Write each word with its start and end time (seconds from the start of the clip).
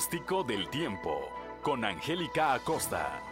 Pronóstico 0.00 0.42
del 0.42 0.66
tiempo 0.68 1.28
con 1.60 1.84
Angélica 1.84 2.54
Acosta. 2.54 3.29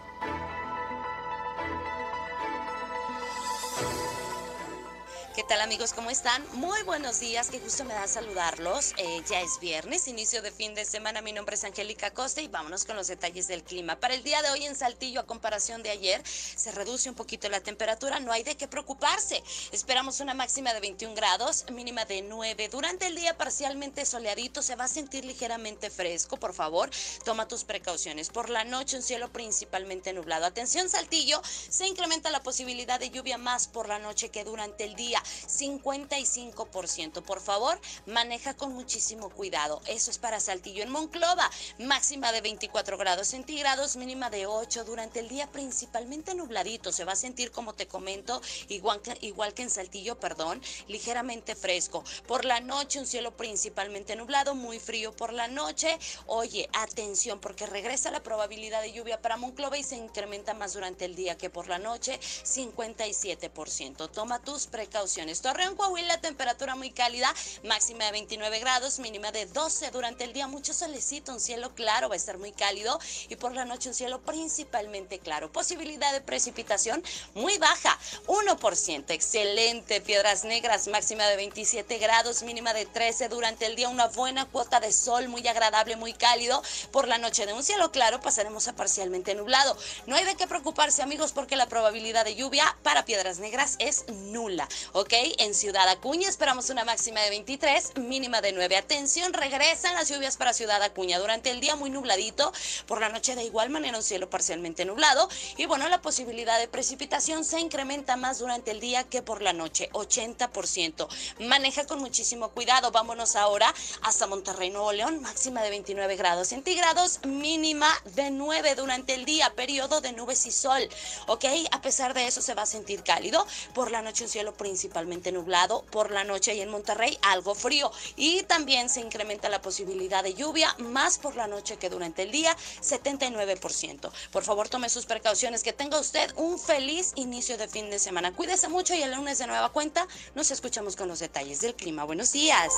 Tal 5.48 5.60
amigos? 5.62 5.94
¿Cómo 5.94 6.10
están? 6.10 6.44
Muy 6.52 6.82
buenos 6.82 7.20
días, 7.20 7.48
que 7.48 7.58
justo 7.58 7.82
me 7.86 7.94
da 7.94 8.06
saludarlos. 8.06 8.92
Eh, 8.98 9.22
ya 9.30 9.40
es 9.40 9.58
viernes, 9.58 10.06
inicio 10.06 10.42
de 10.42 10.50
fin 10.50 10.74
de 10.74 10.84
semana. 10.84 11.22
Mi 11.22 11.32
nombre 11.32 11.54
es 11.54 11.64
Angélica 11.64 12.10
Costa 12.10 12.42
y 12.42 12.48
vámonos 12.48 12.84
con 12.84 12.96
los 12.96 13.06
detalles 13.06 13.48
del 13.48 13.62
clima. 13.62 13.96
Para 13.96 14.12
el 14.12 14.22
día 14.22 14.42
de 14.42 14.50
hoy 14.50 14.66
en 14.66 14.76
Saltillo, 14.76 15.20
a 15.20 15.26
comparación 15.26 15.82
de 15.82 15.88
ayer, 15.88 16.22
se 16.26 16.70
reduce 16.72 17.08
un 17.08 17.14
poquito 17.14 17.48
la 17.48 17.60
temperatura, 17.60 18.20
no 18.20 18.30
hay 18.30 18.42
de 18.42 18.58
qué 18.58 18.68
preocuparse. 18.68 19.42
Esperamos 19.72 20.20
una 20.20 20.34
máxima 20.34 20.74
de 20.74 20.80
21 20.80 21.14
grados, 21.14 21.64
mínima 21.72 22.04
de 22.04 22.20
9. 22.20 22.68
Durante 22.68 23.06
el 23.06 23.16
día 23.16 23.38
parcialmente 23.38 24.04
soleadito, 24.04 24.60
se 24.60 24.76
va 24.76 24.84
a 24.84 24.88
sentir 24.88 25.24
ligeramente 25.24 25.88
fresco, 25.88 26.36
por 26.36 26.52
favor, 26.52 26.90
toma 27.24 27.48
tus 27.48 27.64
precauciones. 27.64 28.28
Por 28.28 28.50
la 28.50 28.64
noche 28.64 28.98
un 28.98 29.02
cielo 29.02 29.32
principalmente 29.32 30.12
nublado. 30.12 30.44
Atención 30.44 30.90
Saltillo, 30.90 31.40
se 31.70 31.86
incrementa 31.86 32.30
la 32.30 32.42
posibilidad 32.42 33.00
de 33.00 33.08
lluvia 33.08 33.38
más 33.38 33.66
por 33.66 33.88
la 33.88 33.98
noche 33.98 34.28
que 34.28 34.44
durante 34.44 34.84
el 34.84 34.94
día. 34.94 35.22
55%. 35.46 37.22
Por 37.22 37.40
favor, 37.40 37.80
maneja 38.06 38.54
con 38.54 38.72
muchísimo 38.74 39.30
cuidado. 39.30 39.80
Eso 39.86 40.10
es 40.10 40.18
para 40.18 40.40
Saltillo 40.40 40.82
en 40.82 40.90
Monclova. 40.90 41.50
Máxima 41.78 42.32
de 42.32 42.40
24 42.40 42.96
grados 42.98 43.28
centígrados, 43.28 43.96
mínima 43.96 44.30
de 44.30 44.46
8 44.46 44.84
durante 44.84 45.20
el 45.20 45.28
día, 45.28 45.50
principalmente 45.50 46.34
nubladito. 46.34 46.92
Se 46.92 47.04
va 47.04 47.12
a 47.12 47.16
sentir, 47.16 47.50
como 47.50 47.74
te 47.74 47.86
comento, 47.86 48.40
igual 48.68 49.02
que, 49.02 49.16
igual 49.20 49.54
que 49.54 49.62
en 49.62 49.70
Saltillo, 49.70 50.18
perdón, 50.18 50.62
ligeramente 50.86 51.54
fresco. 51.54 52.04
Por 52.26 52.44
la 52.44 52.60
noche, 52.60 52.98
un 52.98 53.06
cielo 53.06 53.36
principalmente 53.36 54.16
nublado, 54.16 54.54
muy 54.54 54.78
frío 54.78 55.14
por 55.14 55.32
la 55.32 55.48
noche. 55.48 55.98
Oye, 56.26 56.68
atención, 56.72 57.40
porque 57.40 57.66
regresa 57.66 58.10
la 58.10 58.22
probabilidad 58.22 58.82
de 58.82 58.92
lluvia 58.92 59.20
para 59.20 59.36
Monclova 59.36 59.78
y 59.78 59.84
se 59.84 59.96
incrementa 59.96 60.54
más 60.54 60.72
durante 60.72 61.04
el 61.04 61.14
día 61.14 61.36
que 61.36 61.50
por 61.50 61.68
la 61.68 61.78
noche, 61.78 62.18
57%. 62.20 64.10
Toma 64.10 64.38
tus 64.40 64.66
precauciones. 64.66 65.27
Torreón, 65.36 65.76
Coahuila, 65.76 66.20
temperatura 66.22 66.74
muy 66.74 66.90
cálida, 66.90 67.32
máxima 67.62 68.06
de 68.06 68.12
29 68.12 68.58
grados, 68.60 68.98
mínima 68.98 69.30
de 69.30 69.44
12 69.44 69.90
durante 69.90 70.24
el 70.24 70.32
día, 70.32 70.46
mucho 70.46 70.72
solecito, 70.72 71.32
un 71.32 71.40
cielo 71.40 71.74
claro, 71.74 72.08
va 72.08 72.14
a 72.14 72.16
estar 72.16 72.38
muy 72.38 72.50
cálido 72.52 72.98
y 73.28 73.36
por 73.36 73.52
la 73.52 73.66
noche 73.66 73.90
un 73.90 73.94
cielo 73.94 74.22
principalmente 74.22 75.18
claro. 75.18 75.52
Posibilidad 75.52 76.12
de 76.12 76.22
precipitación 76.22 77.04
muy 77.34 77.58
baja, 77.58 77.98
1%, 78.26 79.04
excelente. 79.10 80.00
Piedras 80.00 80.44
Negras, 80.44 80.88
máxima 80.88 81.26
de 81.26 81.36
27 81.36 81.98
grados, 81.98 82.42
mínima 82.42 82.72
de 82.72 82.86
13 82.86 83.28
durante 83.28 83.66
el 83.66 83.76
día, 83.76 83.90
una 83.90 84.06
buena 84.06 84.46
cuota 84.46 84.80
de 84.80 84.92
sol, 84.92 85.28
muy 85.28 85.46
agradable, 85.46 85.96
muy 85.96 86.14
cálido. 86.14 86.62
Por 86.90 87.06
la 87.06 87.18
noche 87.18 87.44
de 87.44 87.52
un 87.52 87.62
cielo 87.62 87.92
claro 87.92 88.20
pasaremos 88.20 88.66
a 88.66 88.74
parcialmente 88.74 89.34
nublado. 89.34 89.76
No 90.06 90.16
hay 90.16 90.24
de 90.24 90.36
qué 90.36 90.46
preocuparse 90.46 91.02
amigos 91.02 91.32
porque 91.32 91.56
la 91.56 91.68
probabilidad 91.68 92.24
de 92.24 92.34
lluvia 92.34 92.76
para 92.82 93.04
Piedras 93.04 93.38
Negras 93.38 93.76
es 93.78 94.08
nula. 94.08 94.66
¿ok? 94.92 95.12
En 95.20 95.52
Ciudad 95.52 95.88
Acuña 95.88 96.28
esperamos 96.28 96.70
una 96.70 96.84
máxima 96.84 97.20
de 97.22 97.30
23, 97.30 97.96
mínima 97.96 98.40
de 98.40 98.52
9. 98.52 98.76
Atención, 98.76 99.32
regresan 99.32 99.94
las 99.94 100.08
lluvias 100.08 100.36
para 100.36 100.52
Ciudad 100.52 100.80
Acuña. 100.80 101.18
Durante 101.18 101.50
el 101.50 101.58
día 101.58 101.74
muy 101.74 101.90
nubladito, 101.90 102.52
por 102.86 103.00
la 103.00 103.08
noche 103.08 103.34
de 103.34 103.42
igual 103.42 103.68
manera 103.68 103.96
un 103.96 104.04
cielo 104.04 104.30
parcialmente 104.30 104.84
nublado. 104.84 105.28
Y 105.56 105.66
bueno, 105.66 105.88
la 105.88 106.00
posibilidad 106.00 106.56
de 106.60 106.68
precipitación 106.68 107.44
se 107.44 107.58
incrementa 107.58 108.16
más 108.16 108.38
durante 108.38 108.70
el 108.70 108.78
día 108.78 109.02
que 109.02 109.20
por 109.20 109.42
la 109.42 109.52
noche, 109.52 109.90
80%. 109.92 111.08
Maneja 111.40 111.84
con 111.84 111.98
muchísimo 111.98 112.50
cuidado. 112.50 112.92
Vámonos 112.92 113.34
ahora 113.34 113.74
hasta 114.02 114.28
Monterrey, 114.28 114.70
Nuevo 114.70 114.92
León, 114.92 115.20
máxima 115.20 115.64
de 115.64 115.70
29 115.70 116.14
grados 116.14 116.46
centígrados, 116.46 117.18
mínima 117.24 117.90
de 118.14 118.30
9 118.30 118.76
durante 118.76 119.14
el 119.14 119.24
día, 119.24 119.52
periodo 119.56 120.00
de 120.00 120.12
nubes 120.12 120.46
y 120.46 120.52
sol, 120.52 120.88
¿ok? 121.26 121.44
A 121.72 121.82
pesar 121.82 122.14
de 122.14 122.28
eso 122.28 122.40
se 122.40 122.54
va 122.54 122.62
a 122.62 122.66
sentir 122.66 123.02
cálido. 123.02 123.44
Por 123.74 123.90
la 123.90 124.00
noche 124.00 124.22
un 124.22 124.30
cielo 124.30 124.54
principalmente 124.54 125.07
nublado, 125.32 125.82
por 125.90 126.10
la 126.10 126.24
noche 126.24 126.54
y 126.54 126.60
en 126.60 126.70
Monterrey 126.70 127.18
algo 127.22 127.54
frío. 127.54 127.90
Y 128.16 128.42
también 128.44 128.88
se 128.88 129.00
incrementa 129.00 129.48
la 129.48 129.60
posibilidad 129.60 130.22
de 130.22 130.34
lluvia, 130.34 130.74
más 130.78 131.18
por 131.18 131.36
la 131.36 131.46
noche 131.46 131.76
que 131.76 131.90
durante 131.90 132.22
el 132.22 132.30
día, 132.30 132.56
79%. 132.82 134.10
Por 134.30 134.44
favor, 134.44 134.68
tome 134.68 134.88
sus 134.88 135.06
precauciones, 135.06 135.62
que 135.62 135.72
tenga 135.72 135.98
usted 135.98 136.32
un 136.36 136.58
feliz 136.58 137.12
inicio 137.16 137.58
de 137.58 137.68
fin 137.68 137.90
de 137.90 137.98
semana. 137.98 138.32
Cuídese 138.32 138.68
mucho 138.68 138.94
y 138.94 139.02
el 139.02 139.14
lunes 139.14 139.38
de 139.38 139.46
nueva 139.46 139.70
cuenta 139.70 140.06
nos 140.34 140.50
escuchamos 140.50 140.96
con 140.96 141.08
los 141.08 141.18
detalles 141.18 141.60
del 141.60 141.74
clima. 141.74 142.04
Buenos 142.04 142.32
días. 142.32 142.72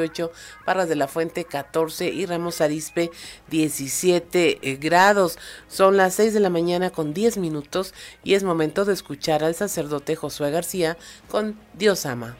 Parras 0.64 0.88
de 0.88 0.96
la 0.96 1.08
Fuente 1.08 1.44
14 1.44 2.08
y 2.08 2.26
Ramos 2.26 2.60
Arispe 2.60 3.10
17 3.50 4.78
grados. 4.80 5.38
Son 5.68 5.96
las 5.96 6.14
6 6.14 6.34
de 6.34 6.40
la 6.40 6.50
mañana 6.50 6.90
con 6.90 7.12
10 7.12 7.38
minutos 7.38 7.94
y 8.24 8.34
es 8.34 8.42
momento 8.42 8.84
de 8.84 8.94
escuchar 8.94 9.44
al 9.44 9.54
sacerdote 9.54 10.16
Josué 10.16 10.50
García 10.50 10.96
con 11.28 11.58
Dios 11.74 12.06
ama. 12.06 12.36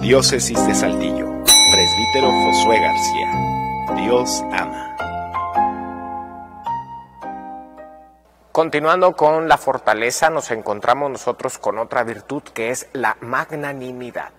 Diócesis 0.00 0.64
de 0.66 0.74
Saltillo, 0.74 1.44
presbítero 1.72 2.30
Josué 2.30 2.80
García. 2.80 4.04
Dios 4.04 4.42
ama. 4.52 4.97
Continuando 8.58 9.12
con 9.12 9.46
la 9.46 9.56
fortaleza, 9.56 10.30
nos 10.30 10.50
encontramos 10.50 11.12
nosotros 11.12 11.58
con 11.58 11.78
otra 11.78 12.02
virtud 12.02 12.42
que 12.42 12.70
es 12.70 12.88
la 12.92 13.16
magnanimidad. 13.20 14.32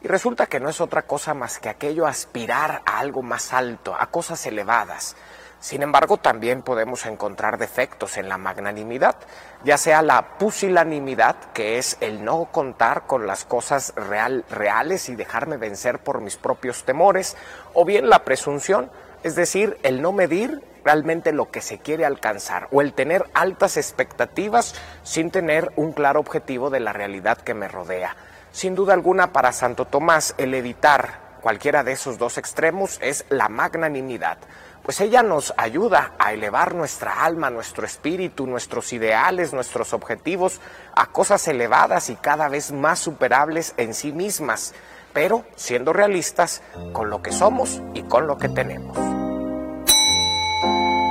Y 0.00 0.06
resulta 0.06 0.46
que 0.46 0.60
no 0.60 0.68
es 0.68 0.80
otra 0.80 1.02
cosa 1.02 1.34
más 1.34 1.58
que 1.58 1.70
aquello 1.70 2.06
aspirar 2.06 2.82
a 2.86 3.00
algo 3.00 3.22
más 3.22 3.52
alto, 3.52 3.96
a 3.98 4.06
cosas 4.12 4.46
elevadas. 4.46 5.16
Sin 5.58 5.82
embargo, 5.82 6.18
también 6.18 6.62
podemos 6.62 7.04
encontrar 7.04 7.58
defectos 7.58 8.16
en 8.16 8.28
la 8.28 8.38
magnanimidad, 8.38 9.16
ya 9.64 9.76
sea 9.76 10.02
la 10.02 10.38
pusilanimidad, 10.38 11.34
que 11.52 11.78
es 11.78 11.96
el 12.00 12.24
no 12.24 12.44
contar 12.52 13.08
con 13.08 13.26
las 13.26 13.44
cosas 13.44 13.92
real, 13.96 14.44
reales 14.50 15.08
y 15.08 15.16
dejarme 15.16 15.56
vencer 15.56 15.98
por 15.98 16.20
mis 16.20 16.36
propios 16.36 16.84
temores, 16.84 17.36
o 17.72 17.84
bien 17.84 18.08
la 18.08 18.24
presunción, 18.24 18.88
es 19.24 19.34
decir, 19.34 19.78
el 19.82 20.02
no 20.02 20.12
medir 20.12 20.62
realmente 20.84 21.32
lo 21.32 21.50
que 21.50 21.62
se 21.62 21.78
quiere 21.78 22.04
alcanzar 22.04 22.68
o 22.70 22.82
el 22.82 22.92
tener 22.92 23.24
altas 23.32 23.78
expectativas 23.78 24.74
sin 25.02 25.30
tener 25.30 25.72
un 25.76 25.92
claro 25.92 26.20
objetivo 26.20 26.68
de 26.70 26.80
la 26.80 26.92
realidad 26.92 27.38
que 27.38 27.54
me 27.54 27.66
rodea. 27.66 28.14
Sin 28.52 28.74
duda 28.74 28.92
alguna 28.92 29.32
para 29.32 29.52
Santo 29.52 29.86
Tomás 29.86 30.34
el 30.36 30.54
evitar 30.54 31.24
cualquiera 31.40 31.82
de 31.82 31.92
esos 31.92 32.18
dos 32.18 32.38
extremos 32.38 32.98
es 33.02 33.24
la 33.30 33.48
magnanimidad, 33.48 34.38
pues 34.82 35.00
ella 35.00 35.22
nos 35.22 35.54
ayuda 35.56 36.12
a 36.18 36.34
elevar 36.34 36.74
nuestra 36.74 37.24
alma, 37.24 37.48
nuestro 37.48 37.86
espíritu, 37.86 38.46
nuestros 38.46 38.92
ideales, 38.92 39.54
nuestros 39.54 39.94
objetivos 39.94 40.60
a 40.94 41.06
cosas 41.06 41.48
elevadas 41.48 42.10
y 42.10 42.16
cada 42.16 42.48
vez 42.48 42.70
más 42.70 42.98
superables 42.98 43.72
en 43.78 43.94
sí 43.94 44.12
mismas, 44.12 44.74
pero 45.14 45.44
siendo 45.56 45.94
realistas 45.94 46.60
con 46.92 47.08
lo 47.08 47.22
que 47.22 47.32
somos 47.32 47.80
y 47.94 48.02
con 48.02 48.26
lo 48.26 48.36
que 48.36 48.48
tenemos. 48.50 48.98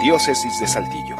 Diócesis 0.03 0.59
de 0.59 0.67
Saltillo. 0.67 1.15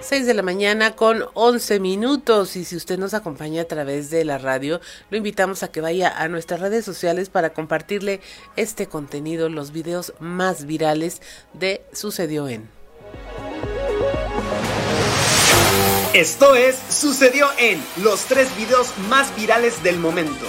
Seis 0.00 0.26
de 0.26 0.34
la 0.34 0.42
mañana 0.42 0.96
con 0.96 1.22
11 1.34 1.78
minutos 1.78 2.56
y 2.56 2.64
si 2.64 2.74
usted 2.74 2.98
nos 2.98 3.14
acompaña 3.14 3.62
a 3.62 3.66
través 3.66 4.10
de 4.10 4.24
la 4.24 4.38
radio, 4.38 4.80
lo 5.10 5.18
invitamos 5.18 5.62
a 5.62 5.68
que 5.68 5.80
vaya 5.80 6.12
a 6.16 6.26
nuestras 6.28 6.58
redes 6.58 6.84
sociales 6.84 7.28
para 7.28 7.50
compartirle 7.50 8.20
este 8.56 8.86
contenido, 8.86 9.48
los 9.50 9.70
videos 9.70 10.14
más 10.18 10.64
virales 10.64 11.22
de 11.52 11.84
Sucedió 11.92 12.48
en. 12.48 12.79
Esto 16.12 16.56
es 16.56 16.76
Sucedió 16.88 17.48
en 17.56 17.82
los 18.02 18.24
tres 18.24 18.54
videos 18.56 18.92
más 19.08 19.34
virales 19.36 19.82
del 19.82 19.98
momento. 19.98 20.44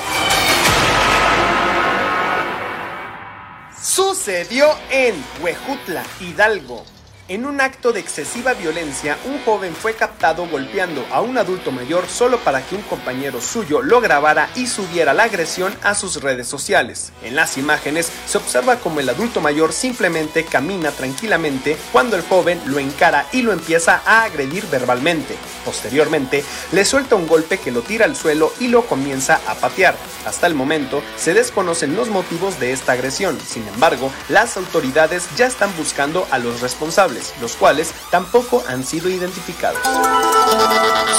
Sucedió 3.82 4.68
en 4.90 5.16
Huejutla, 5.42 6.04
Hidalgo. 6.20 6.84
En 7.32 7.46
un 7.46 7.62
acto 7.62 7.94
de 7.94 8.02
excesiva 8.02 8.54
violencia, 8.56 9.18
un 9.24 9.42
joven 9.46 9.74
fue 9.74 9.94
captado 9.94 10.46
golpeando 10.50 11.06
a 11.14 11.22
un 11.22 11.38
adulto 11.38 11.72
mayor 11.72 12.10
solo 12.10 12.40
para 12.40 12.62
que 12.62 12.76
un 12.76 12.82
compañero 12.82 13.40
suyo 13.40 13.82
lo 13.82 14.02
grabara 14.02 14.50
y 14.54 14.68
subiera 14.68 15.14
la 15.14 15.24
agresión 15.24 15.74
a 15.82 15.96
sus 15.96 16.22
redes 16.22 16.50
sociales. 16.50 17.14
En 17.24 17.38
las 17.38 17.58
imágenes 17.58 18.12
se 18.26 18.38
observa 18.38 18.80
como 18.80 19.00
el 19.00 19.08
adulto 19.08 19.40
mayor 19.40 19.72
simplemente 19.72 20.44
camina 20.44 20.92
tranquilamente 20.92 21.78
cuando 21.94 22.18
el 22.18 22.22
joven 22.22 22.60
lo 22.66 22.80
encara 22.80 23.26
y 23.32 23.44
lo 23.44 23.54
empieza 23.54 24.02
a 24.06 24.24
agredir 24.24 24.66
verbalmente. 24.66 25.38
Posteriormente, 25.64 26.44
le 26.74 26.84
suelta 26.84 27.16
un 27.16 27.28
golpe 27.28 27.60
que 27.60 27.72
lo 27.72 27.82
tira 27.82 28.04
al 28.04 28.18
suelo 28.18 28.52
y 28.60 28.68
lo 28.68 28.86
comienza 28.88 29.40
a 29.48 29.56
patear. 29.56 29.96
Hasta 30.26 30.48
el 30.48 30.54
momento, 30.54 31.02
se 31.16 31.34
desconocen 31.34 31.96
los 31.96 32.10
motivos 32.10 32.60
de 32.60 32.74
esta 32.74 32.92
agresión. 32.92 33.40
Sin 33.40 33.66
embargo, 33.70 34.12
las 34.28 34.58
autoridades 34.58 35.30
ya 35.38 35.46
están 35.46 35.74
buscando 35.78 36.28
a 36.30 36.38
los 36.38 36.60
responsables 36.60 37.21
los 37.40 37.54
cuales 37.54 37.94
tampoco 38.10 38.64
han 38.68 38.86
sido 38.86 39.10
identificados. 39.10 39.80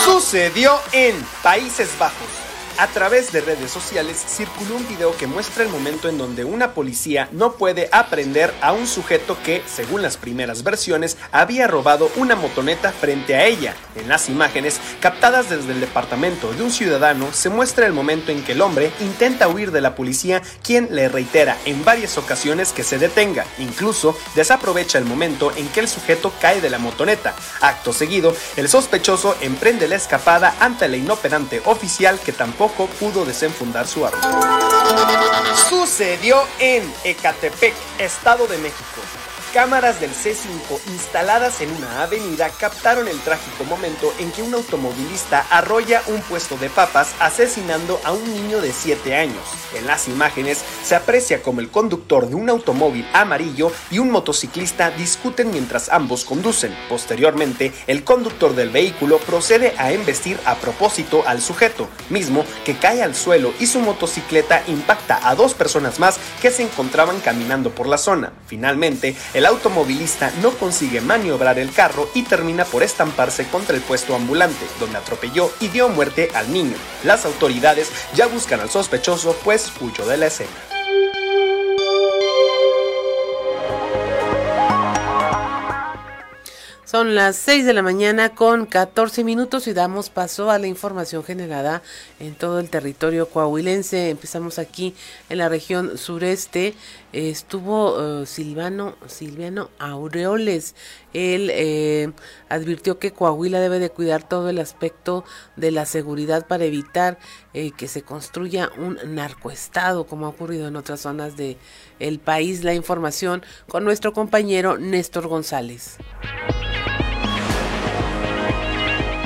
Sucedió 0.05 0.79
en 0.93 1.15
Países 1.43 1.91
Bajos. 1.99 2.52
A 2.79 2.87
través 2.87 3.33
de 3.33 3.43
redes 3.43 3.71
sociales 3.71 4.25
circuló 4.27 4.77
un 4.77 4.89
video 4.89 5.15
que 5.17 5.27
muestra 5.27 5.63
el 5.63 5.69
momento 5.69 6.09
en 6.09 6.17
donde 6.17 6.45
una 6.45 6.73
policía 6.73 7.29
no 7.31 7.53
puede 7.53 7.89
aprender 7.93 8.53
a 8.63 8.73
un 8.73 8.87
sujeto 8.87 9.37
que, 9.45 9.63
según 9.67 10.01
las 10.01 10.17
primeras 10.17 10.63
versiones, 10.63 11.19
había 11.33 11.67
robado 11.67 12.11
una 12.17 12.35
motoneta 12.35 12.91
frente 12.91 13.37
a 13.37 13.45
ella. 13.45 13.77
En 13.95 14.09
las 14.09 14.31
imágenes 14.31 14.81
captadas 15.01 15.51
desde 15.51 15.73
el 15.73 15.81
departamento 15.81 16.53
de 16.55 16.63
un 16.63 16.71
ciudadano 16.71 17.31
se 17.33 17.51
muestra 17.51 17.87
el 17.87 17.93
momento 17.93 18.33
en 18.33 18.43
que 18.43 18.53
el 18.53 18.63
hombre 18.63 18.91
intenta 19.01 19.49
huir 19.49 19.71
de 19.71 19.83
la 19.83 19.95
policía, 19.95 20.43
quien 20.63 20.89
le 20.91 21.09
reitera 21.09 21.59
en 21.67 21.85
varias 21.85 22.17
ocasiones 22.17 22.73
que 22.73 22.85
se 22.85 22.99
detenga. 22.99 23.45
Incluso 23.59 24.17
desaprovecha 24.35 24.99
el 24.99 25.05
momento 25.05 25.53
en 25.57 25.69
que 25.69 25.81
el 25.81 25.89
sujeto 25.89 26.33
cae 26.41 26.61
de 26.63 26.71
la 26.71 26.79
motoneta. 26.79 27.35
Acto 27.61 27.93
seguido, 27.93 28.35
el 28.57 28.69
sospechoso 28.69 29.37
emprende 29.43 29.89
la 29.89 29.97
escapada 29.97 30.57
ante 30.59 30.89
la 30.89 30.97
inoperante 30.97 31.61
oficial 31.67 32.19
que 32.19 32.33
tampoco 32.33 32.62
pudo 32.69 33.25
desenfundar 33.25 33.87
su 33.87 34.07
arma. 34.07 34.21
Sucedió 35.69 36.43
en 36.59 36.93
Ecatepec, 37.05 37.75
Estado 37.99 38.47
de 38.47 38.59
México. 38.59 39.01
Cámaras 39.53 40.01
del 40.01 40.13
C5 40.13 40.81
instaladas 40.87 41.61
en 41.61 41.71
una 41.73 42.05
avenida 42.05 42.49
captaron 42.49 43.07
el 43.07 43.19
trágico 43.21 43.65
momento 43.65 44.11
en 44.19 44.33
que 44.33 44.41
un 44.41 44.55
automovilista 44.55 45.45
arrolla 45.51 46.01
un 46.07 46.23
puesto 46.23 46.57
de 46.57 46.71
papas 46.71 47.15
asesinando 47.21 48.01
a 48.03 48.13
un 48.13 48.33
niño 48.33 48.63
de 48.63 48.73
7 48.73 49.15
años. 49.15 49.43
En 49.75 49.87
las 49.87 50.09
imágenes 50.09 50.65
se 50.83 50.95
aprecia 50.95 51.43
como 51.43 51.61
el 51.61 51.69
conductor 51.69 52.31
de 52.31 52.35
un 52.35 52.49
automóvil 52.49 53.07
amarillo 53.13 53.71
y 53.91 53.99
un 53.99 54.11
motociclista 54.11 54.91
discuten 54.91 55.51
mientras 55.51 55.91
ambos 55.91 56.25
conducen. 56.25 56.75
Posteriormente, 56.89 57.73
el 57.87 58.05
conductor 58.05 58.55
del 58.55 58.71
vehículo 58.71 59.19
procede 59.19 59.75
a 59.77 59.93
embestir 59.93 60.41
a 60.47 60.55
propósito 60.55 61.25
al 61.27 61.43
sujeto, 61.43 61.89
mismo 62.09 62.47
que 62.65 62.79
cae 62.79 63.03
al 63.03 63.15
suelo 63.15 63.53
y 63.61 63.67
su 63.67 63.81
motocicleta 63.81 64.63
impacta 64.67 65.29
a 65.29 65.35
dos 65.35 65.53
personas 65.53 65.99
más 65.99 66.19
que 66.41 66.51
se 66.51 66.63
encontraban 66.63 67.21
caminando 67.21 67.71
por 67.71 67.87
la 67.87 67.99
zona. 67.99 68.33
Finalmente, 68.47 69.15
el 69.35 69.42
automovilista 69.47 70.31
no 70.43 70.51
consigue 70.53 71.01
maniobrar 71.01 71.59
el 71.59 71.73
carro 71.73 72.09
y 72.15 72.23
termina 72.23 72.65
por 72.65 72.83
estamparse 72.83 73.47
contra 73.49 73.77
el 73.77 73.83
puesto 73.83 74.15
ambulante, 74.15 74.67
donde 74.79 74.99
atropelló 74.99 75.51
y 75.61 75.69
dio 75.69 75.89
muerte 75.89 76.31
al 76.35 76.53
niño. 76.53 76.77
Las 77.05 77.25
autoridades 77.25 77.91
ya 78.15 78.27
buscan 78.27 78.61
al 78.61 78.71
sospechoso, 78.71 79.37
pues 79.43 79.73
huyó 79.81 80.07
de 80.07 80.17
la 80.17 80.27
escena. 80.27 80.51
Son 86.93 87.15
las 87.15 87.37
6 87.37 87.65
de 87.65 87.73
la 87.73 87.81
mañana 87.81 88.35
con 88.35 88.67
14 88.67 89.25
minutos 89.25 89.67
y 89.67 89.73
damos 89.73 90.11
paso 90.11 90.51
a 90.51 90.59
la 90.59 90.67
información 90.67 91.25
generada 91.25 91.81
en 92.21 92.35
todo 92.35 92.61
el 92.61 92.69
territorio 92.69 93.31
coahuilense. 93.31 94.11
Empezamos 94.11 94.59
aquí 94.59 94.95
en 95.31 95.39
la 95.39 95.49
región 95.49 95.97
sureste. 95.97 96.75
Estuvo 97.13 98.23
eh, 98.23 98.27
Silvano, 98.27 98.97
Silviano 99.07 99.71
Aureoles. 99.79 100.75
Él 101.13 101.51
eh, 101.53 102.11
advirtió 102.49 102.99
que 102.99 103.13
Coahuila 103.13 103.61
debe 103.61 103.79
de 103.79 103.91
cuidar 103.91 104.27
todo 104.27 104.49
el 104.49 104.59
aspecto 104.59 105.25
de 105.57 105.71
la 105.71 105.85
seguridad 105.85 106.47
para 106.47 106.65
evitar 106.65 107.19
eh, 107.55 107.71
que 107.73 107.89
se 107.89 108.03
construya 108.03 108.71
un 108.79 108.99
narcoestado 109.15 110.07
como 110.07 110.27
ha 110.27 110.31
ocurrido 110.31 110.69
en 110.69 110.77
otras 110.77 111.01
zonas 111.01 111.37
del 111.37 111.59
el 111.99 112.19
país. 112.19 112.65
La 112.65 112.75
información 112.75 113.43
con 113.69 113.85
nuestro 113.85 114.13
compañero 114.13 114.79
Néstor 114.79 115.29
González. 115.29 115.99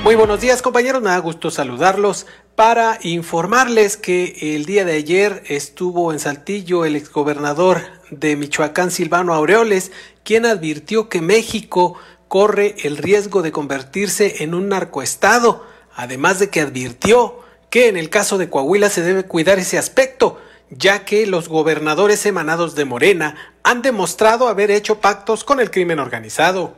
Muy 0.07 0.15
buenos 0.15 0.41
días 0.41 0.63
compañeros, 0.63 1.03
me 1.03 1.11
da 1.11 1.19
gusto 1.19 1.51
saludarlos 1.51 2.27
para 2.55 3.01
informarles 3.03 3.97
que 3.97 4.55
el 4.55 4.65
día 4.65 4.85
de 4.85 4.93
ayer 4.93 5.43
estuvo 5.49 6.13
en 6.13 6.21
Saltillo 6.21 6.85
el 6.85 6.95
exgobernador 6.95 7.81
de 8.13 8.37
Michoacán, 8.37 8.93
Silvano 8.93 9.35
Aureoles, 9.35 9.91
quien 10.23 10.47
advirtió 10.47 11.09
que 11.09 11.23
México 11.23 11.99
corre 12.29 12.77
el 12.85 12.99
riesgo 12.99 13.43
de 13.43 13.51
convertirse 13.51 14.45
en 14.45 14.55
un 14.55 14.69
narcoestado, 14.69 15.67
además 15.97 16.39
de 16.39 16.51
que 16.51 16.61
advirtió 16.61 17.41
que 17.69 17.89
en 17.89 17.97
el 17.97 18.09
caso 18.09 18.39
de 18.39 18.49
Coahuila 18.49 18.91
se 18.91 19.03
debe 19.03 19.25
cuidar 19.25 19.59
ese 19.59 19.77
aspecto, 19.77 20.41
ya 20.71 21.05
que 21.05 21.27
los 21.27 21.49
gobernadores 21.49 22.25
emanados 22.27 22.77
de 22.77 22.85
Morena 22.85 23.35
han 23.65 23.83
demostrado 23.83 24.47
haber 24.47 24.71
hecho 24.71 25.01
pactos 25.01 25.43
con 25.43 25.59
el 25.59 25.73
crimen 25.73 25.99
organizado. 25.99 26.77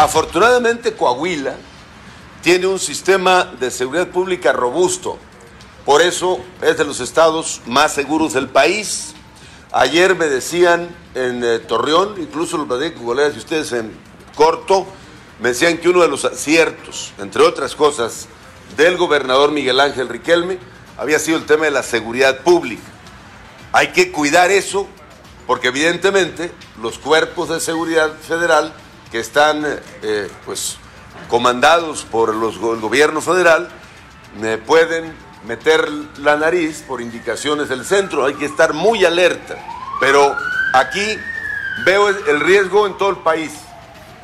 Afortunadamente 0.00 0.94
Coahuila 0.94 1.56
tiene 2.40 2.66
un 2.66 2.78
sistema 2.78 3.44
de 3.44 3.70
seguridad 3.70 4.08
pública 4.08 4.50
robusto. 4.50 5.18
Por 5.84 6.00
eso 6.00 6.40
es 6.62 6.78
de 6.78 6.86
los 6.86 7.00
estados 7.00 7.60
más 7.66 7.92
seguros 7.92 8.32
del 8.32 8.48
país. 8.48 9.12
Ayer 9.72 10.14
me 10.14 10.24
decían 10.24 10.88
en 11.14 11.44
eh, 11.44 11.58
Torreón, 11.58 12.14
incluso 12.18 12.56
los 12.56 12.66
platicé 12.66 12.94
con 12.94 13.04
colegas 13.04 13.34
de 13.34 13.40
ustedes 13.40 13.72
en 13.72 13.92
corto, 14.34 14.86
me 15.38 15.50
decían 15.50 15.76
que 15.76 15.90
uno 15.90 16.00
de 16.00 16.08
los 16.08 16.24
aciertos, 16.24 17.12
entre 17.18 17.42
otras 17.42 17.76
cosas, 17.76 18.26
del 18.78 18.96
gobernador 18.96 19.50
Miguel 19.52 19.80
Ángel 19.80 20.08
Riquelme 20.08 20.58
había 20.96 21.18
sido 21.18 21.36
el 21.36 21.44
tema 21.44 21.66
de 21.66 21.72
la 21.72 21.82
seguridad 21.82 22.38
pública. 22.38 22.90
Hay 23.72 23.88
que 23.88 24.12
cuidar 24.12 24.50
eso 24.50 24.88
porque 25.46 25.68
evidentemente 25.68 26.52
los 26.80 26.98
cuerpos 26.98 27.50
de 27.50 27.60
seguridad 27.60 28.10
federal 28.26 28.72
que 29.10 29.20
están 29.20 29.64
eh, 30.02 30.30
pues, 30.44 30.76
comandados 31.28 32.04
por 32.04 32.34
los, 32.34 32.56
el 32.56 32.80
gobierno 32.80 33.20
federal 33.20 33.68
pueden 34.64 35.12
meter 35.44 35.88
la 36.18 36.36
nariz 36.36 36.84
por 36.86 37.00
indicaciones 37.00 37.68
del 37.68 37.84
centro. 37.84 38.24
Hay 38.24 38.34
que 38.34 38.46
estar 38.46 38.72
muy 38.72 39.04
alerta. 39.04 39.56
Pero 39.98 40.34
aquí 40.72 41.04
veo 41.84 42.08
el 42.08 42.40
riesgo 42.40 42.86
en 42.86 42.96
todo 42.96 43.10
el 43.10 43.16
país, 43.16 43.52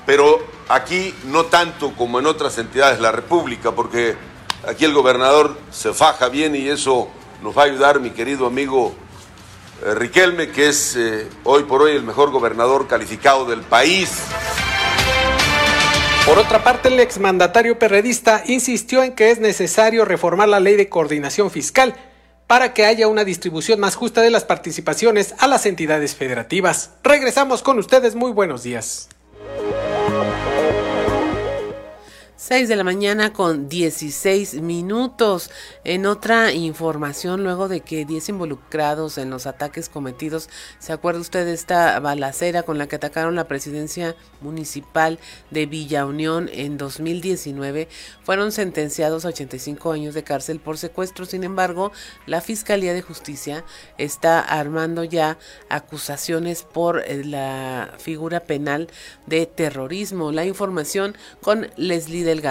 pero 0.04 0.38
aquí 0.68 1.14
no 1.24 1.46
tanto 1.46 1.92
como 1.94 2.18
en 2.18 2.26
otras 2.26 2.58
entidades 2.58 2.96
de 2.96 3.02
la 3.02 3.12
República, 3.12 3.72
porque 3.72 4.16
aquí 4.66 4.84
el 4.84 4.94
gobernador 4.94 5.56
se 5.70 5.92
faja 5.92 6.28
bien 6.28 6.56
y 6.56 6.68
eso 6.68 7.08
nos 7.42 7.56
va 7.56 7.62
a 7.62 7.64
ayudar 7.66 8.00
mi 8.00 8.10
querido 8.10 8.46
amigo 8.46 8.94
eh, 9.84 9.94
Riquelme, 9.94 10.50
que 10.50 10.68
es 10.68 10.96
eh, 10.96 11.28
hoy 11.44 11.64
por 11.64 11.82
hoy 11.82 11.92
el 11.92 12.02
mejor 12.02 12.30
gobernador 12.30 12.86
calificado 12.86 13.44
del 13.44 13.60
país. 13.60 14.10
Por 16.26 16.40
otra 16.40 16.64
parte, 16.64 16.88
el 16.88 16.98
exmandatario 16.98 17.78
perredista 17.78 18.42
insistió 18.46 19.04
en 19.04 19.12
que 19.12 19.30
es 19.30 19.38
necesario 19.38 20.04
reformar 20.04 20.48
la 20.48 20.58
ley 20.58 20.74
de 20.74 20.88
coordinación 20.88 21.52
fiscal 21.52 21.94
para 22.48 22.74
que 22.74 22.84
haya 22.84 23.06
una 23.06 23.24
distribución 23.24 23.78
más 23.78 23.94
justa 23.94 24.22
de 24.22 24.30
las 24.30 24.44
participaciones 24.44 25.36
a 25.38 25.46
las 25.46 25.66
entidades 25.66 26.16
federativas. 26.16 26.90
Regresamos 27.04 27.62
con 27.62 27.78
ustedes, 27.78 28.16
muy 28.16 28.32
buenos 28.32 28.64
días. 28.64 29.08
6 32.38 32.68
de 32.68 32.76
la 32.76 32.84
mañana 32.84 33.32
con 33.32 33.66
16 33.66 34.60
minutos. 34.60 35.50
En 35.84 36.04
otra 36.04 36.52
información, 36.52 37.42
luego 37.42 37.66
de 37.66 37.80
que 37.80 38.04
10 38.04 38.28
involucrados 38.28 39.16
en 39.16 39.30
los 39.30 39.46
ataques 39.46 39.88
cometidos, 39.88 40.50
¿se 40.78 40.92
acuerda 40.92 41.22
usted 41.22 41.46
de 41.46 41.54
esta 41.54 41.98
balacera 41.98 42.62
con 42.62 42.76
la 42.76 42.88
que 42.88 42.96
atacaron 42.96 43.36
la 43.36 43.48
presidencia 43.48 44.16
municipal 44.42 45.18
de 45.50 45.64
Villa 45.64 46.04
Unión 46.04 46.50
en 46.52 46.76
2019? 46.76 47.88
Fueron 48.22 48.52
sentenciados 48.52 49.24
a 49.24 49.28
85 49.28 49.92
años 49.92 50.12
de 50.12 50.22
cárcel 50.22 50.60
por 50.60 50.76
secuestro. 50.76 51.24
Sin 51.24 51.42
embargo, 51.42 51.90
la 52.26 52.42
Fiscalía 52.42 52.92
de 52.92 53.00
Justicia 53.00 53.64
está 53.96 54.40
armando 54.40 55.04
ya 55.04 55.38
acusaciones 55.70 56.64
por 56.64 57.02
eh, 57.06 57.24
la 57.24 57.94
figura 57.96 58.40
penal 58.40 58.88
de 59.24 59.46
terrorismo. 59.46 60.32
La 60.32 60.44
información 60.44 61.16
con 61.40 61.70
Leslie 61.78 62.25
del 62.26 62.42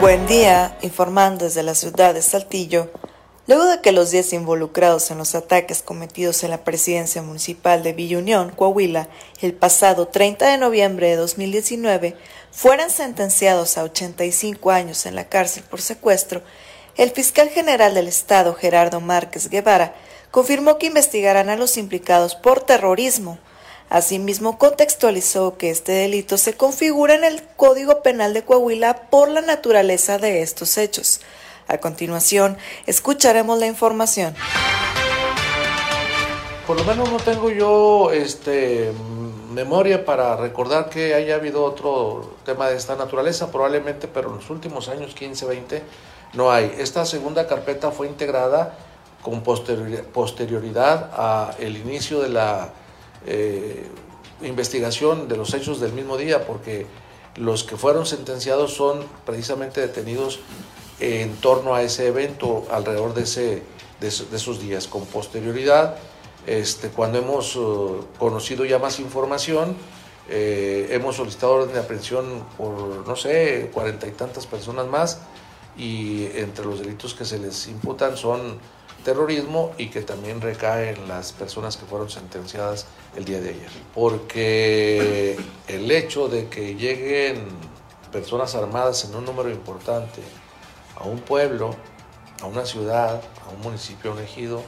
Buen 0.00 0.26
día, 0.28 0.78
informando 0.82 1.46
desde 1.46 1.64
la 1.64 1.74
ciudad 1.74 2.14
de 2.14 2.22
Saltillo. 2.22 2.92
Luego 3.48 3.64
de 3.64 3.80
que 3.80 3.90
los 3.90 4.12
10 4.12 4.34
involucrados 4.34 5.10
en 5.10 5.18
los 5.18 5.34
ataques 5.34 5.82
cometidos 5.82 6.44
en 6.44 6.50
la 6.50 6.62
presidencia 6.62 7.22
municipal 7.22 7.82
de 7.82 7.92
Villa 7.92 8.18
Unión, 8.18 8.52
Coahuila, 8.54 9.08
el 9.40 9.52
pasado 9.52 10.06
30 10.06 10.48
de 10.48 10.58
noviembre 10.58 11.08
de 11.08 11.16
2019, 11.16 12.16
fueran 12.52 12.90
sentenciados 12.90 13.76
a 13.76 13.82
85 13.82 14.70
años 14.70 15.04
en 15.04 15.16
la 15.16 15.28
cárcel 15.28 15.64
por 15.68 15.80
secuestro, 15.80 16.42
el 16.96 17.10
fiscal 17.10 17.48
general 17.48 17.94
del 17.94 18.06
Estado, 18.06 18.54
Gerardo 18.54 19.00
Márquez 19.00 19.48
Guevara, 19.48 19.94
confirmó 20.30 20.78
que 20.78 20.86
investigarán 20.86 21.48
a 21.48 21.56
los 21.56 21.76
implicados 21.76 22.36
por 22.36 22.60
terrorismo, 22.60 23.38
Asimismo, 23.90 24.58
contextualizó 24.58 25.56
que 25.56 25.70
este 25.70 25.92
delito 25.92 26.36
se 26.36 26.54
configura 26.54 27.14
en 27.14 27.24
el 27.24 27.42
Código 27.56 28.02
Penal 28.02 28.34
de 28.34 28.44
Coahuila 28.44 29.08
por 29.08 29.30
la 29.30 29.40
naturaleza 29.40 30.18
de 30.18 30.42
estos 30.42 30.76
hechos. 30.76 31.20
A 31.68 31.78
continuación, 31.78 32.58
escucharemos 32.86 33.58
la 33.58 33.66
información. 33.66 34.34
Por 36.66 36.76
lo 36.76 36.84
menos 36.84 37.10
no 37.10 37.16
tengo 37.16 37.50
yo 37.50 38.10
este, 38.12 38.92
memoria 39.52 40.04
para 40.04 40.36
recordar 40.36 40.90
que 40.90 41.14
haya 41.14 41.36
habido 41.36 41.64
otro 41.64 42.34
tema 42.44 42.68
de 42.68 42.76
esta 42.76 42.94
naturaleza, 42.94 43.50
probablemente, 43.50 44.06
pero 44.06 44.28
en 44.28 44.36
los 44.36 44.50
últimos 44.50 44.90
años 44.90 45.14
15, 45.14 45.46
20 45.46 45.82
no 46.34 46.52
hay. 46.52 46.74
Esta 46.78 47.06
segunda 47.06 47.46
carpeta 47.46 47.90
fue 47.90 48.06
integrada 48.06 48.76
con 49.22 49.42
posterioridad 49.42 51.10
al 51.58 51.76
inicio 51.76 52.20
de 52.20 52.28
la 52.28 52.68
eh, 53.26 53.86
investigación 54.42 55.28
de 55.28 55.36
los 55.36 55.54
hechos 55.54 55.80
del 55.80 55.92
mismo 55.92 56.16
día, 56.16 56.46
porque 56.46 56.86
los 57.36 57.64
que 57.64 57.76
fueron 57.76 58.06
sentenciados 58.06 58.74
son 58.74 59.04
precisamente 59.24 59.80
detenidos 59.80 60.40
en 61.00 61.34
torno 61.36 61.74
a 61.74 61.82
ese 61.82 62.08
evento, 62.08 62.66
alrededor 62.70 63.14
de, 63.14 63.22
ese, 63.22 63.62
de, 64.00 64.08
esos 64.08 64.60
días. 64.60 64.88
Con 64.88 65.06
posterioridad, 65.06 65.96
este, 66.46 66.88
cuando 66.88 67.18
hemos 67.18 67.56
uh, 67.56 68.04
conocido 68.18 68.64
ya 68.64 68.78
más 68.78 68.98
información, 68.98 69.76
eh, 70.28 70.88
hemos 70.90 71.16
solicitado 71.16 71.54
orden 71.54 71.72
de 71.72 71.80
aprehensión 71.80 72.44
por, 72.56 73.06
no 73.06 73.16
sé, 73.16 73.70
cuarenta 73.72 74.06
y 74.06 74.10
tantas 74.10 74.46
personas 74.46 74.86
más, 74.86 75.20
y 75.76 76.26
entre 76.34 76.64
los 76.64 76.80
delitos 76.80 77.14
que 77.14 77.24
se 77.24 77.38
les 77.38 77.68
imputan 77.68 78.16
son 78.16 78.58
terrorismo 79.04 79.72
y 79.78 79.88
que 79.88 80.02
también 80.02 80.40
recae 80.40 80.90
en 80.90 81.08
las 81.08 81.32
personas 81.32 81.76
que 81.76 81.86
fueron 81.86 82.10
sentenciadas 82.10 82.86
el 83.16 83.24
día 83.24 83.40
de 83.40 83.50
ayer. 83.50 83.70
Porque 83.94 85.38
el 85.66 85.90
hecho 85.90 86.28
de 86.28 86.48
que 86.48 86.74
lleguen 86.74 87.46
personas 88.12 88.54
armadas 88.54 89.04
en 89.04 89.14
un 89.14 89.24
número 89.24 89.50
importante 89.50 90.22
a 90.96 91.04
un 91.04 91.20
pueblo, 91.20 91.74
a 92.42 92.46
una 92.46 92.64
ciudad, 92.64 93.22
a 93.46 93.54
un 93.54 93.60
municipio, 93.60 94.10
a 94.10 94.14
un 94.14 94.20
ejido, 94.20 94.62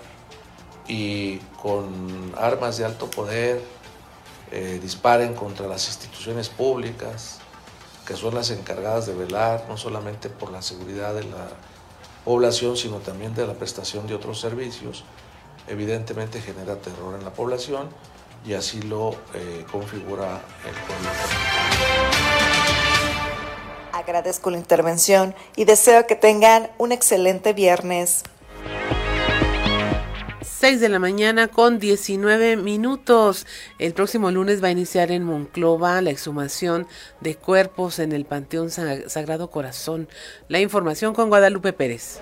y 0.87 1.39
con 1.63 2.33
armas 2.37 2.77
de 2.79 2.85
alto 2.85 3.09
poder 3.09 3.63
eh, 4.51 4.81
disparen 4.83 5.35
contra 5.35 5.69
las 5.69 5.87
instituciones 5.87 6.49
públicas, 6.49 7.39
que 8.07 8.17
son 8.17 8.35
las 8.35 8.51
encargadas 8.51 9.07
de 9.07 9.15
velar 9.15 9.67
no 9.69 9.77
solamente 9.77 10.29
por 10.29 10.51
la 10.51 10.63
seguridad 10.63 11.15
de 11.15 11.23
la 11.25 11.49
población, 12.25 12.77
sino 12.77 12.99
también 12.99 13.35
de 13.35 13.47
la 13.47 13.55
prestación 13.55 14.07
de 14.07 14.15
otros 14.15 14.41
servicios, 14.41 15.05
evidentemente 15.69 16.41
genera 16.41 16.77
terror 16.77 17.15
en 17.19 17.25
la 17.25 17.33
población 17.33 17.89
y 18.45 18.55
así 18.55 18.83
lo 18.83 19.12
eh, 19.35 19.65
configura 19.71 20.43
el. 20.65 20.75
Agradezco 23.93 24.50
la 24.50 24.59
intervención 24.59 25.35
y 25.57 25.65
deseo 25.65 26.07
que 26.07 26.17
tengan 26.17 26.71
un 26.79 26.93
excelente 26.93 27.53
viernes. 27.53 28.23
6 30.61 30.79
de 30.79 30.90
la 30.90 30.99
mañana 30.99 31.49
con 31.49 31.79
19 31.79 32.59
minutos. 32.59 33.47
El 33.79 33.95
próximo 33.95 34.31
lunes 34.31 34.62
va 34.62 34.69
a 34.69 34.73
iniciar 34.73 35.11
en 35.11 35.25
Monclova 35.25 36.02
la 36.02 36.11
exhumación 36.11 36.87
de 37.23 37.35
cuerpos 37.35 37.99
en 37.99 38.12
el 38.12 38.26
Panteón 38.26 38.69
Sagrado 38.71 39.50
Corazón. 39.50 40.07
La 40.49 40.61
información 40.61 41.14
con 41.14 41.31
Guadalupe 41.31 41.73
Pérez. 41.73 42.21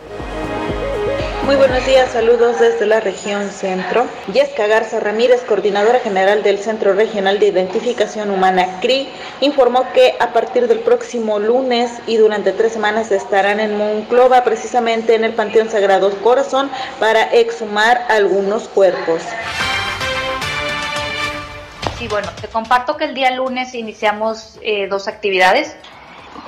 Muy 1.48 1.56
buenos 1.56 1.86
días, 1.86 2.12
saludos 2.12 2.60
desde 2.60 2.84
la 2.84 3.00
región 3.00 3.48
centro. 3.48 4.06
Yesca 4.34 4.66
Garza 4.66 5.00
Ramírez, 5.00 5.40
coordinadora 5.44 5.98
general 5.98 6.42
del 6.42 6.58
Centro 6.58 6.92
Regional 6.92 7.38
de 7.38 7.46
Identificación 7.46 8.30
Humana 8.30 8.80
CRI, 8.82 9.08
informó 9.40 9.90
que 9.94 10.14
a 10.20 10.34
partir 10.34 10.68
del 10.68 10.80
próximo 10.80 11.38
lunes 11.38 11.90
y 12.06 12.18
durante 12.18 12.52
tres 12.52 12.74
semanas 12.74 13.10
estarán 13.12 13.60
en 13.60 13.78
Monclova, 13.78 14.44
precisamente 14.44 15.14
en 15.14 15.24
el 15.24 15.32
Panteón 15.32 15.70
Sagrado 15.70 16.10
Corazón, 16.20 16.70
para 17.00 17.22
exhumar 17.32 18.04
algunos 18.10 18.68
cuerpos. 18.68 19.22
Sí, 21.98 22.08
bueno, 22.08 22.28
te 22.42 22.48
comparto 22.48 22.98
que 22.98 23.06
el 23.06 23.14
día 23.14 23.30
lunes 23.30 23.74
iniciamos 23.74 24.58
eh, 24.60 24.86
dos 24.86 25.08
actividades. 25.08 25.76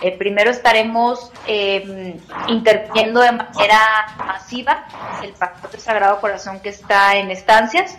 Eh, 0.02 0.16
primero 0.16 0.50
estaremos 0.50 1.30
eh, 1.46 2.18
interviniendo 2.48 3.20
de 3.20 3.32
manera 3.32 4.14
masiva 4.18 4.86
el 5.22 5.32
Pacto 5.32 5.68
del 5.68 5.80
Sagrado 5.80 6.20
Corazón 6.20 6.60
que 6.60 6.70
está 6.70 7.16
en 7.16 7.30
estancias. 7.30 7.96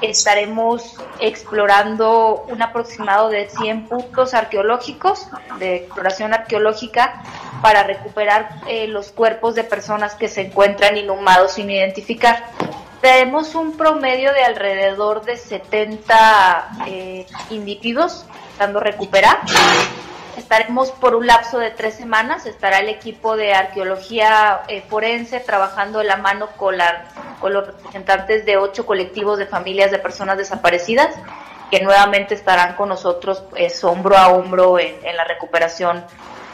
Estaremos 0.00 0.96
explorando 1.18 2.44
un 2.48 2.62
aproximado 2.62 3.30
de 3.30 3.48
100 3.48 3.88
puntos 3.88 4.32
arqueológicos 4.32 5.26
de 5.58 5.76
exploración 5.76 6.32
arqueológica 6.32 7.22
para 7.62 7.82
recuperar 7.82 8.60
eh, 8.68 8.86
los 8.86 9.10
cuerpos 9.10 9.56
de 9.56 9.64
personas 9.64 10.14
que 10.14 10.28
se 10.28 10.42
encuentran 10.42 10.96
inhumados 10.96 11.54
sin 11.54 11.68
identificar. 11.68 12.44
Tenemos 13.00 13.56
un 13.56 13.76
promedio 13.76 14.32
de 14.32 14.44
alrededor 14.44 15.24
de 15.24 15.36
70 15.36 16.70
eh, 16.86 17.26
individuos 17.50 18.24
dando 18.56 18.78
recuperar 18.78 19.40
Estaremos 20.38 20.92
por 20.92 21.16
un 21.16 21.26
lapso 21.26 21.58
de 21.58 21.72
tres 21.72 21.94
semanas, 21.94 22.46
estará 22.46 22.78
el 22.78 22.88
equipo 22.88 23.36
de 23.36 23.54
arqueología 23.54 24.62
eh, 24.68 24.84
forense 24.88 25.40
trabajando 25.40 25.98
de 25.98 26.04
la 26.04 26.16
mano 26.16 26.50
con, 26.56 26.78
los 26.78 27.66
representantes 27.66 28.46
de 28.46 28.56
ocho 28.56 28.86
colectivos 28.86 29.38
de 29.38 29.46
familias 29.46 29.90
de 29.90 29.98
personas 29.98 30.38
desaparecidas 30.38 31.16
que 31.72 31.80
nuevamente 31.80 32.34
estarán 32.34 32.76
con 32.76 32.88
nosotros 32.88 33.42
pues, 33.50 33.82
hombro 33.82 34.16
a 34.16 34.28
hombro 34.28 34.78
en 34.78 35.16
la 35.16 35.24
recuperación 35.24 36.04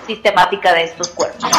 sistemática 0.07 0.73
de 0.73 0.85
estos 0.85 1.11
cuerpos. 1.11 1.51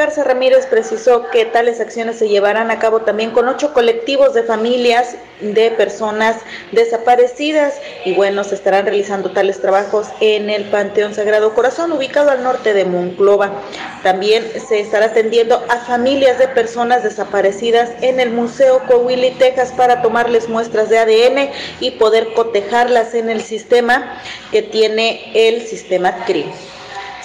Garza 0.00 0.24
Ramírez 0.24 0.64
precisó 0.64 1.28
que 1.28 1.44
tales 1.44 1.78
acciones 1.78 2.18
se 2.18 2.30
llevarán 2.30 2.70
a 2.70 2.78
cabo 2.78 3.00
también 3.00 3.32
con 3.32 3.48
ocho 3.48 3.74
colectivos 3.74 4.32
de 4.32 4.42
familias 4.42 5.14
de 5.42 5.70
personas 5.72 6.36
desaparecidas 6.72 7.74
y 8.06 8.14
bueno, 8.14 8.42
se 8.42 8.54
estarán 8.54 8.86
realizando 8.86 9.32
tales 9.32 9.60
trabajos 9.60 10.08
en 10.20 10.48
el 10.48 10.64
Panteón 10.70 11.12
Sagrado 11.12 11.52
Corazón 11.52 11.92
ubicado 11.92 12.30
al 12.30 12.42
norte 12.42 12.72
de 12.72 12.86
Monclova. 12.86 13.52
También 14.02 14.42
se 14.66 14.80
estará 14.80 15.06
atendiendo 15.06 15.62
a 15.68 15.76
familias 15.80 16.38
de 16.38 16.48
personas 16.48 17.02
desaparecidas 17.02 17.90
en 18.00 18.20
el 18.20 18.30
Museo 18.30 18.80
Coahuila, 18.86 19.36
Texas 19.38 19.70
para 19.76 20.00
tomarles 20.00 20.48
muestras 20.48 20.88
de 20.88 20.98
ADN 20.98 21.50
y 21.80 21.90
poder 21.90 22.32
cotejarlas 22.32 23.12
en 23.12 23.28
el 23.28 23.42
sistema 23.42 24.18
que 24.50 24.62
tiene 24.62 25.30
el 25.34 25.66
sistema 25.66 26.24
CRI. 26.24 26.46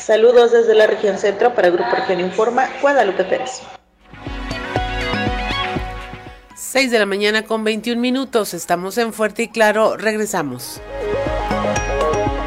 Saludos 0.06 0.52
desde 0.52 0.76
la 0.76 0.86
región 0.86 1.18
centro 1.18 1.56
para 1.56 1.72
Grupo 1.72 1.90
Región 1.90 2.20
Informa, 2.20 2.70
Guadalupe 2.80 3.24
Pérez. 3.24 3.64
6 6.56 6.92
de 6.92 7.00
la 7.00 7.08
mañana 7.08 7.44
con 7.44 7.64
21 7.64 8.00
minutos, 8.00 8.54
estamos 8.54 9.00
en 9.00 9.14
Fuerte 9.14 9.42
y 9.42 9.48
Claro, 9.48 9.98
regresamos. 9.98 10.80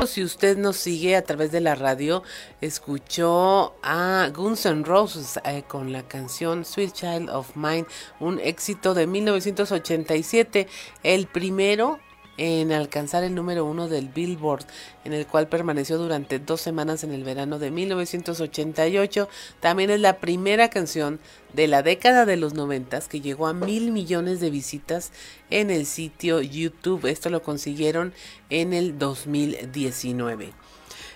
Si 0.07 0.23
usted 0.23 0.57
nos 0.57 0.77
sigue 0.77 1.17
a 1.17 1.23
través 1.23 1.51
de 1.51 1.61
la 1.61 1.75
radio, 1.75 2.23
escuchó 2.61 3.75
a 3.83 4.31
Guns 4.33 4.65
N' 4.65 4.85
Roses 4.85 5.41
eh, 5.45 5.65
con 5.67 5.93
la 5.93 6.05
canción 6.05 6.65
Sweet 6.65 6.93
Child 6.93 7.31
of 7.31 7.57
Mine, 7.57 7.87
un 8.21 8.39
éxito 8.39 8.95
de 8.95 9.09
1987, 9.09 10.69
el 11.03 11.27
primero 11.27 11.99
en 12.39 12.73
alcanzar 12.73 13.25
el 13.25 13.35
número 13.35 13.65
uno 13.65 13.89
del 13.89 14.09
Billboard, 14.09 14.65
en 15.05 15.13
el 15.13 15.27
cual 15.27 15.49
permaneció 15.49 15.99
durante 15.99 16.39
dos 16.39 16.61
semanas 16.61 17.05
en 17.05 17.13
el 17.13 17.25
verano 17.25 17.59
de 17.59 17.71
1988. 17.71 19.29
También 19.61 19.91
es 19.91 20.01
la 20.01 20.19
primera 20.19 20.71
canción 20.71 21.19
de 21.53 21.67
la 21.67 21.83
década 21.83 22.25
de 22.25 22.37
los 22.37 22.55
noventas 22.55 23.09
que 23.09 23.21
llegó 23.21 23.49
a 23.49 23.53
mil 23.53 23.91
millones 23.91 24.41
de 24.41 24.51
visitas 24.51 25.13
en 25.51 25.71
el 25.71 25.85
sitio 25.85 26.41
YouTube. 26.41 27.07
Esto 27.07 27.29
lo 27.29 27.43
consiguieron 27.43 28.15
en 28.49 28.73
el 28.73 28.99
2019. 28.99 30.53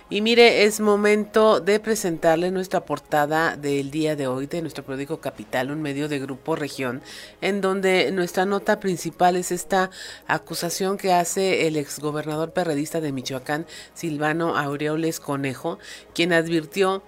Y 0.09 0.21
mire, 0.21 0.65
es 0.65 0.81
momento 0.81 1.61
de 1.61 1.79
presentarle 1.79 2.51
nuestra 2.51 2.85
portada 2.85 3.55
del 3.55 3.89
día 3.89 4.17
de 4.17 4.27
hoy 4.27 4.47
de 4.47 4.61
nuestro 4.61 4.83
periódico 4.83 5.21
Capital, 5.21 5.71
un 5.71 5.81
medio 5.81 6.09
de 6.09 6.19
Grupo 6.19 6.57
Región, 6.57 7.01
en 7.39 7.61
donde 7.61 8.11
nuestra 8.11 8.45
nota 8.45 8.81
principal 8.81 9.37
es 9.37 9.51
esta 9.51 9.89
acusación 10.27 10.97
que 10.97 11.13
hace 11.13 11.67
el 11.67 11.77
exgobernador 11.77 12.51
perredista 12.51 12.99
de 12.99 13.13
Michoacán, 13.13 13.65
Silvano 13.93 14.57
Aureoles 14.57 15.21
Conejo, 15.21 15.79
quien 16.13 16.33
advirtió 16.33 17.01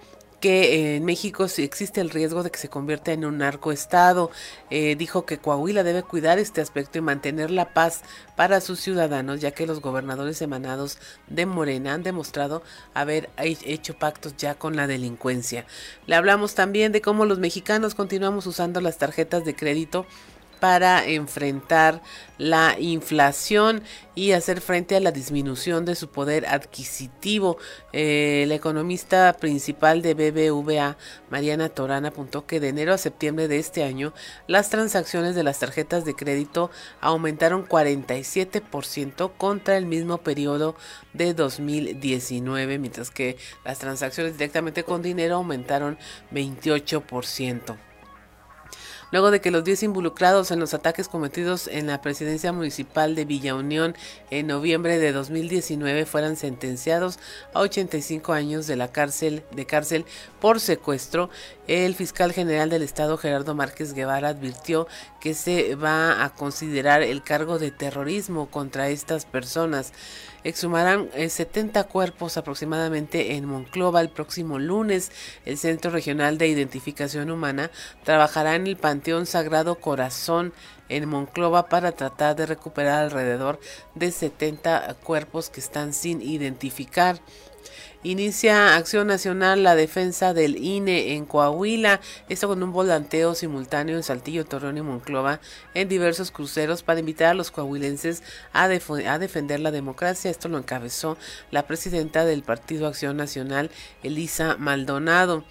que 0.46 0.94
en 0.94 1.04
México 1.04 1.44
existe 1.58 2.00
el 2.00 2.08
riesgo 2.08 2.44
de 2.44 2.52
que 2.52 2.58
se 2.60 2.68
convierta 2.68 3.10
en 3.10 3.24
un 3.24 3.38
narcoestado. 3.38 4.30
Eh, 4.70 4.94
dijo 4.94 5.26
que 5.26 5.38
Coahuila 5.38 5.82
debe 5.82 6.04
cuidar 6.04 6.38
este 6.38 6.60
aspecto 6.60 6.98
y 6.98 7.00
mantener 7.00 7.50
la 7.50 7.74
paz 7.74 8.02
para 8.36 8.60
sus 8.60 8.78
ciudadanos, 8.78 9.40
ya 9.40 9.50
que 9.50 9.66
los 9.66 9.80
gobernadores 9.80 10.40
emanados 10.42 10.98
de 11.26 11.46
Morena 11.46 11.94
han 11.94 12.04
demostrado 12.04 12.62
haber 12.94 13.28
hecho 13.38 13.98
pactos 13.98 14.36
ya 14.36 14.54
con 14.54 14.76
la 14.76 14.86
delincuencia. 14.86 15.66
Le 16.06 16.14
hablamos 16.14 16.54
también 16.54 16.92
de 16.92 17.00
cómo 17.00 17.26
los 17.26 17.40
mexicanos 17.40 17.96
continuamos 17.96 18.46
usando 18.46 18.80
las 18.80 18.98
tarjetas 18.98 19.44
de 19.44 19.56
crédito 19.56 20.06
para 20.60 21.06
enfrentar 21.06 22.02
la 22.38 22.76
inflación 22.78 23.82
y 24.14 24.32
hacer 24.32 24.60
frente 24.60 24.96
a 24.96 25.00
la 25.00 25.12
disminución 25.12 25.84
de 25.84 25.94
su 25.94 26.08
poder 26.08 26.46
adquisitivo. 26.46 27.58
Eh, 27.92 28.44
la 28.48 28.54
economista 28.54 29.34
principal 29.38 30.02
de 30.02 30.14
BBVA, 30.14 30.96
Mariana 31.30 31.68
Torana, 31.68 32.08
apuntó 32.08 32.46
que 32.46 32.60
de 32.60 32.68
enero 32.68 32.92
a 32.94 32.98
septiembre 32.98 33.48
de 33.48 33.58
este 33.58 33.84
año 33.84 34.12
las 34.46 34.70
transacciones 34.70 35.34
de 35.34 35.44
las 35.44 35.58
tarjetas 35.58 36.04
de 36.04 36.14
crédito 36.14 36.70
aumentaron 37.00 37.66
47% 37.66 39.32
contra 39.36 39.76
el 39.76 39.86
mismo 39.86 40.18
periodo 40.18 40.76
de 41.12 41.34
2019, 41.34 42.78
mientras 42.78 43.10
que 43.10 43.36
las 43.64 43.78
transacciones 43.78 44.32
directamente 44.32 44.84
con 44.84 45.02
dinero 45.02 45.36
aumentaron 45.36 45.98
28% 46.32 47.76
luego 49.16 49.30
de 49.30 49.40
que 49.40 49.50
los 49.50 49.64
10 49.64 49.84
involucrados 49.84 50.50
en 50.50 50.60
los 50.60 50.74
ataques 50.74 51.08
cometidos 51.08 51.68
en 51.68 51.86
la 51.86 52.02
presidencia 52.02 52.52
municipal 52.52 53.14
de 53.14 53.24
Villa 53.24 53.54
Unión 53.54 53.96
en 54.30 54.46
noviembre 54.46 54.98
de 54.98 55.10
2019 55.12 56.04
fueran 56.04 56.36
sentenciados 56.36 57.18
a 57.54 57.60
85 57.60 58.34
años 58.34 58.66
de 58.66 58.76
la 58.76 58.92
cárcel 58.92 59.42
de 59.52 59.64
cárcel 59.64 60.04
por 60.38 60.60
secuestro, 60.60 61.30
el 61.66 61.94
fiscal 61.94 62.32
general 62.32 62.68
del 62.68 62.82
estado 62.82 63.16
Gerardo 63.16 63.54
Márquez 63.54 63.94
Guevara 63.94 64.28
advirtió 64.28 64.86
que 65.18 65.32
se 65.32 65.76
va 65.76 66.22
a 66.22 66.34
considerar 66.34 67.02
el 67.02 67.22
cargo 67.22 67.58
de 67.58 67.70
terrorismo 67.70 68.50
contra 68.50 68.90
estas 68.90 69.24
personas. 69.24 69.94
Exhumarán 70.46 71.08
70 71.12 71.80
eh, 71.80 71.84
cuerpos 71.86 72.36
aproximadamente 72.36 73.34
en 73.34 73.46
Monclova 73.46 74.00
el 74.00 74.10
próximo 74.10 74.60
lunes. 74.60 75.10
El 75.44 75.58
Centro 75.58 75.90
Regional 75.90 76.38
de 76.38 76.46
Identificación 76.46 77.32
Humana 77.32 77.72
trabajará 78.04 78.54
en 78.54 78.68
el 78.68 78.76
Panteón 78.76 79.26
Sagrado 79.26 79.80
Corazón 79.80 80.52
en 80.88 81.08
Monclova 81.08 81.68
para 81.68 81.90
tratar 81.90 82.36
de 82.36 82.46
recuperar 82.46 83.02
alrededor 83.02 83.58
de 83.96 84.12
70 84.12 84.94
cuerpos 85.02 85.50
que 85.50 85.58
están 85.58 85.92
sin 85.92 86.22
identificar. 86.22 87.20
Inicia 88.06 88.76
Acción 88.76 89.08
Nacional 89.08 89.64
la 89.64 89.74
defensa 89.74 90.32
del 90.32 90.62
INE 90.62 91.14
en 91.14 91.26
Coahuila, 91.26 92.00
esto 92.28 92.46
con 92.46 92.62
un 92.62 92.70
volanteo 92.70 93.34
simultáneo 93.34 93.96
en 93.96 94.04
Saltillo, 94.04 94.44
Torreón 94.44 94.78
y 94.78 94.82
Monclova 94.82 95.40
en 95.74 95.88
diversos 95.88 96.30
cruceros 96.30 96.84
para 96.84 97.00
invitar 97.00 97.30
a 97.30 97.34
los 97.34 97.50
coahuilenses 97.50 98.22
a, 98.52 98.66
a 98.66 99.18
defender 99.18 99.58
la 99.58 99.72
democracia. 99.72 100.30
Esto 100.30 100.48
lo 100.48 100.58
encabezó 100.58 101.18
la 101.50 101.66
presidenta 101.66 102.24
del 102.24 102.44
Partido 102.44 102.86
Acción 102.86 103.16
Nacional, 103.16 103.72
Elisa 104.04 104.54
Maldonado. 104.56 105.44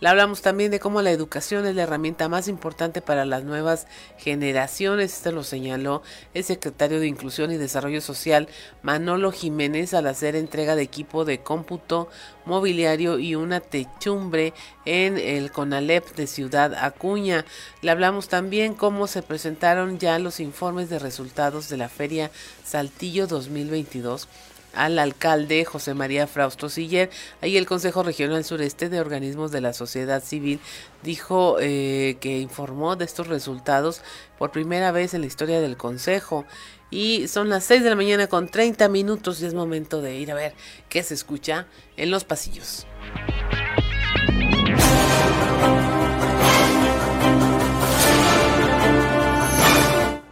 Le 0.00 0.08
hablamos 0.08 0.40
también 0.40 0.70
de 0.70 0.80
cómo 0.80 1.02
la 1.02 1.10
educación 1.10 1.66
es 1.66 1.74
la 1.74 1.82
herramienta 1.82 2.30
más 2.30 2.48
importante 2.48 3.02
para 3.02 3.26
las 3.26 3.44
nuevas 3.44 3.86
generaciones. 4.16 5.12
Esto 5.12 5.30
lo 5.30 5.44
señaló 5.44 6.02
el 6.32 6.42
secretario 6.42 7.00
de 7.00 7.06
Inclusión 7.06 7.52
y 7.52 7.58
Desarrollo 7.58 8.00
Social, 8.00 8.48
Manolo 8.82 9.30
Jiménez, 9.30 9.92
al 9.92 10.06
hacer 10.06 10.36
entrega 10.36 10.74
de 10.74 10.82
equipo 10.82 11.26
de 11.26 11.40
cómputo, 11.40 12.08
mobiliario 12.46 13.18
y 13.18 13.34
una 13.34 13.60
techumbre 13.60 14.54
en 14.86 15.18
el 15.18 15.52
CONALEP 15.52 16.14
de 16.14 16.26
Ciudad 16.26 16.74
Acuña. 16.74 17.44
Le 17.82 17.90
hablamos 17.90 18.28
también 18.28 18.72
cómo 18.72 19.06
se 19.06 19.20
presentaron 19.20 19.98
ya 19.98 20.18
los 20.18 20.40
informes 20.40 20.88
de 20.88 20.98
resultados 20.98 21.68
de 21.68 21.76
la 21.76 21.90
Feria 21.90 22.30
Saltillo 22.64 23.26
2022 23.26 24.28
al 24.74 24.98
alcalde 24.98 25.64
José 25.64 25.94
María 25.94 26.26
Frausto 26.26 26.68
Siller. 26.68 27.10
Ahí 27.40 27.56
el 27.56 27.66
Consejo 27.66 28.02
Regional 28.02 28.44
Sureste 28.44 28.88
de 28.88 29.00
Organismos 29.00 29.50
de 29.50 29.60
la 29.60 29.72
Sociedad 29.72 30.22
Civil 30.22 30.60
dijo 31.02 31.56
eh, 31.60 32.16
que 32.20 32.38
informó 32.38 32.96
de 32.96 33.04
estos 33.04 33.28
resultados 33.28 34.02
por 34.38 34.50
primera 34.50 34.92
vez 34.92 35.14
en 35.14 35.22
la 35.22 35.26
historia 35.26 35.60
del 35.60 35.76
Consejo. 35.76 36.44
Y 36.90 37.28
son 37.28 37.48
las 37.48 37.64
6 37.64 37.84
de 37.84 37.90
la 37.90 37.96
mañana 37.96 38.26
con 38.26 38.48
30 38.48 38.88
minutos 38.88 39.40
y 39.40 39.46
es 39.46 39.54
momento 39.54 40.02
de 40.02 40.16
ir 40.16 40.32
a 40.32 40.34
ver 40.34 40.54
qué 40.88 41.02
se 41.02 41.14
escucha 41.14 41.66
en 41.96 42.10
los 42.10 42.24
pasillos. 42.24 42.86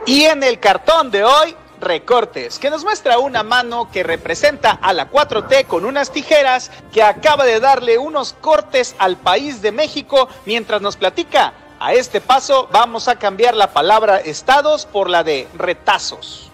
Y 0.09 0.24
en 0.24 0.42
el 0.42 0.59
cartón 0.59 1.11
de 1.11 1.22
hoy 1.22 1.55
recortes, 1.81 2.59
que 2.59 2.71
nos 2.71 2.85
muestra 2.85 3.19
una 3.19 3.43
mano 3.43 3.91
que 3.91 4.03
representa 4.03 4.71
a 4.71 4.93
la 4.93 5.11
4T 5.11 5.67
con 5.67 5.85
unas 5.85 6.11
tijeras 6.11 6.71
que 6.93 7.03
acaba 7.03 7.45
de 7.45 7.61
darle 7.61 7.99
unos 7.99 8.35
cortes 8.35 8.95
al 8.99 9.17
país 9.17 9.62
de 9.62 9.73
México 9.73 10.29
mientras 10.47 10.81
nos 10.81 10.97
platica. 10.97 11.53
A 11.81 11.95
este 11.95 12.21
paso 12.21 12.69
vamos 12.73 13.07
a 13.07 13.17
cambiar 13.17 13.55
la 13.55 13.73
palabra 13.73 14.19
estados 14.19 14.87
por 14.87 15.09
la 15.09 15.23
de 15.23 15.47
retazos. 15.55 16.51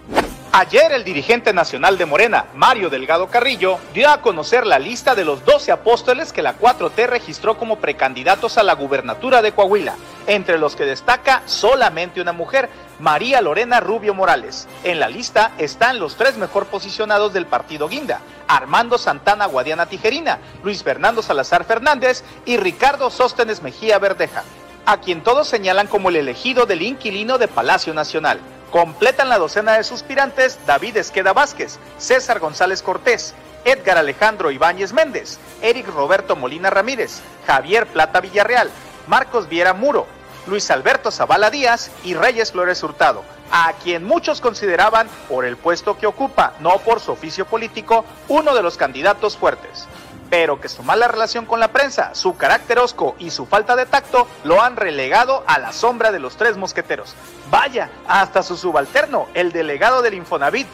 Ayer 0.57 0.93
el 0.93 1.03
dirigente 1.03 1.53
nacional 1.53 1.99
de 1.99 2.07
Morena, 2.07 2.45
Mario 2.55 2.89
Delgado 2.89 3.27
Carrillo, 3.27 3.81
dio 3.93 4.09
a 4.09 4.21
conocer 4.21 4.69
la 4.69 4.79
lista 4.79 5.17
de 5.17 5.25
los 5.25 5.45
12 5.45 5.73
apóstoles 5.73 6.33
que 6.33 6.43
la 6.43 6.57
4T 6.57 7.09
registró 7.09 7.59
como 7.59 7.81
precandidatos 7.81 8.57
a 8.57 8.63
la 8.63 8.75
gubernatura 8.75 9.43
de 9.43 9.51
Coahuila, 9.51 9.97
entre 10.29 10.59
los 10.59 10.77
que 10.77 10.85
destaca 10.85 11.43
solamente 11.47 12.21
una 12.21 12.33
mujer, 12.33 12.71
María 13.01 13.41
Lorena 13.41 13.81
Rubio 13.81 14.15
Morales. 14.15 14.69
En 14.85 15.01
la 15.01 15.09
lista 15.09 15.51
están 15.59 15.99
los 15.99 16.15
tres 16.15 16.37
mejor 16.37 16.67
posicionados 16.67 17.33
del 17.33 17.47
partido 17.47 17.89
Guinda, 17.89 18.21
Armando 18.47 18.97
Santana 18.97 19.47
Guadiana 19.47 19.87
Tijerina, 19.87 20.39
Luis 20.63 20.85
Fernando 20.85 21.21
Salazar 21.21 21.65
Fernández 21.65 22.23
y 22.47 22.59
Ricardo 22.59 23.11
Sóstenes 23.11 23.61
Mejía 23.61 23.99
Verdeja, 23.99 24.45
a 24.87 24.99
quien 24.99 25.25
todos 25.25 25.49
señalan 25.49 25.89
como 25.89 26.11
el 26.11 26.17
elegido 26.17 26.65
del 26.65 26.83
inquilino 26.83 27.39
de 27.39 27.49
Palacio 27.49 27.93
Nacional. 27.93 28.39
Completan 28.75 29.29
la 29.29 29.39
docena 29.39 29.75
de 29.75 29.85
suspirantes 29.85 30.59
David 30.67 30.97
Esqueda 30.97 31.33
Vázquez, 31.33 31.79
César 31.97 32.41
González 32.41 32.83
Cortés, 32.83 33.33
Edgar 33.65 33.99
Alejandro 33.99 34.51
Ibáñez 34.51 34.93
Méndez, 34.93 35.39
Eric 35.63 35.87
Roberto 35.87 36.35
Molina 36.35 36.71
Ramírez, 36.71 37.21
Javier 37.47 37.87
Plata 37.87 38.21
Villarreal, 38.21 38.73
Marcos 39.07 39.49
Viera 39.49 39.75
Muro, 39.75 40.09
Luis 40.49 40.73
Alberto 40.73 41.13
Zavala 41.13 41.51
Díaz 41.51 41.93
y 42.03 42.15
Reyes 42.15 42.51
Flores 42.51 42.83
Hurtado, 42.83 43.23
a 43.53 43.75
quien 43.75 44.03
muchos 44.03 44.41
consideraban 44.41 45.09
por 45.29 45.45
el 45.45 45.57
puesto 45.57 45.97
que 45.97 46.09
ocupa, 46.09 46.55
no 46.59 46.79
por 46.79 46.99
su 46.99 47.13
oficio 47.13 47.47
político, 47.47 48.05
uno 48.27 48.57
de 48.57 48.63
los 48.65 48.77
candidatos 48.77 49.37
fuertes 49.37 49.87
pero 50.35 50.61
que 50.61 50.69
su 50.69 50.83
mala 50.83 51.07
relación 51.07 51.47
con 51.47 51.61
la 51.61 51.69
prensa, 51.69 52.13
su 52.13 52.37
carácter 52.37 52.81
osco 52.81 53.15
y 53.21 53.31
su 53.31 53.47
falta 53.47 53.77
de 53.77 53.87
tacto 53.87 54.27
lo 54.43 54.61
han 54.61 54.75
relegado 54.75 55.45
a 55.47 55.61
la 55.61 55.73
sombra 55.73 56.11
de 56.11 56.19
los 56.19 56.37
tres 56.37 56.57
mosqueteros. 56.57 57.15
Vaya, 57.53 57.89
hasta 58.09 58.43
su 58.43 58.57
subalterno, 58.57 59.29
el 59.35 59.53
delegado 59.53 60.03
del 60.03 60.15
Infonavit, 60.15 60.67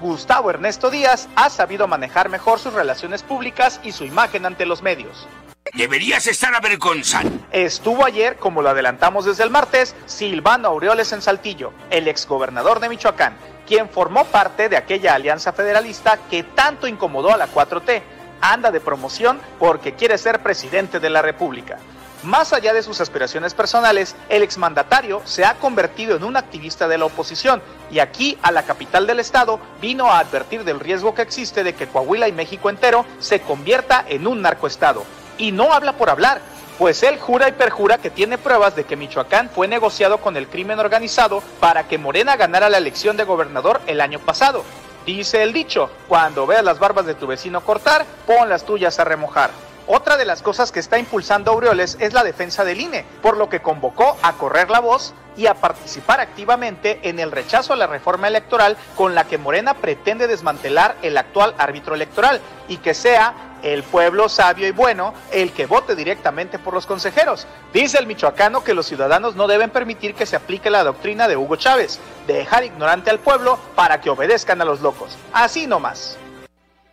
Gustavo 0.00 0.50
Ernesto 0.50 0.88
Díaz, 0.88 1.28
ha 1.34 1.50
sabido 1.50 1.88
manejar 1.88 2.28
mejor 2.28 2.60
sus 2.60 2.74
relaciones 2.74 3.24
públicas 3.24 3.80
y 3.82 3.90
su 3.90 4.04
imagen 4.04 4.46
ante 4.46 4.66
los 4.66 4.82
medios. 4.82 5.26
Deberías 5.74 6.28
estar 6.28 6.54
avergonzado. 6.54 7.28
Estuvo 7.50 8.04
ayer, 8.04 8.36
como 8.36 8.62
lo 8.62 8.70
adelantamos 8.70 9.24
desde 9.24 9.42
el 9.42 9.50
martes, 9.50 9.96
Silvano 10.06 10.68
Aureoles 10.68 11.12
en 11.12 11.22
Saltillo, 11.22 11.72
el 11.90 12.06
exgobernador 12.06 12.78
de 12.78 12.88
Michoacán, 12.88 13.36
quien 13.66 13.88
formó 13.88 14.26
parte 14.26 14.68
de 14.68 14.76
aquella 14.76 15.16
alianza 15.16 15.52
federalista 15.52 16.20
que 16.30 16.44
tanto 16.44 16.86
incomodó 16.86 17.34
a 17.34 17.36
la 17.36 17.48
4T 17.48 18.00
anda 18.40 18.70
de 18.70 18.80
promoción 18.80 19.40
porque 19.58 19.94
quiere 19.94 20.18
ser 20.18 20.42
presidente 20.42 21.00
de 21.00 21.10
la 21.10 21.22
República. 21.22 21.78
Más 22.24 22.52
allá 22.52 22.72
de 22.72 22.82
sus 22.82 23.00
aspiraciones 23.00 23.54
personales, 23.54 24.16
el 24.28 24.42
exmandatario 24.42 25.22
se 25.24 25.44
ha 25.44 25.54
convertido 25.54 26.16
en 26.16 26.24
un 26.24 26.36
activista 26.36 26.88
de 26.88 26.98
la 26.98 27.04
oposición 27.04 27.62
y 27.92 28.00
aquí, 28.00 28.36
a 28.42 28.50
la 28.50 28.64
capital 28.64 29.06
del 29.06 29.20
estado, 29.20 29.60
vino 29.80 30.10
a 30.10 30.18
advertir 30.18 30.64
del 30.64 30.80
riesgo 30.80 31.14
que 31.14 31.22
existe 31.22 31.62
de 31.62 31.74
que 31.74 31.86
Coahuila 31.86 32.26
y 32.26 32.32
México 32.32 32.70
entero 32.70 33.06
se 33.20 33.40
convierta 33.40 34.04
en 34.08 34.26
un 34.26 34.42
narcoestado. 34.42 35.04
Y 35.38 35.52
no 35.52 35.72
habla 35.72 35.92
por 35.92 36.10
hablar, 36.10 36.40
pues 36.76 37.04
él 37.04 37.20
jura 37.20 37.48
y 37.48 37.52
perjura 37.52 37.98
que 37.98 38.10
tiene 38.10 38.36
pruebas 38.36 38.74
de 38.74 38.82
que 38.82 38.96
Michoacán 38.96 39.48
fue 39.48 39.68
negociado 39.68 40.18
con 40.18 40.36
el 40.36 40.48
crimen 40.48 40.80
organizado 40.80 41.40
para 41.60 41.86
que 41.86 41.98
Morena 41.98 42.36
ganara 42.36 42.68
la 42.68 42.78
elección 42.78 43.16
de 43.16 43.24
gobernador 43.24 43.80
el 43.86 44.00
año 44.00 44.18
pasado. 44.18 44.64
Dice 45.08 45.42
el 45.42 45.54
dicho, 45.54 45.88
cuando 46.06 46.46
veas 46.46 46.62
las 46.62 46.78
barbas 46.78 47.06
de 47.06 47.14
tu 47.14 47.26
vecino 47.26 47.62
cortar, 47.62 48.04
pon 48.26 48.50
las 48.50 48.66
tuyas 48.66 48.98
a 48.98 49.04
remojar. 49.04 49.50
Otra 49.86 50.18
de 50.18 50.26
las 50.26 50.42
cosas 50.42 50.70
que 50.70 50.80
está 50.80 50.98
impulsando 50.98 51.50
Aureoles 51.50 51.96
es 51.98 52.12
la 52.12 52.22
defensa 52.22 52.62
del 52.62 52.78
INE, 52.78 53.06
por 53.22 53.38
lo 53.38 53.48
que 53.48 53.62
convocó 53.62 54.18
a 54.20 54.34
correr 54.34 54.68
la 54.68 54.80
voz 54.80 55.14
y 55.38 55.46
a 55.46 55.54
participar 55.54 56.18
activamente 56.18 56.98
en 57.04 57.20
el 57.20 57.30
rechazo 57.30 57.72
a 57.72 57.76
la 57.76 57.86
reforma 57.86 58.26
electoral 58.26 58.76
con 58.96 59.14
la 59.14 59.24
que 59.24 59.38
Morena 59.38 59.74
pretende 59.74 60.26
desmantelar 60.26 60.96
el 61.00 61.16
actual 61.16 61.54
árbitro 61.58 61.94
electoral 61.94 62.40
y 62.66 62.78
que 62.78 62.92
sea 62.92 63.56
el 63.62 63.84
pueblo 63.84 64.28
sabio 64.28 64.66
y 64.66 64.72
bueno 64.72 65.14
el 65.30 65.52
que 65.52 65.66
vote 65.66 65.94
directamente 65.94 66.58
por 66.58 66.74
los 66.74 66.86
consejeros. 66.86 67.46
Dice 67.72 67.98
el 67.98 68.06
michoacano 68.06 68.64
que 68.64 68.74
los 68.74 68.86
ciudadanos 68.86 69.36
no 69.36 69.46
deben 69.46 69.70
permitir 69.70 70.14
que 70.14 70.26
se 70.26 70.34
aplique 70.34 70.70
la 70.70 70.82
doctrina 70.82 71.28
de 71.28 71.36
Hugo 71.36 71.54
Chávez, 71.54 72.00
de 72.26 72.34
dejar 72.34 72.64
ignorante 72.64 73.10
al 73.10 73.20
pueblo 73.20 73.60
para 73.76 74.00
que 74.00 74.10
obedezcan 74.10 74.60
a 74.60 74.64
los 74.64 74.80
locos. 74.80 75.16
Así 75.32 75.68
nomás. 75.68 76.18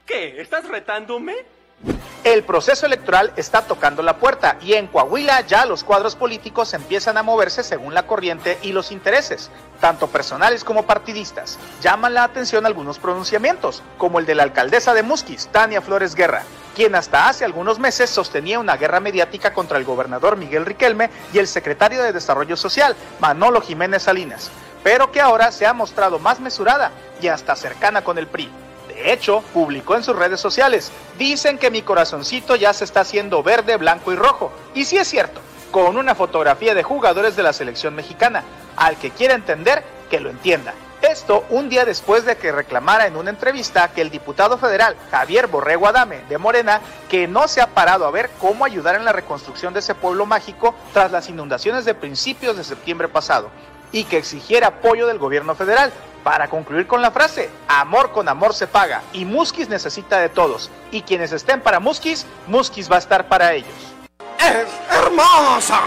¿Qué? 0.05 0.39
¿Estás 0.39 0.67
retándome? 0.67 1.54
El 2.25 2.43
proceso 2.43 2.87
electoral 2.87 3.31
está 3.35 3.67
tocando 3.67 4.01
la 4.01 4.17
puerta 4.17 4.57
y 4.59 4.73
en 4.73 4.87
Coahuila 4.87 5.41
ya 5.41 5.63
los 5.67 5.83
cuadros 5.83 6.15
políticos 6.15 6.73
empiezan 6.73 7.19
a 7.19 7.23
moverse 7.23 7.61
según 7.61 7.93
la 7.93 8.07
corriente 8.07 8.57
y 8.63 8.71
los 8.71 8.91
intereses, 8.91 9.51
tanto 9.79 10.07
personales 10.07 10.63
como 10.63 10.87
partidistas. 10.87 11.59
Llaman 11.83 12.15
la 12.15 12.23
atención 12.23 12.65
algunos 12.65 12.97
pronunciamientos, 12.97 13.83
como 13.99 14.17
el 14.17 14.25
de 14.25 14.33
la 14.33 14.41
alcaldesa 14.41 14.95
de 14.95 15.03
Musquis, 15.03 15.49
Tania 15.51 15.83
Flores 15.83 16.15
Guerra, 16.15 16.41
quien 16.75 16.95
hasta 16.95 17.29
hace 17.29 17.45
algunos 17.45 17.77
meses 17.77 18.09
sostenía 18.09 18.57
una 18.57 18.75
guerra 18.75 18.99
mediática 18.99 19.53
contra 19.53 19.77
el 19.77 19.85
gobernador 19.85 20.35
Miguel 20.35 20.65
Riquelme 20.65 21.11
y 21.31 21.37
el 21.37 21.47
secretario 21.47 22.01
de 22.01 22.11
Desarrollo 22.11 22.57
Social, 22.57 22.95
Manolo 23.19 23.61
Jiménez 23.61 24.01
Salinas, 24.01 24.49
pero 24.83 25.11
que 25.11 25.21
ahora 25.21 25.51
se 25.51 25.67
ha 25.67 25.73
mostrado 25.73 26.17
más 26.17 26.39
mesurada 26.39 26.89
y 27.21 27.27
hasta 27.27 27.55
cercana 27.55 28.03
con 28.03 28.17
el 28.17 28.25
PRI. 28.25 28.49
De 28.95 29.11
hecho, 29.11 29.43
publicó 29.53 29.95
en 29.95 30.03
sus 30.03 30.15
redes 30.15 30.39
sociales, 30.39 30.89
dicen 31.17 31.57
que 31.57 31.69
mi 31.69 31.81
corazoncito 31.81 32.55
ya 32.55 32.71
se 32.73 32.85
está 32.85 33.01
haciendo 33.01 33.43
verde, 33.43 33.75
blanco 33.75 34.13
y 34.13 34.15
rojo. 34.15 34.53
Y 34.73 34.85
sí 34.85 34.97
es 34.97 35.07
cierto, 35.09 35.41
con 35.69 35.97
una 35.97 36.15
fotografía 36.15 36.73
de 36.73 36.81
jugadores 36.81 37.35
de 37.35 37.43
la 37.43 37.51
selección 37.51 37.93
mexicana. 37.93 38.43
Al 38.77 38.95
que 38.95 39.11
quiera 39.11 39.33
entender, 39.33 39.83
que 40.09 40.21
lo 40.21 40.29
entienda. 40.29 40.73
Esto 41.01 41.45
un 41.49 41.67
día 41.67 41.83
después 41.83 42.25
de 42.25 42.37
que 42.37 42.53
reclamara 42.53 43.05
en 43.05 43.17
una 43.17 43.29
entrevista 43.29 43.89
que 43.89 44.01
el 44.01 44.09
diputado 44.09 44.57
federal 44.57 44.95
Javier 45.11 45.47
Borrego 45.47 45.87
Adame 45.87 46.21
de 46.29 46.37
Morena, 46.37 46.79
que 47.09 47.27
no 47.27 47.49
se 47.49 47.61
ha 47.61 47.67
parado 47.67 48.05
a 48.05 48.11
ver 48.11 48.29
cómo 48.39 48.63
ayudar 48.63 48.95
en 48.95 49.03
la 49.03 49.11
reconstrucción 49.11 49.73
de 49.73 49.81
ese 49.81 49.93
pueblo 49.93 50.25
mágico 50.25 50.73
tras 50.93 51.11
las 51.11 51.29
inundaciones 51.29 51.83
de 51.83 51.95
principios 51.95 52.55
de 52.55 52.63
septiembre 52.63 53.09
pasado, 53.09 53.51
y 53.91 54.05
que 54.05 54.17
exigiera 54.17 54.67
apoyo 54.67 55.05
del 55.05 55.19
gobierno 55.19 55.53
federal, 55.53 55.91
para 56.25 56.47
concluir 56.47 56.87
con 56.87 57.03
la 57.03 57.11
frase, 57.11 57.51
amor 57.67 58.11
con 58.11 58.27
amor 58.27 58.55
se 58.55 58.65
paga 58.65 59.03
y 59.13 59.25
Muskis 59.25 59.69
necesita 59.69 60.17
de 60.19 60.27
todos. 60.27 60.71
Y 60.89 61.03
quienes 61.03 61.31
estén 61.31 61.61
para 61.61 61.79
Muskis, 61.79 62.25
Muskis 62.47 62.91
va 62.91 62.95
a 62.95 62.99
estar 62.99 63.27
para 63.27 63.53
ellos. 63.53 63.69
¡Es 64.39 64.67
hermosa! 64.89 65.79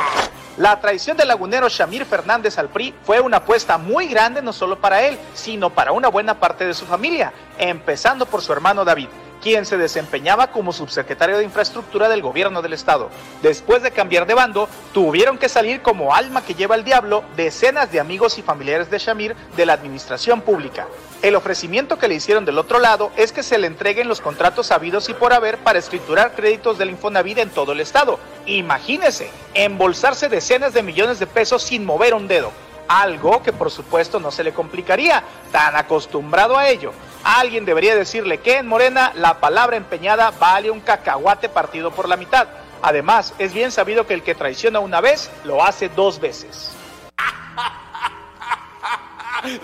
La 0.57 0.79
traición 0.79 1.16
del 1.16 1.27
lagunero 1.27 1.68
Shamir 1.68 2.05
Fernández 2.05 2.57
al 2.57 2.68
PRI 2.68 2.94
fue 3.03 3.18
una 3.20 3.38
apuesta 3.38 3.79
muy 3.79 4.07
grande 4.07 4.40
no 4.40 4.53
solo 4.53 4.79
para 4.79 5.03
él, 5.03 5.18
sino 5.35 5.70
para 5.70 5.90
una 5.90 6.07
buena 6.07 6.38
parte 6.38 6.64
de 6.64 6.74
su 6.74 6.87
familia, 6.87 7.33
empezando 7.59 8.24
por 8.24 8.40
su 8.40 8.53
hermano 8.53 8.85
David 8.85 9.09
quien 9.42 9.66
se 9.66 9.77
desempeñaba 9.77 10.48
como 10.48 10.72
subsecretario 10.72 11.38
de 11.38 11.44
Infraestructura 11.44 12.09
del 12.09 12.22
gobierno 12.22 12.62
del 12.62 12.72
estado. 12.72 13.11
Después 13.42 13.83
de 13.83 13.90
cambiar 13.90 14.27
de 14.27 14.35
bando, 14.35 14.68
tuvieron 14.92 15.38
que 15.38 15.48
salir 15.48 15.83
como 15.83 16.14
alma 16.14 16.44
que 16.44 16.55
lleva 16.55 16.74
el 16.74 16.85
diablo 16.85 17.24
decenas 17.37 17.90
de 17.92 18.01
amigos 18.01 18.38
y 18.38 18.42
familiares 18.42 18.90
de 18.90 18.98
Shamir 18.98 19.37
de 19.57 19.66
la 19.66 19.72
administración 19.72 20.40
pública. 20.40 20.87
El 21.22 21.35
ofrecimiento 21.35 21.98
que 21.98 22.07
le 22.07 22.14
hicieron 22.14 22.44
del 22.44 22.59
otro 22.59 22.79
lado 22.79 23.11
es 23.16 23.33
que 23.33 23.42
se 23.42 23.59
le 23.59 23.66
entreguen 23.66 24.09
los 24.09 24.20
contratos 24.20 24.70
habidos 24.70 25.09
y 25.09 25.14
por 25.14 25.33
haber 25.33 25.59
para 25.59 25.79
escriturar 25.79 26.35
créditos 26.35 26.79
del 26.79 26.90
Infonavit 26.90 27.38
en 27.38 27.51
todo 27.51 27.72
el 27.72 27.81
estado. 27.81 28.20
Imagínese, 28.46 29.31
embolsarse 29.55 30.29
decenas 30.29 30.74
de 30.74 30.83
millones 30.83 31.18
de 31.18 31.27
pesos 31.27 31.62
sin 31.62 31.85
mover 31.85 32.14
un 32.14 32.29
dedo. 32.29 32.53
Algo 32.88 33.42
que 33.42 33.53
por 33.53 33.70
supuesto 33.70 34.18
no 34.18 34.31
se 34.31 34.42
le 34.42 34.53
complicaría, 34.53 35.22
tan 35.53 35.77
acostumbrado 35.77 36.57
a 36.57 36.68
ello. 36.68 36.92
Alguien 37.22 37.64
debería 37.64 37.94
decirle 37.94 38.38
que 38.38 38.57
en 38.57 38.66
Morena 38.66 39.12
la 39.14 39.40
palabra 39.40 39.77
empeñada 39.77 40.31
vale 40.31 40.70
un 40.70 40.81
cacahuate 40.81 41.48
partido 41.48 41.90
por 41.90 42.09
la 42.09 42.16
mitad. 42.16 42.48
Además, 42.81 43.35
es 43.38 43.53
bien 43.53 43.72
sabido 43.72 44.07
que 44.07 44.14
el 44.14 44.22
que 44.22 44.35
traiciona 44.35 44.81
una 44.81 45.01
vez 45.01 45.31
lo 45.44 45.62
hace 45.62 45.88
dos 45.88 46.20
veces. 46.20 46.74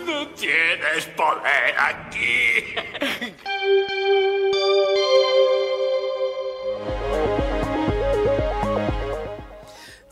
No 0.07 0.29
tienes 0.29 1.05
poder 1.17 1.75
aquí. 1.77 2.77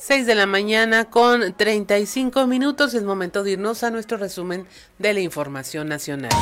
6 0.04 0.26
de 0.26 0.34
la 0.34 0.46
mañana 0.46 1.04
con 1.04 1.54
35 1.54 2.48
minutos. 2.48 2.92
Es 2.92 3.04
momento 3.04 3.44
de 3.44 3.52
irnos 3.52 3.84
a 3.84 3.92
nuestro 3.92 4.16
resumen 4.16 4.66
de 4.98 5.14
la 5.14 5.20
información 5.20 5.88
nacional. 5.88 6.32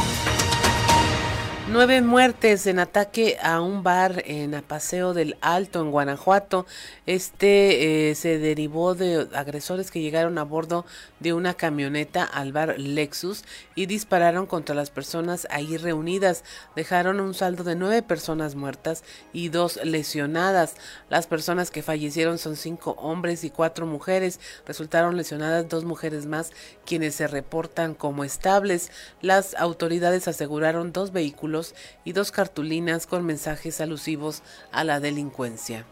Nueve 1.72 2.02
muertes 2.02 2.66
en 2.66 2.80
ataque 2.80 3.38
a 3.40 3.60
un 3.60 3.84
bar 3.84 4.24
en 4.26 4.60
Paseo 4.62 5.14
del 5.14 5.36
Alto, 5.40 5.80
en 5.80 5.92
Guanajuato. 5.92 6.66
Este 7.06 8.10
eh, 8.10 8.16
se 8.16 8.38
derivó 8.38 8.96
de 8.96 9.28
agresores 9.34 9.92
que 9.92 10.00
llegaron 10.00 10.36
a 10.38 10.42
bordo 10.42 10.84
de 11.20 11.32
una 11.32 11.54
camioneta 11.54 12.24
al 12.24 12.52
bar 12.52 12.74
Lexus 12.76 13.44
y 13.76 13.86
dispararon 13.86 14.46
contra 14.46 14.74
las 14.74 14.90
personas 14.90 15.46
ahí 15.48 15.76
reunidas. 15.76 16.42
Dejaron 16.74 17.20
un 17.20 17.34
saldo 17.34 17.62
de 17.62 17.76
nueve 17.76 18.02
personas 18.02 18.56
muertas 18.56 19.04
y 19.32 19.48
dos 19.48 19.78
lesionadas. 19.84 20.74
Las 21.08 21.28
personas 21.28 21.70
que 21.70 21.84
fallecieron 21.84 22.38
son 22.38 22.56
cinco 22.56 22.96
hombres 22.98 23.44
y 23.44 23.50
cuatro 23.50 23.86
mujeres. 23.86 24.40
Resultaron 24.66 25.16
lesionadas 25.16 25.68
dos 25.68 25.84
mujeres 25.84 26.26
más, 26.26 26.50
quienes 26.84 27.14
se 27.14 27.28
reportan 27.28 27.94
como 27.94 28.24
estables. 28.24 28.90
Las 29.22 29.54
autoridades 29.54 30.26
aseguraron 30.26 30.92
dos 30.92 31.12
vehículos 31.12 31.59
y 32.04 32.12
dos 32.12 32.32
cartulinas 32.32 33.06
con 33.06 33.24
mensajes 33.24 33.80
alusivos 33.80 34.42
a 34.72 34.84
la 34.84 35.00
delincuencia. 35.00 35.86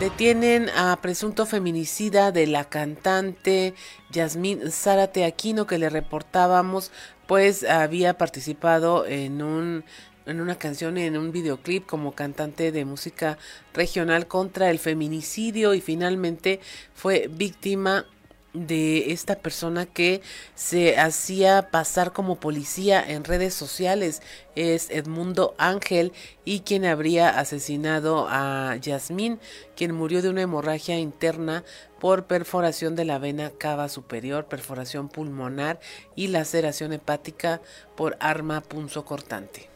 Detienen 0.00 0.70
a 0.70 0.98
presunto 1.02 1.44
feminicida 1.44 2.32
de 2.32 2.46
la 2.46 2.64
cantante 2.64 3.74
Yasmín 4.10 4.70
Zárate 4.70 5.26
Aquino 5.26 5.66
que 5.66 5.76
le 5.76 5.90
reportábamos, 5.90 6.90
pues 7.26 7.64
había 7.64 8.16
participado 8.16 9.04
en 9.04 9.42
un 9.42 9.84
en 10.26 10.40
una 10.40 10.56
canción 10.56 10.96
en 10.96 11.16
un 11.16 11.32
videoclip 11.32 11.86
como 11.86 12.12
cantante 12.12 12.72
de 12.72 12.84
música 12.84 13.36
regional 13.74 14.26
contra 14.26 14.70
el 14.70 14.78
feminicidio 14.78 15.74
y 15.74 15.80
finalmente 15.80 16.60
fue 16.94 17.28
víctima 17.30 18.06
de 18.52 19.12
esta 19.12 19.36
persona 19.36 19.86
que 19.86 20.22
se 20.54 20.98
hacía 20.98 21.70
pasar 21.70 22.12
como 22.12 22.36
policía 22.36 23.02
en 23.06 23.24
redes 23.24 23.54
sociales. 23.54 24.22
Es 24.56 24.90
Edmundo 24.90 25.54
Ángel 25.58 26.12
y 26.44 26.60
quien 26.60 26.84
habría 26.84 27.38
asesinado 27.38 28.26
a 28.28 28.76
Yasmín, 28.76 29.38
quien 29.76 29.94
murió 29.94 30.22
de 30.22 30.30
una 30.30 30.42
hemorragia 30.42 30.98
interna 30.98 31.64
por 32.00 32.24
perforación 32.24 32.96
de 32.96 33.04
la 33.04 33.18
vena 33.18 33.52
cava 33.56 33.88
superior, 33.88 34.46
perforación 34.46 35.08
pulmonar 35.08 35.78
y 36.16 36.28
laceración 36.28 36.92
hepática 36.92 37.60
por 37.96 38.16
arma 38.20 38.60
punzocortante. 38.62 39.68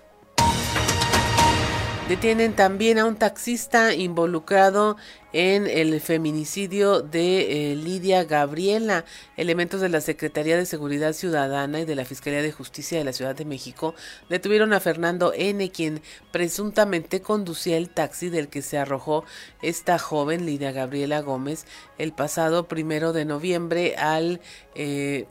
Detienen 2.09 2.53
también 2.53 2.99
a 2.99 3.07
un 3.07 3.17
taxista 3.17 3.95
involucrado 3.95 4.99
en 5.33 5.67
el 5.67 5.99
feminicidio 6.03 7.01
de 7.01 7.73
eh, 7.73 7.77
Lidia 7.77 8.25
Gabriela. 8.25 9.07
Elementos 9.38 9.81
de 9.81 9.88
la 9.88 10.03
Secretaría 10.03 10.59
de 10.59 10.67
Seguridad 10.67 11.14
Ciudadana 11.14 11.81
y 11.81 11.87
de 11.87 11.95
la 11.95 12.05
Fiscalía 12.05 12.43
de 12.43 12.53
Justicia 12.53 12.99
de 12.99 13.05
la 13.05 13.14
Ciudad 13.14 13.35
de 13.35 13.47
México 13.47 13.95
detuvieron 14.29 14.75
a 14.75 14.81
Fernando 14.81 15.33
N., 15.35 15.71
quien 15.71 16.03
presuntamente 16.31 17.23
conducía 17.23 17.79
el 17.79 17.88
taxi 17.88 18.29
del 18.29 18.49
que 18.49 18.61
se 18.61 18.77
arrojó 18.77 19.25
esta 19.62 19.99
joven 19.99 20.45
Lidia 20.45 20.73
Gabriela 20.73 21.23
Gómez 21.23 21.64
el 21.97 22.12
pasado 22.12 22.69
primero 22.69 23.14
de 23.14 23.25
noviembre 23.25 23.97
al 23.97 24.43
eh, 24.75 25.27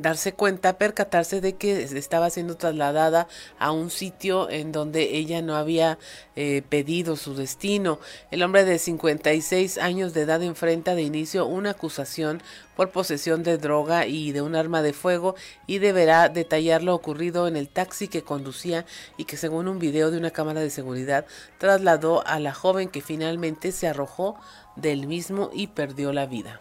darse 0.00 0.32
cuenta, 0.32 0.78
percatarse 0.78 1.40
de 1.40 1.54
que 1.54 1.82
estaba 1.82 2.30
siendo 2.30 2.56
trasladada 2.56 3.28
a 3.58 3.72
un 3.72 3.90
sitio 3.90 4.50
en 4.50 4.72
donde 4.72 5.16
ella 5.16 5.42
no 5.42 5.56
había 5.56 5.98
eh, 6.36 6.62
pedido 6.68 7.16
su 7.16 7.34
destino. 7.34 7.98
El 8.30 8.42
hombre 8.42 8.64
de 8.64 8.78
56 8.78 9.78
años 9.78 10.14
de 10.14 10.22
edad 10.22 10.42
enfrenta 10.42 10.94
de 10.94 11.02
inicio 11.02 11.46
una 11.46 11.70
acusación 11.70 12.42
por 12.76 12.90
posesión 12.90 13.42
de 13.42 13.58
droga 13.58 14.06
y 14.06 14.32
de 14.32 14.40
un 14.40 14.56
arma 14.56 14.80
de 14.82 14.92
fuego 14.92 15.34
y 15.66 15.78
deberá 15.78 16.28
detallar 16.28 16.82
lo 16.82 16.94
ocurrido 16.94 17.46
en 17.46 17.56
el 17.56 17.68
taxi 17.68 18.08
que 18.08 18.22
conducía 18.22 18.86
y 19.16 19.24
que 19.24 19.36
según 19.36 19.68
un 19.68 19.78
video 19.78 20.10
de 20.10 20.18
una 20.18 20.30
cámara 20.30 20.60
de 20.60 20.70
seguridad 20.70 21.26
trasladó 21.58 22.26
a 22.26 22.38
la 22.38 22.54
joven 22.54 22.88
que 22.88 23.02
finalmente 23.02 23.72
se 23.72 23.86
arrojó 23.86 24.36
del 24.76 25.06
mismo 25.06 25.50
y 25.52 25.66
perdió 25.66 26.12
la 26.12 26.26
vida. 26.26 26.60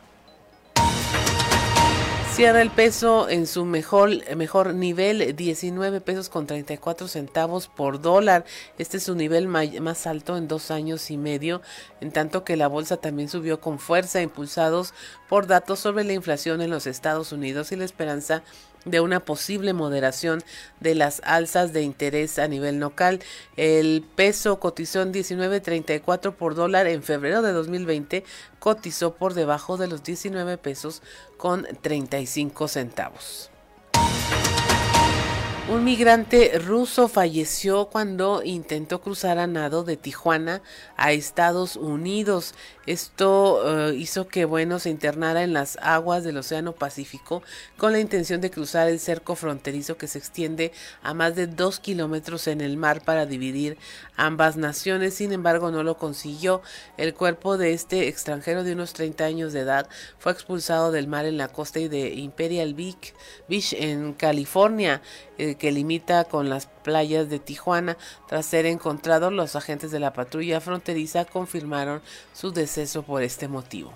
Cierra 2.34 2.62
el 2.62 2.70
peso 2.70 3.28
en 3.28 3.48
su 3.48 3.66
mejor, 3.66 4.10
mejor 4.38 4.74
nivel, 4.74 5.36
19 5.36 6.00
pesos 6.00 6.30
con 6.30 6.48
34 6.48 7.10
centavos 7.10 7.68
por 7.68 8.00
dólar. 8.02 8.46
Este 8.78 8.96
es 8.96 9.04
su 9.04 9.16
nivel 9.16 9.48
más 9.48 10.08
alto 10.08 10.38
en 10.38 10.48
dos 10.48 10.72
años 10.72 11.12
y 11.12 11.18
medio, 11.18 11.62
en 12.00 12.12
tanto 12.12 12.46
que 12.46 12.56
la 12.56 12.68
bolsa 12.68 12.96
también 12.96 13.28
subió 13.28 13.60
con 13.60 13.78
fuerza, 13.78 14.22
impulsados 14.22 14.94
por 15.28 15.48
datos 15.48 15.80
sobre 15.80 16.06
la 16.06 16.14
inflación 16.14 16.62
en 16.62 16.70
los 16.70 16.88
Estados 16.88 17.34
Unidos 17.34 17.74
y 17.74 17.76
la 17.76 17.84
esperanza 17.84 18.36
de 18.36 18.44
una 19.00 19.20
posible 19.20 19.74
moderación 19.74 20.44
de 20.80 20.96
las 20.96 21.22
alzas 21.24 21.74
de 21.74 21.84
interés 21.84 22.40
a 22.40 22.48
nivel 22.48 22.80
local. 22.80 23.20
El 23.58 24.04
peso 24.16 24.60
cotizó 24.60 25.02
en 25.02 25.14
19.34 25.14 26.34
por 26.34 26.56
dólar 26.56 26.88
en 26.88 27.04
febrero 27.04 27.42
de 27.42 27.52
2020, 27.52 28.24
cotizó 28.60 29.14
por 29.14 29.36
debajo 29.36 29.78
de 29.78 29.88
los 29.88 30.04
19 30.04 30.58
pesos 30.58 31.04
con 31.38 31.68
35 31.82 32.68
centavos. 32.68 33.52
Un 35.72 35.84
migrante 35.84 36.58
ruso 36.58 37.08
falleció 37.08 37.90
cuando 37.90 38.42
intentó 38.44 39.02
cruzar 39.02 39.38
a 39.38 39.46
nado 39.46 39.84
de 39.84 39.98
Tijuana 39.98 40.64
a 40.98 41.12
Estados 41.12 41.76
Unidos. 41.76 42.56
Esto 42.88 43.92
eh, 43.92 43.96
hizo 43.96 44.28
que, 44.28 44.46
bueno, 44.46 44.80
se 44.80 44.90
internara 44.90 45.44
en 45.44 45.54
las 45.54 45.78
aguas 45.80 46.24
del 46.24 46.38
Océano 46.38 46.74
Pacífico 46.74 47.44
con 47.78 47.92
la 47.92 48.00
intención 48.00 48.42
de 48.42 48.50
cruzar 48.50 48.88
el 48.88 49.00
cerco 49.00 49.36
fronterizo 49.36 49.96
que 49.96 50.08
se 50.08 50.18
extiende 50.18 50.72
a 51.04 51.14
más 51.14 51.36
de 51.36 51.46
dos 51.46 51.80
kilómetros 51.80 52.48
en 52.48 52.62
el 52.62 52.76
mar 52.76 53.04
para 53.06 53.28
dividir 53.28 53.78
ambas 54.16 54.58
naciones. 54.58 55.14
Sin 55.14 55.34
embargo, 55.34 55.70
no 55.70 55.84
lo 55.84 56.00
consiguió. 56.00 56.64
El 56.98 57.14
cuerpo 57.14 57.60
de 57.60 57.74
este 57.74 58.08
extranjero 58.08 58.64
de 58.64 58.74
unos 58.74 58.94
30 58.94 59.24
años 59.24 59.54
de 59.54 59.60
edad 59.60 59.88
fue 60.18 60.32
expulsado 60.32 60.92
del 60.92 61.08
mar 61.08 61.26
en 61.26 61.38
la 61.38 61.50
costa 61.50 61.80
de 61.80 62.16
Imperial 62.16 62.74
Beach, 62.74 63.14
en 63.74 64.14
California, 64.14 65.04
eh, 65.40 65.56
que 65.56 65.72
limita 65.72 66.26
con 66.26 66.50
las 66.50 66.66
playas 66.66 67.30
de 67.30 67.40
Tijuana. 67.40 67.96
Tras 68.28 68.46
ser 68.46 68.66
encontrado, 68.66 69.32
los 69.32 69.56
agentes 69.56 69.90
de 69.90 70.02
la 70.02 70.12
patrulla 70.12 70.60
fronteriza 70.60 71.24
confirmaron 71.24 72.02
su 72.34 72.52
deceso 72.52 73.04
por 73.04 73.24
este 73.24 73.48
motivo. 73.48 73.94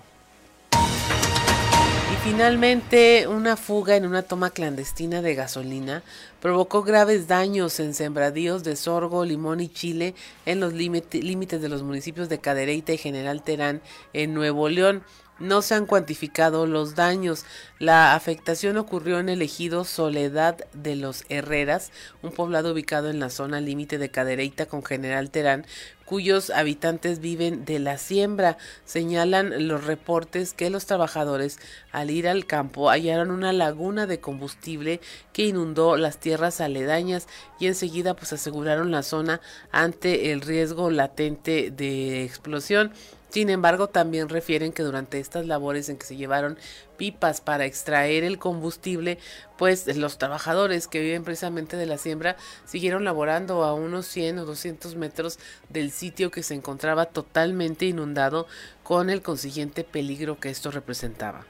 Y 0.72 2.16
finalmente, 2.26 3.28
una 3.28 3.58
fuga 3.58 3.94
en 3.96 4.06
una 4.06 4.22
toma 4.22 4.48
clandestina 4.48 5.20
de 5.20 5.34
gasolina 5.34 6.02
provocó 6.40 6.82
graves 6.82 7.28
daños 7.28 7.78
en 7.78 7.92
sembradíos 7.92 8.64
de 8.64 8.76
sorgo, 8.76 9.26
limón 9.26 9.60
y 9.60 9.68
chile 9.68 10.14
en 10.46 10.60
los 10.60 10.72
límites 10.72 11.60
de 11.60 11.68
los 11.68 11.82
municipios 11.82 12.30
de 12.30 12.38
Cadereyta 12.38 12.94
y 12.94 12.98
General 12.98 13.42
Terán 13.42 13.82
en 14.14 14.32
Nuevo 14.32 14.70
León. 14.70 15.02
No 15.40 15.62
se 15.62 15.74
han 15.74 15.86
cuantificado 15.86 16.64
los 16.64 16.94
daños. 16.94 17.44
La 17.80 18.14
afectación 18.14 18.76
ocurrió 18.76 19.18
en 19.18 19.28
el 19.28 19.42
ejido 19.42 19.82
Soledad 19.84 20.58
de 20.72 20.94
los 20.94 21.24
Herreras, 21.28 21.90
un 22.22 22.30
poblado 22.30 22.72
ubicado 22.72 23.10
en 23.10 23.18
la 23.18 23.30
zona 23.30 23.60
límite 23.60 23.98
de 23.98 24.10
Cadereyta 24.10 24.66
con 24.66 24.84
General 24.84 25.30
Terán, 25.30 25.66
cuyos 26.04 26.50
habitantes 26.50 27.18
viven 27.18 27.64
de 27.64 27.80
la 27.80 27.98
siembra. 27.98 28.58
Señalan 28.84 29.66
los 29.66 29.82
reportes 29.84 30.52
que 30.52 30.70
los 30.70 30.86
trabajadores 30.86 31.58
al 31.90 32.12
ir 32.12 32.28
al 32.28 32.46
campo 32.46 32.88
hallaron 32.88 33.32
una 33.32 33.52
laguna 33.52 34.06
de 34.06 34.20
combustible 34.20 35.00
que 35.32 35.46
inundó 35.46 35.96
las 35.96 36.18
tierras 36.18 36.60
aledañas 36.60 37.26
y 37.58 37.66
enseguida 37.66 38.14
pues 38.14 38.32
aseguraron 38.32 38.92
la 38.92 39.02
zona 39.02 39.40
ante 39.72 40.30
el 40.30 40.42
riesgo 40.42 40.90
latente 40.90 41.72
de 41.72 42.22
explosión. 42.22 42.92
Sin 43.34 43.50
embargo, 43.50 43.88
también 43.88 44.28
refieren 44.28 44.72
que 44.72 44.84
durante 44.84 45.18
estas 45.18 45.44
labores 45.44 45.88
en 45.88 45.96
que 45.96 46.06
se 46.06 46.14
llevaron 46.14 46.56
pipas 46.96 47.40
para 47.40 47.64
extraer 47.64 48.22
el 48.22 48.38
combustible, 48.38 49.18
pues 49.58 49.88
los 49.96 50.18
trabajadores 50.18 50.86
que 50.86 51.00
viven 51.00 51.24
precisamente 51.24 51.76
de 51.76 51.86
la 51.86 51.98
siembra 51.98 52.36
siguieron 52.64 53.02
laborando 53.02 53.64
a 53.64 53.74
unos 53.74 54.06
100 54.06 54.38
o 54.38 54.44
200 54.44 54.94
metros 54.94 55.40
del 55.68 55.90
sitio 55.90 56.30
que 56.30 56.44
se 56.44 56.54
encontraba 56.54 57.06
totalmente 57.06 57.86
inundado 57.86 58.46
con 58.84 59.10
el 59.10 59.20
consiguiente 59.20 59.82
peligro 59.82 60.38
que 60.38 60.50
esto 60.50 60.70
representaba. 60.70 61.44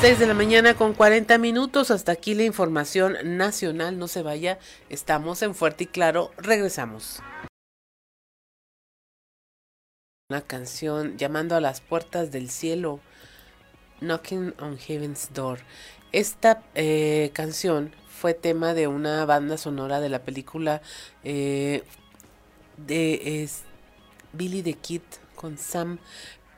6 0.00 0.18
de 0.18 0.26
la 0.26 0.34
mañana 0.34 0.74
con 0.74 0.92
40 0.92 1.38
minutos. 1.38 1.92
Hasta 1.92 2.10
aquí 2.10 2.34
la 2.34 2.42
información 2.42 3.16
nacional. 3.22 3.96
No 3.96 4.08
se 4.08 4.24
vaya. 4.24 4.58
Estamos 4.90 5.40
en 5.42 5.54
Fuerte 5.54 5.84
y 5.84 5.86
Claro. 5.86 6.32
Regresamos 6.36 7.22
una 10.34 10.42
canción 10.42 11.16
llamando 11.16 11.54
a 11.54 11.60
las 11.60 11.80
puertas 11.80 12.32
del 12.32 12.50
cielo, 12.50 12.98
Knocking 14.00 14.52
on 14.58 14.78
Heaven's 14.78 15.30
Door. 15.32 15.60
Esta 16.10 16.60
eh, 16.74 17.30
canción 17.34 17.94
fue 18.08 18.34
tema 18.34 18.74
de 18.74 18.88
una 18.88 19.24
banda 19.26 19.56
sonora 19.58 20.00
de 20.00 20.08
la 20.08 20.24
película 20.24 20.82
eh, 21.22 21.84
de 22.78 23.48
Billy 24.32 24.62
the 24.64 24.72
Kid 24.72 25.02
con 25.36 25.56
Sam 25.56 26.00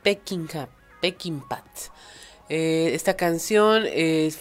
Peckinpah. 0.02 0.70
Peckinpah. 1.02 1.62
Eh, 2.48 2.92
esta 2.94 3.14
canción 3.14 3.84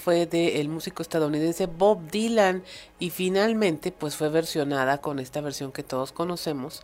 fue 0.01 0.27
del 0.27 0.69
músico 0.69 1.01
estadounidense 1.01 1.65
Bob 1.65 2.09
Dylan 2.09 2.63
y 2.99 3.09
finalmente 3.09 3.91
pues 3.91 4.15
fue 4.15 4.29
versionada 4.29 5.01
con 5.01 5.19
esta 5.19 5.41
versión 5.41 5.73
que 5.73 5.83
todos 5.83 6.13
conocemos 6.13 6.83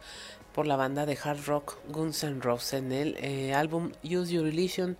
por 0.53 0.67
la 0.67 0.75
banda 0.75 1.05
de 1.05 1.17
hard 1.21 1.45
rock 1.45 1.77
Guns 1.89 2.23
N' 2.23 2.41
Roses 2.41 2.73
en 2.73 2.91
el 2.91 3.17
eh, 3.17 3.53
álbum 3.53 3.91
Use 4.03 4.33
Your 4.33 4.43
Religion 4.43 4.97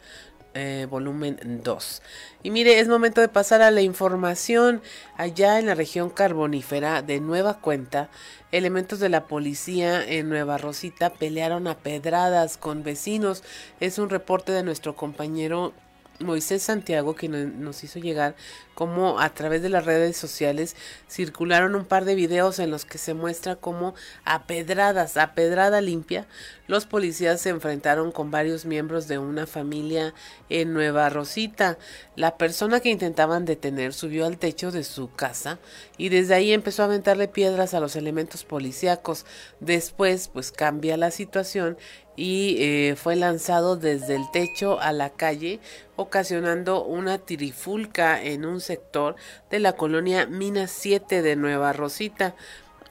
eh, 0.54 0.86
volumen 0.90 1.62
2. 1.64 2.02
Y 2.44 2.52
mire, 2.52 2.82
es 2.82 2.90
momento 2.90 3.22
de 3.22 3.30
pasar 3.30 3.62
a 3.62 3.72
la 3.72 3.82
información. 3.82 4.82
Allá 5.16 5.60
en 5.60 5.68
la 5.68 5.76
región 5.76 6.10
carbonífera, 6.10 7.02
de 7.02 7.22
nueva 7.22 7.62
cuenta, 7.62 8.10
elementos 8.52 9.00
de 9.00 9.08
la 9.08 9.28
policía 9.28 10.06
en 10.06 10.28
Nueva 10.28 10.58
Rosita 10.58 11.10
pelearon 11.14 11.68
a 11.68 11.78
pedradas 11.78 12.58
con 12.58 12.84
vecinos. 12.84 13.44
Es 13.80 13.98
un 13.98 14.10
reporte 14.10 14.52
de 14.52 14.64
nuestro 14.64 14.94
compañero 14.94 15.72
Moisés 16.20 16.64
Santiago 16.64 17.16
que 17.16 17.30
nos 17.30 17.84
hizo 17.86 18.00
llegar 18.00 18.36
como 18.82 19.20
a 19.20 19.30
través 19.30 19.62
de 19.62 19.70
las 19.70 19.86
redes 19.86 20.18
sociales 20.18 20.76
circularon 21.08 21.76
un 21.76 21.86
par 21.86 22.04
de 22.04 22.16
videos 22.16 22.58
en 22.58 22.72
los 22.72 22.84
que 22.84 22.98
se 22.98 23.14
muestra 23.14 23.56
como 23.56 23.94
a 24.26 24.48
pedradas, 24.48 25.18
a 25.18 25.36
pedrada 25.36 25.82
limpia, 25.82 26.26
los 26.72 26.86
policías 26.86 27.42
se 27.42 27.50
enfrentaron 27.50 28.14
con 28.14 28.32
varios 28.32 28.66
miembros 28.66 29.10
de 29.10 29.20
una 29.20 29.46
familia 29.46 30.14
en 30.48 30.74
Nueva 30.74 31.10
Rosita. 31.10 31.78
La 32.16 32.38
persona 32.38 32.80
que 32.80 32.90
intentaban 32.90 33.44
detener 33.44 33.94
subió 33.94 34.26
al 34.26 34.38
techo 34.38 34.72
de 34.72 34.86
su 34.86 35.12
casa 35.12 35.60
y 35.98 36.08
desde 36.08 36.34
ahí 36.34 36.54
empezó 36.54 36.82
a 36.82 36.86
aventarle 36.86 37.28
piedras 37.28 37.74
a 37.74 37.82
los 37.82 37.98
elementos 37.98 38.46
policíacos. 38.46 39.26
Después, 39.60 40.30
pues 40.30 40.54
cambia 40.54 40.96
la 40.96 41.12
situación 41.12 41.78
y 42.16 42.58
eh, 42.60 42.96
fue 42.96 43.16
lanzado 43.16 43.76
desde 43.76 44.16
el 44.16 44.30
techo 44.32 44.80
a 44.80 44.94
la 44.94 45.10
calle, 45.10 45.60
ocasionando 45.96 46.84
una 46.84 47.18
tirifulca 47.18 48.22
en 48.24 48.46
un 48.46 48.62
sector 48.72 49.16
de 49.50 49.60
la 49.60 49.74
colonia 49.74 50.26
Mina 50.26 50.68
7 50.68 51.22
de 51.22 51.36
Nueva 51.36 51.74
Rosita. 51.74 52.36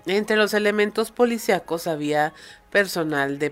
Entre 0.07 0.37
los 0.37 0.53
elementos 0.53 1.11
policíacos 1.11 1.87
había 1.87 2.35
personal 2.71 3.39
de, 3.39 3.51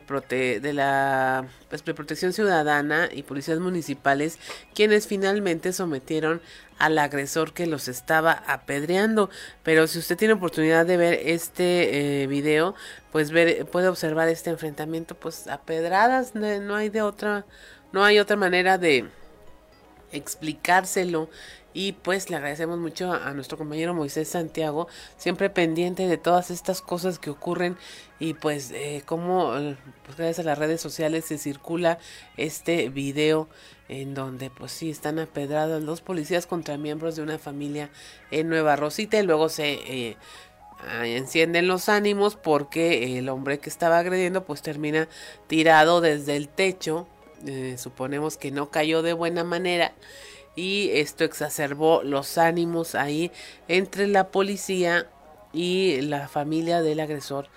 de 0.61 0.73
la 0.73 1.47
pues, 1.71 1.83
protección 1.83 2.33
ciudadana 2.33 3.09
y 3.11 3.23
policías 3.23 3.59
municipales 3.59 4.39
quienes 4.75 5.07
finalmente 5.07 5.73
sometieron 5.73 6.41
al 6.79 6.99
agresor 6.99 7.53
que 7.55 7.67
los 7.67 7.89
estaba 7.89 8.33
apedreando. 8.47 9.31
Pero 9.63 9.87
si 9.87 9.99
usted 9.99 10.17
tiene 10.17 10.35
oportunidad 10.35 10.85
de 10.85 10.97
ver 10.99 11.15
este 11.25 12.23
eh, 12.23 12.27
video, 12.27 12.75
pues 13.11 13.31
ver, 13.31 13.65
puede 13.67 13.89
observar 13.89 14.29
este 14.29 14.51
enfrentamiento 14.51 15.15
pues 15.15 15.49
a 15.49 15.63
pedradas, 15.63 16.35
no 16.35 16.77
hay 16.77 16.91
de 16.91 17.03
otra, 17.03 17.47
no 17.93 18.05
hay 18.05 18.19
otra 18.19 18.37
manera 18.37 18.77
de 18.77 19.09
explicárselo 20.13 21.29
y 21.75 21.93
pues 21.93 22.31
le 22.31 22.37
agradecemos 22.37 22.79
mucho 22.79 23.13
a, 23.13 23.33
nuestro 23.35 23.59
compañero 23.59 23.95
Moisés 23.95 24.29
Santiago, 24.29 24.89
siempre 25.17 25.51
pendiente 25.51 26.07
de 26.07 26.17
todas 26.17 26.51
estas 26.51 26.81
cosas 26.81 27.19
que 27.19 27.31
ocurren 27.31 27.77
y 28.19 28.35
pues 28.35 28.71
eh, 28.73 29.03
como 29.05 29.57
eh, 29.57 29.77
pues, 30.05 30.17
gracias 30.17 30.41
a 30.41 30.43
las 30.49 30.59
redes 30.59 30.81
sociales 30.81 31.27
se 31.27 31.39
circula 31.39 31.99
este 32.37 32.89
video 32.89 33.49
en 33.89 34.15
donde 34.15 34.51
pues 34.51 34.73
sí 34.73 34.91
están 34.91 35.19
apedrados 35.19 35.83
los 35.83 36.01
policías 36.01 36.47
contra 36.47 36.79
miembros 36.79 37.17
de 37.17 37.23
una 37.23 37.39
familia 37.39 37.91
en 38.31 38.49
Nueva 38.49 38.77
Rosita 38.77 39.19
y 39.19 39.23
luego 39.23 39.49
se 39.49 39.73
eh, 39.73 40.17
encienden 41.05 41.69
los 41.69 41.89
ánimos 41.89 42.37
porque 42.37 43.19
el 43.19 43.29
hombre 43.29 43.59
que 43.59 43.69
estaba 43.69 43.99
agrediendo 43.99 44.45
pues 44.45 44.63
termina 44.63 45.09
tirado 45.49 46.01
desde 46.01 46.37
el 46.37 46.49
techo, 46.49 47.07
suponemos 47.77 48.37
que 48.37 48.51
no 48.51 48.71
cayó 48.71 49.03
de 49.03 49.13
buena 49.13 49.45
manera 49.45 49.93
y 50.59 50.91
esto 50.93 51.23
exacerbó 51.23 52.03
los 52.03 52.37
ánimos 52.37 52.97
ahí 52.97 53.31
entre 53.69 54.09
la 54.09 54.33
policía 54.33 55.07
y 55.53 56.01
la 56.01 56.27
familia 56.27 56.83
del 56.83 56.99
agresor 56.99 57.49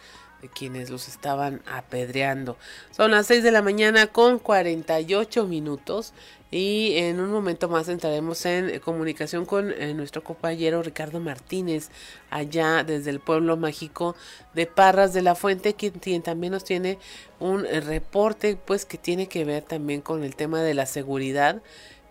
quienes 0.53 0.91
los 0.91 1.07
estaban 1.07 1.61
apedreando. 1.65 2.57
Son 2.91 3.11
las 3.11 3.25
6 3.27 3.43
de 3.43 3.51
la 3.51 3.63
mañana 3.63 4.07
con 4.07 4.37
48 4.37 5.47
minutos 5.47 6.13
y 6.51 6.97
en 6.97 7.19
un 7.19 7.31
momento 7.31 7.69
más 7.69 7.87
entraremos 7.89 8.45
en 8.45 8.79
comunicación 8.81 9.45
con 9.45 9.71
eh, 9.71 9.93
nuestro 9.95 10.23
compañero 10.23 10.83
Ricardo 10.83 11.19
Martínez 11.19 11.89
allá 12.29 12.83
desde 12.83 13.09
el 13.09 13.19
pueblo 13.19 13.57
mágico 13.57 14.15
de 14.53 14.67
Parras 14.67 15.13
de 15.13 15.21
la 15.21 15.33
Fuente 15.33 15.75
quien 15.75 16.21
también 16.21 16.51
nos 16.53 16.65
tiene 16.65 16.99
un 17.39 17.63
reporte 17.63 18.57
pues 18.57 18.85
que 18.85 18.97
tiene 18.97 19.27
que 19.27 19.45
ver 19.45 19.63
también 19.63 20.01
con 20.01 20.23
el 20.23 20.35
tema 20.35 20.61
de 20.61 20.73
la 20.73 20.85
seguridad 20.85 21.61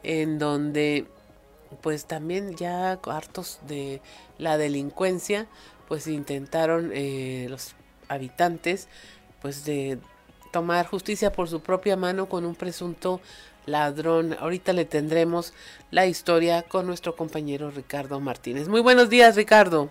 en 0.03 0.39
donde 0.39 1.07
pues 1.83 2.07
también 2.07 2.57
ya 2.57 2.93
hartos 2.93 3.61
de 3.67 4.01
la 4.39 4.59
delincuencia 4.59 5.47
pues 5.89 6.07
intentaron 6.07 6.91
eh, 6.95 7.47
los 7.49 7.75
habitantes 8.09 8.89
pues 9.41 9.65
de 9.65 9.99
tomar 10.53 10.87
justicia 10.87 11.33
por 11.33 11.49
su 11.49 11.61
propia 11.61 11.97
mano 11.97 12.29
con 12.29 12.45
un 12.45 12.55
presunto 12.55 13.21
ladrón. 13.67 14.37
Ahorita 14.39 14.73
le 14.73 14.85
tendremos 14.85 15.53
la 15.91 16.07
historia 16.07 16.63
con 16.63 16.87
nuestro 16.87 17.17
compañero 17.17 17.71
Ricardo 17.71 18.21
Martínez. 18.21 18.69
Muy 18.69 18.81
buenos 18.81 19.09
días, 19.09 19.37
Ricardo. 19.37 19.91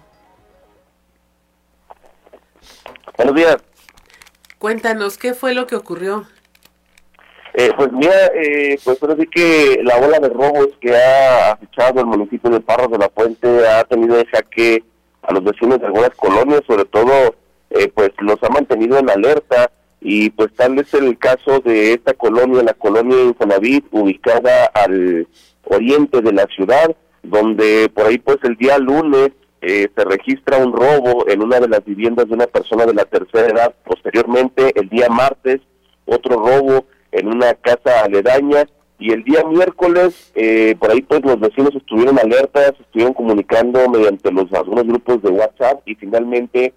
Buenos 3.17 3.35
días. 3.35 3.57
Cuéntanos, 4.57 5.17
¿qué 5.17 5.33
fue 5.33 5.53
lo 5.53 5.67
que 5.67 5.75
ocurrió? 5.75 6.27
Eh, 7.59 7.73
pues 7.75 7.91
mira, 7.91 8.27
eh, 8.35 8.79
pues 8.85 8.97
sí 9.19 9.27
que 9.27 9.81
la 9.83 9.97
ola 9.97 10.17
de 10.19 10.29
robos 10.29 10.69
que 10.79 10.95
ha 10.95 11.51
acechado 11.51 11.99
el 11.99 12.05
municipio 12.05 12.49
de 12.49 12.61
Parras 12.61 12.89
de 12.89 12.97
la 12.97 13.09
Fuente 13.09 13.67
ha 13.67 13.83
tenido 13.83 14.15
de 14.15 14.25
jaque 14.27 14.81
a 15.23 15.33
los 15.33 15.43
vecinos 15.43 15.81
de 15.81 15.87
algunas 15.87 16.11
colonias, 16.11 16.61
sobre 16.65 16.85
todo 16.85 17.35
eh, 17.71 17.91
pues 17.93 18.11
los 18.19 18.41
ha 18.43 18.49
mantenido 18.49 18.97
en 18.97 19.09
alerta. 19.09 19.69
Y 19.99 20.29
pues 20.29 20.53
tal 20.55 20.79
es 20.79 20.93
el 20.93 21.17
caso 21.17 21.59
de 21.59 21.95
esta 21.95 22.13
colonia, 22.13 22.63
la 22.63 22.73
colonia 22.75 23.23
Infonavit, 23.23 23.85
ubicada 23.91 24.67
al 24.73 25.27
oriente 25.65 26.21
de 26.21 26.31
la 26.31 26.45
ciudad, 26.55 26.95
donde 27.23 27.91
por 27.93 28.07
ahí 28.07 28.19
pues 28.19 28.37
el 28.43 28.55
día 28.55 28.77
lunes 28.77 29.31
eh, 29.61 29.89
se 29.93 30.05
registra 30.05 30.59
un 30.59 30.71
robo 30.71 31.27
en 31.27 31.43
una 31.43 31.59
de 31.59 31.67
las 31.67 31.83
viviendas 31.83 32.29
de 32.29 32.35
una 32.35 32.47
persona 32.47 32.85
de 32.85 32.93
la 32.93 33.03
tercera 33.03 33.49
edad, 33.49 33.75
posteriormente 33.83 34.71
el 34.79 34.87
día 34.87 35.09
martes 35.09 35.59
otro 36.05 36.37
robo 36.37 36.85
en 37.11 37.27
una 37.27 37.53
casa 37.55 38.03
aledaña 38.03 38.65
y 38.99 39.13
el 39.13 39.23
día 39.23 39.43
miércoles 39.45 40.31
eh, 40.35 40.75
por 40.77 40.91
ahí 40.91 41.01
pues 41.01 41.23
los 41.23 41.39
vecinos 41.39 41.73
estuvieron 41.73 42.19
alertas, 42.19 42.73
estuvieron 42.79 43.13
comunicando 43.13 43.89
mediante 43.89 44.31
los 44.31 44.51
algunos 44.53 44.85
grupos 44.85 45.21
de 45.21 45.29
WhatsApp 45.29 45.81
y 45.85 45.95
finalmente 45.95 46.73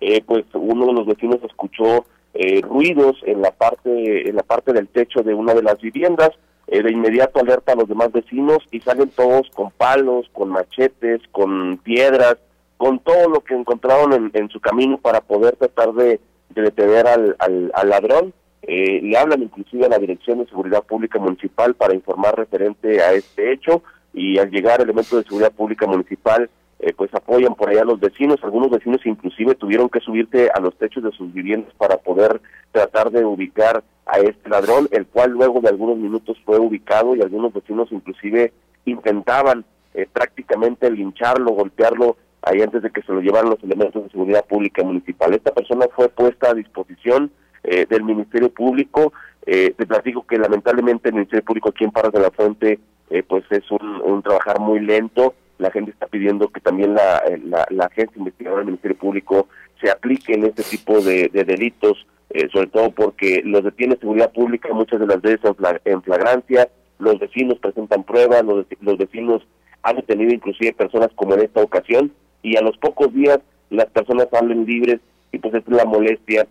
eh, 0.00 0.22
pues 0.24 0.44
uno 0.54 0.86
de 0.86 0.92
los 0.92 1.06
vecinos 1.06 1.38
escuchó 1.42 2.06
eh, 2.32 2.60
ruidos 2.62 3.16
en 3.24 3.42
la 3.42 3.50
parte 3.50 4.28
en 4.28 4.36
la 4.36 4.42
parte 4.42 4.72
del 4.72 4.88
techo 4.88 5.22
de 5.22 5.34
una 5.34 5.54
de 5.54 5.62
las 5.62 5.80
viviendas. 5.80 6.30
De 6.66 6.90
inmediato 6.90 7.40
alerta 7.40 7.72
a 7.72 7.76
los 7.76 7.88
demás 7.88 8.10
vecinos 8.10 8.58
y 8.70 8.80
salen 8.80 9.10
todos 9.10 9.48
con 9.54 9.70
palos, 9.70 10.26
con 10.32 10.48
machetes, 10.48 11.20
con 11.30 11.76
piedras, 11.76 12.36
con 12.78 13.00
todo 13.00 13.28
lo 13.28 13.40
que 13.40 13.54
encontraron 13.54 14.30
en, 14.32 14.48
su 14.48 14.60
camino 14.60 14.96
para 14.96 15.20
poder 15.20 15.56
tratar 15.56 15.92
de, 15.92 16.20
detener 16.48 17.06
al, 17.06 17.36
al 17.38 17.88
ladrón 17.88 18.32
eh, 18.66 19.00
le 19.02 19.16
hablan 19.16 19.42
inclusive 19.42 19.86
a 19.86 19.88
la 19.88 19.98
Dirección 19.98 20.38
de 20.38 20.46
Seguridad 20.46 20.82
Pública 20.84 21.18
Municipal 21.18 21.74
para 21.74 21.94
informar 21.94 22.36
referente 22.36 23.02
a 23.02 23.12
este 23.12 23.52
hecho 23.52 23.82
y 24.12 24.38
al 24.38 24.50
llegar 24.50 24.80
elementos 24.80 25.18
de 25.18 25.24
seguridad 25.24 25.52
pública 25.52 25.86
municipal 25.86 26.48
eh, 26.78 26.92
pues 26.96 27.12
apoyan 27.14 27.54
por 27.54 27.68
allá 27.68 27.82
a 27.82 27.86
los 27.86 28.00
vecinos, 28.00 28.40
algunos 28.42 28.70
vecinos 28.70 29.00
inclusive 29.04 29.54
tuvieron 29.54 29.88
que 29.88 30.00
subirse 30.00 30.50
a 30.54 30.60
los 30.60 30.76
techos 30.76 31.02
de 31.02 31.12
sus 31.12 31.32
viviendas 31.32 31.72
para 31.78 31.96
poder 31.98 32.40
tratar 32.72 33.10
de 33.10 33.24
ubicar 33.24 33.82
a 34.06 34.18
este 34.18 34.48
ladrón, 34.48 34.88
el 34.90 35.06
cual 35.06 35.30
luego 35.30 35.60
de 35.60 35.68
algunos 35.68 35.96
minutos 35.96 36.36
fue 36.44 36.58
ubicado 36.58 37.16
y 37.16 37.22
algunos 37.22 37.52
vecinos 37.52 37.88
inclusive 37.90 38.52
intentaban 38.84 39.64
eh, 39.94 40.06
prácticamente 40.12 40.90
lincharlo, 40.90 41.52
golpearlo 41.52 42.16
ahí 42.42 42.60
antes 42.60 42.82
de 42.82 42.90
que 42.90 43.02
se 43.02 43.12
lo 43.12 43.20
llevaran 43.20 43.50
los 43.50 43.62
elementos 43.62 44.04
de 44.04 44.10
seguridad 44.10 44.44
pública 44.44 44.82
municipal. 44.82 45.32
Esta 45.32 45.52
persona 45.52 45.86
fue 45.94 46.08
puesta 46.08 46.50
a 46.50 46.54
disposición 46.54 47.30
eh, 47.64 47.86
del 47.88 48.04
Ministerio 48.04 48.50
Público. 48.50 49.12
Eh, 49.46 49.74
te 49.76 49.86
platico 49.86 50.26
que 50.26 50.38
lamentablemente 50.38 51.08
el 51.08 51.14
Ministerio 51.14 51.44
Público 51.44 51.70
aquí 51.70 51.84
en 51.84 51.90
Parras 51.90 52.12
de 52.12 52.20
la 52.20 52.30
Fuente 52.30 52.78
eh, 53.10 53.22
pues 53.22 53.44
es 53.50 53.64
un, 53.70 54.22
trabajar 54.22 54.60
muy 54.60 54.80
lento. 54.80 55.34
La 55.58 55.70
gente 55.70 55.90
está 55.90 56.06
pidiendo 56.06 56.48
que 56.48 56.60
también 56.60 56.94
la, 56.94 57.22
la, 57.70 57.84
agencia 57.84 58.18
investigadora 58.18 58.60
del 58.60 58.66
Ministerio 58.66 58.98
Público 58.98 59.48
se 59.80 59.90
aplique 59.90 60.34
en 60.34 60.44
este 60.44 60.62
tipo 60.62 61.00
de, 61.00 61.28
delitos, 61.28 62.06
sobre 62.52 62.66
todo 62.66 62.90
porque 62.90 63.42
los 63.44 63.62
detiene 63.62 63.96
seguridad 63.96 64.32
pública 64.32 64.74
muchas 64.74 64.98
de 64.98 65.06
las 65.06 65.22
veces 65.22 65.52
en, 65.84 66.02
flagrancia, 66.02 66.68
los 66.98 67.18
vecinos 67.20 67.58
presentan 67.60 68.02
pruebas, 68.02 68.44
los, 68.44 68.66
los 68.80 68.98
vecinos 68.98 69.46
han 69.82 69.96
detenido 69.96 70.34
inclusive 70.34 70.72
personas 70.72 71.10
como 71.14 71.34
en 71.34 71.42
esta 71.42 71.62
ocasión 71.62 72.12
y 72.42 72.56
a 72.56 72.62
los 72.62 72.76
pocos 72.78 73.12
días 73.14 73.38
las 73.70 73.86
personas 73.86 74.28
salen 74.30 74.64
libres 74.64 75.00
y 75.30 75.38
pues 75.38 75.54
es 75.54 75.62
la 75.68 75.84
molestia 75.84 76.46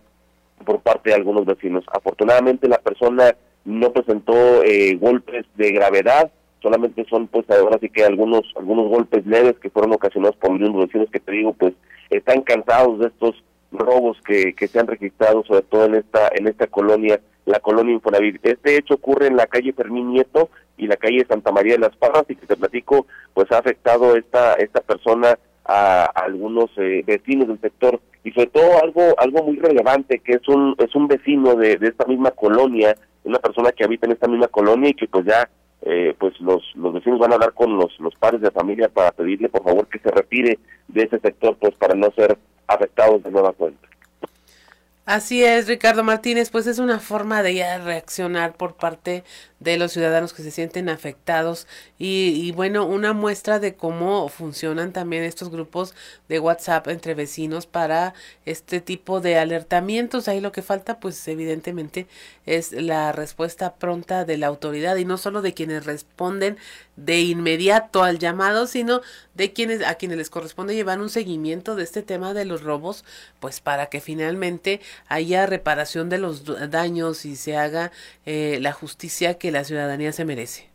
por 0.64 0.80
parte 0.80 1.10
de 1.10 1.16
algunos 1.16 1.46
vecinos. 1.46 1.84
Afortunadamente 1.92 2.68
la 2.68 2.78
persona 2.78 3.36
no 3.64 3.92
presentó 3.92 4.62
eh, 4.64 4.96
golpes 4.96 5.46
de 5.56 5.72
gravedad, 5.72 6.30
solamente 6.64 7.04
son 7.08 7.28
pues 7.28 7.48
ahora 7.50 7.78
sí 7.80 7.88
que 7.90 8.04
algunos 8.04 8.42
algunos 8.56 8.88
golpes 8.88 9.26
leves 9.26 9.58
que 9.60 9.70
fueron 9.70 9.92
ocasionados 9.92 10.36
por 10.36 10.50
unos 10.50 10.86
vecinos 10.86 11.08
que 11.10 11.20
te 11.20 11.32
digo 11.32 11.52
pues 11.52 11.74
están 12.10 12.40
cansados 12.40 12.98
de 13.00 13.08
estos 13.08 13.44
robos 13.70 14.16
que, 14.26 14.54
que 14.54 14.68
se 14.68 14.78
han 14.78 14.86
registrado 14.86 15.44
sobre 15.44 15.62
todo 15.62 15.84
en 15.86 15.96
esta 15.96 16.30
en 16.34 16.46
esta 16.48 16.66
colonia 16.66 17.20
la 17.44 17.60
colonia 17.60 17.92
Infonavit. 17.92 18.40
Este 18.42 18.78
hecho 18.78 18.94
ocurre 18.94 19.26
en 19.26 19.36
la 19.36 19.46
calle 19.46 19.74
Fermín 19.74 20.12
Nieto 20.12 20.48
y 20.78 20.86
la 20.86 20.96
calle 20.96 21.26
Santa 21.28 21.52
María 21.52 21.74
de 21.74 21.80
las 21.80 21.96
Parras 21.96 22.24
y 22.28 22.36
que 22.36 22.46
te 22.46 22.56
platico 22.56 23.06
pues 23.34 23.52
ha 23.52 23.58
afectado 23.58 24.16
esta 24.16 24.54
esta 24.54 24.80
persona 24.80 25.38
a, 25.64 26.04
algunos 26.04 26.70
eh, 26.76 27.02
vecinos 27.06 27.48
del 27.48 27.60
sector. 27.60 28.00
Y 28.22 28.32
sobre 28.32 28.48
todo 28.48 28.82
algo 28.82 29.14
algo 29.18 29.44
muy 29.44 29.56
relevante 29.56 30.18
que 30.20 30.32
es 30.32 30.48
un 30.48 30.74
es 30.78 30.94
un 30.94 31.08
vecino 31.08 31.54
de, 31.56 31.78
esta 31.80 32.06
misma 32.06 32.30
colonia 32.30 32.96
una 33.24 33.38
persona 33.38 33.72
que 33.72 33.84
habita 33.84 34.06
en 34.06 34.12
esta 34.12 34.28
misma 34.28 34.48
colonia 34.48 34.90
y 34.90 34.94
que 34.94 35.06
pues 35.06 35.26
ya 35.26 35.48
eh, 35.82 36.14
pues 36.18 36.38
los 36.40 36.62
los 36.74 36.94
vecinos 36.94 37.18
van 37.18 37.32
a 37.32 37.34
hablar 37.34 37.52
con 37.52 37.76
los 37.76 37.98
los 38.00 38.14
padres 38.14 38.40
de 38.40 38.50
familia 38.50 38.88
para 38.88 39.12
pedirle 39.12 39.50
por 39.50 39.62
favor 39.62 39.86
que 39.88 39.98
se 39.98 40.10
retire 40.10 40.58
de 40.88 41.02
ese 41.02 41.18
sector 41.18 41.56
pues 41.60 41.74
para 41.74 41.94
no 41.94 42.10
ser 42.16 42.38
afectados 42.66 43.22
de 43.22 43.30
nueva 43.30 43.52
cuenta 43.52 43.86
Así 45.06 45.44
es, 45.44 45.66
Ricardo 45.68 46.02
Martínez, 46.02 46.48
pues 46.48 46.66
es 46.66 46.78
una 46.78 46.98
forma 46.98 47.42
de 47.42 47.54
ya 47.56 47.76
reaccionar 47.76 48.56
por 48.56 48.74
parte 48.74 49.22
de 49.60 49.76
los 49.76 49.92
ciudadanos 49.92 50.32
que 50.32 50.42
se 50.42 50.50
sienten 50.50 50.88
afectados 50.88 51.66
y, 51.98 52.30
y, 52.42 52.52
bueno, 52.52 52.86
una 52.86 53.12
muestra 53.12 53.58
de 53.58 53.74
cómo 53.74 54.28
funcionan 54.30 54.92
también 54.94 55.22
estos 55.22 55.50
grupos 55.50 55.94
de 56.28 56.38
WhatsApp 56.38 56.88
entre 56.88 57.12
vecinos 57.12 57.66
para 57.66 58.14
este 58.46 58.80
tipo 58.80 59.20
de 59.20 59.36
alertamientos. 59.38 60.26
Ahí 60.26 60.40
lo 60.40 60.52
que 60.52 60.62
falta, 60.62 61.00
pues 61.00 61.28
evidentemente, 61.28 62.06
es 62.46 62.72
la 62.72 63.12
respuesta 63.12 63.74
pronta 63.74 64.24
de 64.24 64.38
la 64.38 64.46
autoridad 64.46 64.96
y 64.96 65.04
no 65.04 65.18
solo 65.18 65.42
de 65.42 65.52
quienes 65.52 65.84
responden 65.84 66.56
de 66.96 67.20
inmediato 67.20 68.02
al 68.02 68.18
llamado, 68.18 68.66
sino 68.66 69.00
de 69.34 69.52
quienes 69.52 69.84
a 69.84 69.94
quienes 69.94 70.18
les 70.18 70.30
corresponde 70.30 70.74
llevar 70.74 71.00
un 71.00 71.08
seguimiento 71.08 71.74
de 71.74 71.82
este 71.82 72.02
tema 72.02 72.34
de 72.34 72.44
los 72.44 72.62
robos, 72.62 73.04
pues 73.40 73.60
para 73.60 73.86
que 73.86 74.00
finalmente 74.00 74.80
haya 75.08 75.46
reparación 75.46 76.08
de 76.08 76.18
los 76.18 76.44
daños 76.70 77.24
y 77.24 77.36
se 77.36 77.56
haga 77.56 77.90
eh, 78.26 78.58
la 78.60 78.72
justicia 78.72 79.38
que 79.38 79.50
la 79.50 79.64
ciudadanía 79.64 80.12
se 80.12 80.24
merece. 80.24 80.68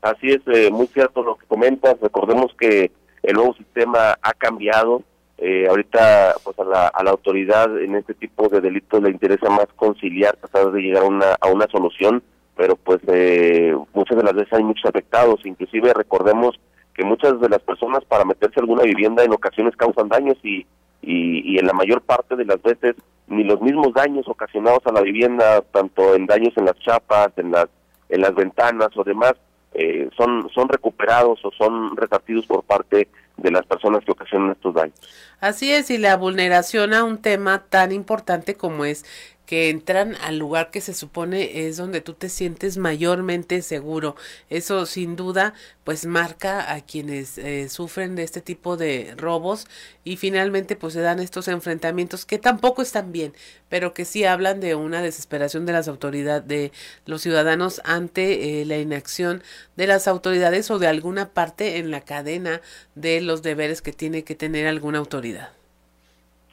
Así 0.00 0.28
es, 0.32 0.40
eh, 0.46 0.70
muy 0.70 0.88
cierto 0.88 1.22
lo 1.22 1.36
que 1.36 1.46
comentas. 1.46 1.96
Recordemos 2.00 2.52
que 2.58 2.90
el 3.22 3.34
nuevo 3.34 3.54
sistema 3.54 4.18
ha 4.20 4.32
cambiado. 4.34 5.02
Eh, 5.38 5.66
ahorita, 5.68 6.34
pues 6.44 6.58
a 6.58 6.64
la, 6.64 6.86
a 6.88 7.02
la 7.02 7.10
autoridad 7.10 7.76
en 7.80 7.96
este 7.96 8.14
tipo 8.14 8.48
de 8.48 8.60
delitos 8.60 9.02
le 9.02 9.10
interesa 9.10 9.48
más 9.50 9.66
conciliar, 9.74 10.36
tratar 10.36 10.70
de 10.70 10.80
llegar 10.80 11.02
a 11.02 11.06
una, 11.06 11.36
a 11.40 11.48
una 11.48 11.66
solución, 11.66 12.22
pero 12.56 12.76
pues 12.76 13.00
eh, 13.08 13.74
muchas 13.94 14.16
de 14.16 14.22
las 14.22 14.34
veces 14.34 14.52
hay 14.52 14.64
muchos 14.64 14.84
afectados. 14.86 15.40
Inclusive 15.44 15.92
recordemos 15.94 16.58
que 16.94 17.04
muchas 17.04 17.40
de 17.40 17.48
las 17.48 17.60
personas 17.60 18.04
para 18.04 18.24
meterse 18.24 18.60
a 18.60 18.62
alguna 18.62 18.82
vivienda 18.82 19.24
en 19.24 19.32
ocasiones 19.32 19.76
causan 19.76 20.08
daños 20.08 20.36
y, 20.42 20.66
y, 21.00 21.58
en 21.58 21.66
la 21.66 21.72
mayor 21.72 22.02
parte 22.02 22.36
de 22.36 22.44
las 22.44 22.62
veces 22.62 22.94
ni 23.26 23.44
los 23.44 23.60
mismos 23.60 23.94
daños 23.94 24.28
ocasionados 24.28 24.86
a 24.86 24.92
la 24.92 25.00
vivienda, 25.00 25.62
tanto 25.72 26.14
en 26.14 26.26
daños 26.26 26.52
en 26.56 26.66
las 26.66 26.78
chapas, 26.80 27.32
en 27.36 27.50
las, 27.50 27.66
en 28.08 28.20
las 28.20 28.34
ventanas 28.34 28.90
o 28.96 29.04
demás, 29.04 29.34
eh, 29.74 30.10
son, 30.16 30.50
son 30.54 30.68
recuperados 30.68 31.40
o 31.44 31.50
son 31.52 31.96
resarcidos 31.96 32.46
por 32.46 32.62
parte 32.62 33.08
de 33.38 33.50
las 33.50 33.64
personas 33.64 34.04
que 34.04 34.12
ocasionan 34.12 34.52
estos 34.52 34.74
daños. 34.74 34.94
Así 35.40 35.72
es, 35.72 35.90
y 35.90 35.96
la 35.96 36.16
vulneración 36.16 36.92
a 36.92 37.04
un 37.04 37.18
tema 37.18 37.64
tan 37.70 37.90
importante 37.90 38.54
como 38.54 38.84
es 38.84 39.04
que 39.52 39.68
entran 39.68 40.14
al 40.24 40.38
lugar 40.38 40.70
que 40.70 40.80
se 40.80 40.94
supone 40.94 41.66
es 41.66 41.76
donde 41.76 42.00
tú 42.00 42.14
te 42.14 42.30
sientes 42.30 42.78
mayormente 42.78 43.60
seguro. 43.60 44.16
Eso 44.48 44.86
sin 44.86 45.14
duda 45.14 45.52
pues 45.84 46.06
marca 46.06 46.72
a 46.72 46.80
quienes 46.80 47.36
eh, 47.36 47.68
sufren 47.68 48.16
de 48.16 48.22
este 48.22 48.40
tipo 48.40 48.78
de 48.78 49.14
robos 49.14 49.66
y 50.04 50.16
finalmente 50.16 50.74
pues 50.74 50.94
se 50.94 51.02
dan 51.02 51.20
estos 51.20 51.48
enfrentamientos 51.48 52.24
que 52.24 52.38
tampoco 52.38 52.80
están 52.80 53.12
bien, 53.12 53.34
pero 53.68 53.92
que 53.92 54.06
sí 54.06 54.24
hablan 54.24 54.58
de 54.58 54.74
una 54.74 55.02
desesperación 55.02 55.66
de 55.66 55.72
las 55.74 55.86
autoridades, 55.86 56.48
de 56.48 56.72
los 57.04 57.20
ciudadanos 57.20 57.82
ante 57.84 58.62
eh, 58.62 58.64
la 58.64 58.78
inacción 58.78 59.42
de 59.76 59.86
las 59.86 60.08
autoridades 60.08 60.70
o 60.70 60.78
de 60.78 60.86
alguna 60.86 61.28
parte 61.28 61.76
en 61.76 61.90
la 61.90 62.00
cadena 62.00 62.62
de 62.94 63.20
los 63.20 63.42
deberes 63.42 63.82
que 63.82 63.92
tiene 63.92 64.24
que 64.24 64.34
tener 64.34 64.66
alguna 64.66 64.96
autoridad. 64.96 65.50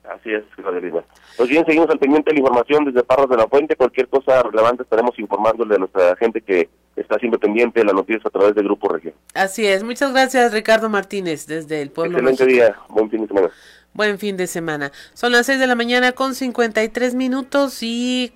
Así 0.04 0.34
es, 0.34 0.44
Gabriela. 0.58 1.06
Pues 1.38 1.50
bien, 1.50 1.66
seguimos 1.66 1.90
al 1.90 2.00
pendiente 2.00 2.30
de 2.30 2.36
la 2.36 2.40
información 2.40 2.86
desde 2.86 3.04
Parros 3.04 3.30
de 3.30 3.38
la 3.38 3.48
Fuente. 3.48 3.76
Cualquier 3.76 4.08
cosa 4.08 4.44
relevante 4.44 4.84
estaremos 4.84 5.18
informándole 5.20 5.76
a 5.76 5.78
nuestra 5.78 6.16
gente 6.18 6.42
que 6.42 6.70
está 6.96 7.18
siempre 7.18 7.40
pendiente 7.40 7.80
de 7.80 7.86
las 7.86 7.94
noticias 7.94 8.26
a 8.26 8.30
través 8.30 8.56
del 8.56 8.66
Grupo 8.66 8.90
Región. 8.90 9.14
Así 9.34 9.66
es. 9.66 9.84
Muchas 9.84 10.12
gracias, 10.12 10.52
Ricardo 10.52 10.90
Martínez, 10.90 11.48
desde 11.48 11.82
el 11.82 11.92
pueblo. 11.92 12.18
Excelente 12.18 12.46
día. 12.46 12.76
Buen 12.90 13.10
fin 13.10 13.22
de 13.22 13.28
semana. 13.28 13.50
Buen 13.94 14.20
fin 14.20 14.38
de 14.38 14.48
semana. 14.48 14.92
Son 15.14 15.32
las 15.32 15.46
6 15.46 15.60
de 15.60 15.68
la 15.68 15.76
mañana 15.76 16.12
con 16.12 16.36
53 16.36 17.16
minutos 17.16 17.82
y, 17.82 18.34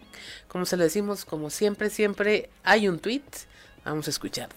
como 0.48 0.66
se 0.66 0.78
lo 0.78 0.84
decimos, 0.84 1.26
como 1.26 1.50
siempre, 1.50 1.89
siempre 1.89 2.50
hay 2.64 2.88
un 2.88 3.00
tweet. 3.00 3.22
Vamos 3.86 4.08
a 4.08 4.12
escuchar. 4.12 4.50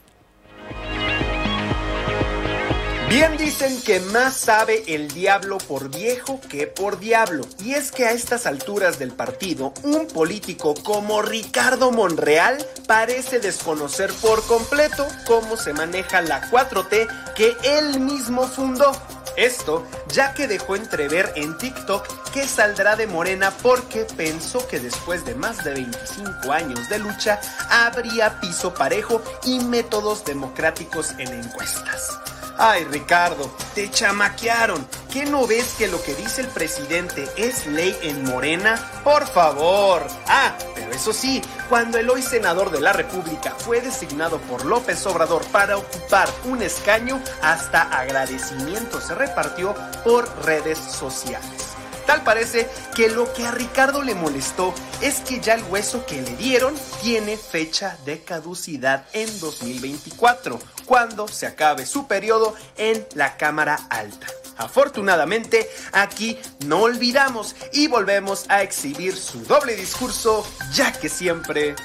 Bien 3.09 3.37
dicen 3.37 3.81
que 3.83 4.01
más 4.01 4.37
sabe 4.37 4.83
el 4.89 5.07
diablo 5.07 5.59
por 5.59 5.91
viejo 5.91 6.41
que 6.49 6.67
por 6.67 6.99
diablo. 6.99 7.47
Y 7.63 7.75
es 7.75 7.93
que 7.93 8.05
a 8.05 8.11
estas 8.11 8.47
alturas 8.47 8.99
del 8.99 9.13
partido, 9.13 9.73
un 9.85 10.09
político 10.09 10.75
como 10.75 11.23
Ricardo 11.23 11.93
Monreal 11.93 12.59
parece 12.89 13.39
desconocer 13.39 14.13
por 14.21 14.45
completo 14.47 15.07
cómo 15.25 15.57
se 15.57 15.73
maneja 15.73 16.21
la 16.21 16.51
4T 16.51 17.35
que 17.37 17.57
él 17.63 18.01
mismo 18.01 18.49
fundó. 18.49 18.91
Esto 19.37 19.87
ya 20.09 20.35
que 20.35 20.49
dejó 20.49 20.75
entrever 20.75 21.33
en 21.37 21.57
TikTok 21.59 22.33
que 22.33 22.49
saldrá 22.49 22.97
de 22.97 23.07
Morena 23.07 23.53
porque 23.63 24.05
pensó 24.17 24.67
que 24.67 24.81
después 24.81 25.25
de 25.25 25.37
más 25.37 25.63
de 25.63 25.75
25 25.75 26.51
años 26.51 26.89
de 26.89 26.99
lucha 26.99 27.41
habría 27.71 28.41
piso 28.41 28.75
parejo 28.75 29.23
y 29.45 29.61
métodos 29.61 30.25
democráticos 30.25 31.13
en 31.19 31.29
encuestas. 31.29 32.19
Ay, 32.59 32.85
Ricardo, 32.85 33.55
te 33.75 33.91
chamaquearon. 33.91 34.89
¿Qué 35.13 35.27
no 35.27 35.47
ves 35.47 35.75
que 35.77 35.89
lo 35.89 36.03
que 36.03 36.15
dice 36.15 36.41
el 36.41 36.49
presidente 36.49 37.29
es 37.37 37.67
ley 37.67 37.95
en 38.03 38.25
Morena? 38.25 38.77
Por 39.05 39.27
favor. 39.27 40.07
Ah, 40.27 40.57
pero 40.75 40.91
eso 40.93 41.13
sí, 41.13 41.43
cuando 41.69 41.99
el 41.99 42.09
hoy 42.09 42.23
senador 42.23 42.71
de 42.71 42.81
la 42.81 42.95
República 42.95 43.55
fue 43.59 43.83
designado 43.83 44.39
por 44.39 44.65
López 44.65 45.05
Obrador 45.07 45.45
para 45.47 45.77
ocupar 45.77 46.29
un 46.47 46.63
escaño, 46.63 47.21
hasta 47.43 47.83
agradecimiento 47.83 49.03
se 49.03 49.15
repartió 49.15 49.75
por 50.03 50.27
redes 50.47 50.79
sociales. 50.79 51.77
Tal 52.07 52.23
parece 52.23 52.69
que 52.95 53.09
lo 53.09 53.33
que 53.33 53.45
a 53.45 53.51
Ricardo 53.51 54.03
le 54.03 54.15
molestó 54.15 54.73
es 55.03 55.21
que 55.21 55.41
ya 55.41 55.55
el 55.55 55.65
hueso 55.65 56.07
que 56.07 56.23
le 56.23 56.37
dieron 56.37 56.75
tiene 57.03 57.37
fecha 57.37 57.99
de 58.05 58.23
caducidad 58.23 59.05
en 59.13 59.27
2024, 59.41 60.59
cuando 60.87 61.29
se 61.29 61.47
acabe 61.47 61.85
su 61.85 62.07
periodo 62.07 62.55
en 62.79 63.07
la 63.15 63.37
Cámara 63.37 63.79
Alta. 63.91 64.29
Afortunadamente, 64.57 65.69
aquí 65.93 66.39
no 66.65 66.81
olvidamos 66.83 67.55
y 67.73 67.89
volvemos 67.89 68.47
a 68.49 68.63
exhibir 68.63 69.15
su 69.15 69.41
doble 69.45 69.77
discurso, 69.77 70.47
ya 70.73 70.93
que 70.93 71.11
siempre, 71.11 71.77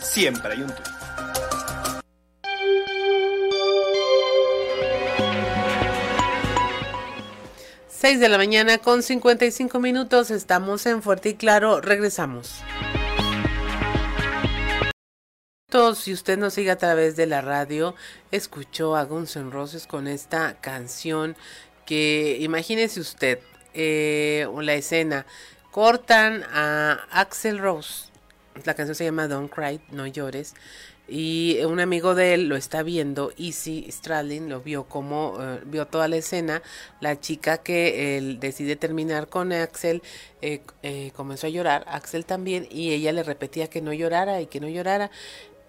siempre 0.00 0.52
hay 0.52 0.62
un 0.62 0.68
tuit. 0.68 1.00
6 8.00 8.18
de 8.18 8.30
la 8.30 8.38
mañana 8.38 8.78
con 8.78 9.02
55 9.02 9.78
minutos. 9.78 10.30
Estamos 10.30 10.86
en 10.86 11.02
Fuerte 11.02 11.28
y 11.28 11.34
Claro. 11.34 11.82
Regresamos. 11.82 12.62
Si 15.70 16.12
usted 16.12 16.36
nos 16.36 16.54
sigue 16.54 16.72
a 16.72 16.78
través 16.78 17.14
de 17.14 17.26
la 17.26 17.42
radio, 17.42 17.94
escuchó 18.32 18.96
a 18.96 19.04
Guns 19.04 19.36
N' 19.36 19.52
Roses 19.52 19.86
con 19.86 20.08
esta 20.08 20.60
canción 20.60 21.36
que 21.86 22.38
imagínese 22.40 22.98
usted 22.98 23.38
eh, 23.72 24.48
la 24.62 24.74
escena. 24.74 25.26
Cortan 25.70 26.42
a 26.52 27.06
Axel 27.12 27.60
Rose. 27.60 28.06
La 28.64 28.74
canción 28.74 28.96
se 28.96 29.04
llama 29.04 29.28
Don't 29.28 29.48
Cry, 29.48 29.80
no 29.92 30.08
llores 30.08 30.56
y 31.10 31.58
un 31.64 31.80
amigo 31.80 32.14
de 32.14 32.34
él 32.34 32.48
lo 32.48 32.54
está 32.54 32.84
viendo, 32.84 33.32
Easy 33.36 33.90
Stradlin, 33.90 34.48
lo 34.48 34.60
vio 34.60 34.84
como, 34.84 35.32
uh, 35.32 35.58
vio 35.64 35.86
toda 35.86 36.06
la 36.06 36.16
escena, 36.16 36.62
la 37.00 37.18
chica 37.18 37.58
que 37.58 38.16
él 38.16 38.38
decide 38.38 38.76
terminar 38.76 39.28
con 39.28 39.52
Axel 39.52 40.02
eh, 40.40 40.62
eh, 40.84 41.10
comenzó 41.16 41.48
a 41.48 41.50
llorar, 41.50 41.84
Axel 41.88 42.24
también, 42.24 42.68
y 42.70 42.92
ella 42.92 43.12
le 43.12 43.24
repetía 43.24 43.66
que 43.68 43.82
no 43.82 43.92
llorara 43.92 44.40
y 44.40 44.46
que 44.46 44.60
no 44.60 44.68
llorara. 44.68 45.10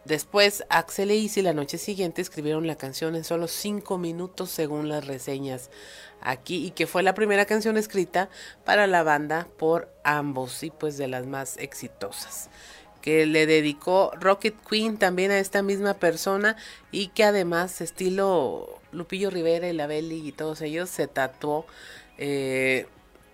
Después, 0.06 0.64
Axel 0.70 1.12
e 1.12 1.16
Easy 1.16 1.44
la 1.44 1.54
noche 1.54 1.78
siguiente 1.78 2.22
escribieron 2.22 2.66
la 2.66 2.76
canción 2.76 3.16
en 3.16 3.24
solo 3.24 3.48
cinco 3.48 4.00
minutos 4.00 4.50
según 4.50 4.90
las 4.90 5.06
reseñas 5.06 5.70
aquí 6.22 6.66
y 6.66 6.72
que 6.72 6.88
fue 6.88 7.04
la 7.04 7.14
primera 7.14 7.46
canción 7.46 7.78
escrita 7.78 8.30
para 8.66 8.88
la 8.88 9.04
banda 9.04 9.48
por 9.58 9.94
ambos 10.04 10.64
y 10.64 10.72
pues 10.72 10.98
de 10.98 11.08
las 11.08 11.28
más 11.28 11.58
exitosas 11.58 12.50
que 13.02 13.26
le 13.26 13.46
dedicó 13.46 14.12
Rocket 14.20 14.56
Queen 14.68 14.98
también 14.98 15.32
a 15.32 15.40
esta 15.40 15.62
misma 15.62 15.96
persona 15.96 16.56
y 16.92 17.08
que 17.08 17.24
además 17.24 17.82
estilo 17.82 18.80
Lupillo 18.92 19.30
Rivera 19.30 19.68
y 19.68 19.74
la 19.74 19.88
Belly 19.88 20.28
y 20.28 20.32
todos 20.32 20.62
ellos 20.62 20.90
se 20.90 21.08
tatuó 21.08 21.66
eh, 22.18 22.88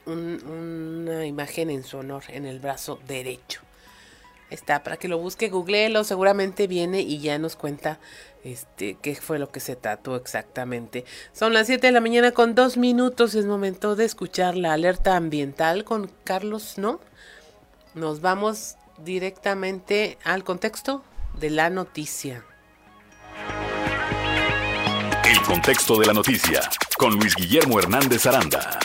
un, 0.05 0.41
una 0.45 1.25
imagen 1.25 1.69
en 1.69 1.83
su 1.83 1.97
honor 1.97 2.23
en 2.29 2.45
el 2.45 2.59
brazo 2.59 2.99
derecho. 3.07 3.66
Está 4.49 4.81
para 4.81 4.97
que 4.97 5.09
lo 5.09 5.17
busque, 5.17 5.49
googleelo, 5.49 6.05
seguramente 6.05 6.67
viene 6.67 7.01
y 7.01 7.19
ya 7.19 7.37
nos 7.37 7.57
cuenta 7.57 7.99
este 8.45 8.97
qué 9.01 9.13
fue 9.15 9.39
lo 9.39 9.49
que 9.49 9.59
se 9.59 9.75
tatuó 9.75 10.15
exactamente. 10.15 11.03
Son 11.33 11.53
las 11.53 11.67
7 11.67 11.87
de 11.87 11.91
la 11.91 11.99
mañana 11.99 12.31
con 12.31 12.55
dos 12.55 12.77
minutos, 12.77 13.35
es 13.35 13.45
momento 13.45 13.97
de 13.97 14.05
escuchar 14.05 14.55
la 14.55 14.71
alerta 14.71 15.17
ambiental 15.17 15.83
con 15.83 16.09
Carlos, 16.23 16.77
¿no? 16.77 17.01
Nos 17.93 18.21
vamos 18.21 18.75
directamente 19.03 20.17
al 20.23 20.45
contexto 20.45 21.03
de 21.39 21.49
la 21.49 21.69
noticia. 21.69 22.45
El 25.25 25.41
contexto 25.41 25.99
de 25.99 26.05
la 26.05 26.13
noticia 26.13 26.61
con 26.97 27.15
Luis 27.15 27.35
Guillermo 27.35 27.79
Hernández 27.79 28.25
Aranda. 28.25 28.79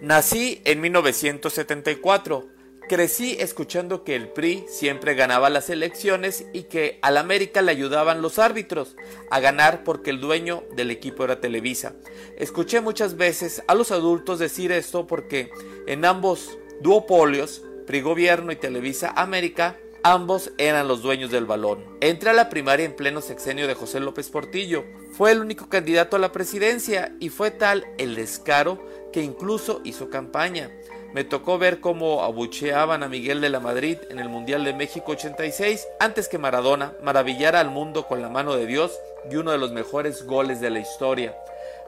Nací 0.00 0.62
en 0.64 0.80
1974. 0.80 2.57
Crecí 2.88 3.36
escuchando 3.38 4.02
que 4.02 4.16
el 4.16 4.28
PRI 4.28 4.64
siempre 4.66 5.14
ganaba 5.14 5.50
las 5.50 5.68
elecciones 5.68 6.46
y 6.54 6.62
que 6.62 6.98
al 7.02 7.18
América 7.18 7.60
le 7.60 7.70
ayudaban 7.70 8.22
los 8.22 8.38
árbitros 8.38 8.96
a 9.30 9.40
ganar 9.40 9.84
porque 9.84 10.08
el 10.08 10.20
dueño 10.20 10.64
del 10.74 10.90
equipo 10.90 11.22
era 11.22 11.38
Televisa. 11.38 11.92
Escuché 12.38 12.80
muchas 12.80 13.18
veces 13.18 13.62
a 13.68 13.74
los 13.74 13.90
adultos 13.90 14.38
decir 14.38 14.72
esto 14.72 15.06
porque 15.06 15.50
en 15.86 16.06
ambos 16.06 16.56
duopolios, 16.80 17.62
PRI 17.86 18.00
Gobierno 18.00 18.52
y 18.52 18.56
Televisa 18.56 19.12
América, 19.14 19.76
ambos 20.02 20.52
eran 20.56 20.88
los 20.88 21.02
dueños 21.02 21.30
del 21.30 21.44
balón. 21.44 21.84
Entré 22.00 22.30
a 22.30 22.32
la 22.32 22.48
primaria 22.48 22.86
en 22.86 22.96
pleno 22.96 23.20
sexenio 23.20 23.66
de 23.66 23.74
José 23.74 24.00
López 24.00 24.30
Portillo. 24.30 24.86
Fue 25.12 25.30
el 25.32 25.40
único 25.40 25.68
candidato 25.68 26.16
a 26.16 26.20
la 26.20 26.32
presidencia 26.32 27.14
y 27.20 27.28
fue 27.28 27.50
tal 27.50 27.84
el 27.98 28.14
descaro 28.14 28.82
que 29.12 29.22
incluso 29.22 29.82
hizo 29.84 30.08
campaña. 30.08 30.70
Me 31.14 31.24
tocó 31.24 31.56
ver 31.56 31.80
cómo 31.80 32.22
abucheaban 32.22 33.02
a 33.02 33.08
Miguel 33.08 33.40
de 33.40 33.48
la 33.48 33.60
Madrid 33.60 33.96
en 34.10 34.18
el 34.18 34.28
Mundial 34.28 34.64
de 34.64 34.74
México 34.74 35.12
86 35.12 35.88
antes 36.00 36.28
que 36.28 36.36
Maradona 36.36 36.92
maravillara 37.02 37.60
al 37.60 37.70
mundo 37.70 38.06
con 38.06 38.20
la 38.20 38.28
mano 38.28 38.54
de 38.54 38.66
Dios 38.66 39.00
y 39.30 39.36
uno 39.36 39.52
de 39.52 39.58
los 39.58 39.72
mejores 39.72 40.26
goles 40.26 40.60
de 40.60 40.68
la 40.68 40.80
historia. 40.80 41.34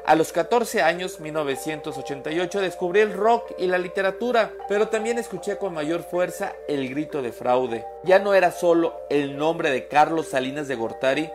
A 0.06 0.14
los 0.14 0.32
14 0.32 0.80
años, 0.80 1.20
1988, 1.20 2.62
descubrí 2.62 3.00
el 3.00 3.12
rock 3.12 3.52
y 3.58 3.66
la 3.66 3.76
literatura, 3.76 4.52
pero 4.68 4.88
también 4.88 5.18
escuché 5.18 5.58
con 5.58 5.74
mayor 5.74 6.02
fuerza 6.02 6.54
el 6.66 6.88
grito 6.88 7.20
de 7.20 7.32
fraude. 7.32 7.84
Ya 8.04 8.18
no 8.20 8.32
era 8.32 8.50
solo 8.50 9.02
el 9.10 9.36
nombre 9.36 9.70
de 9.70 9.86
Carlos 9.86 10.28
Salinas 10.28 10.66
de 10.66 10.76
Gortari 10.76 11.30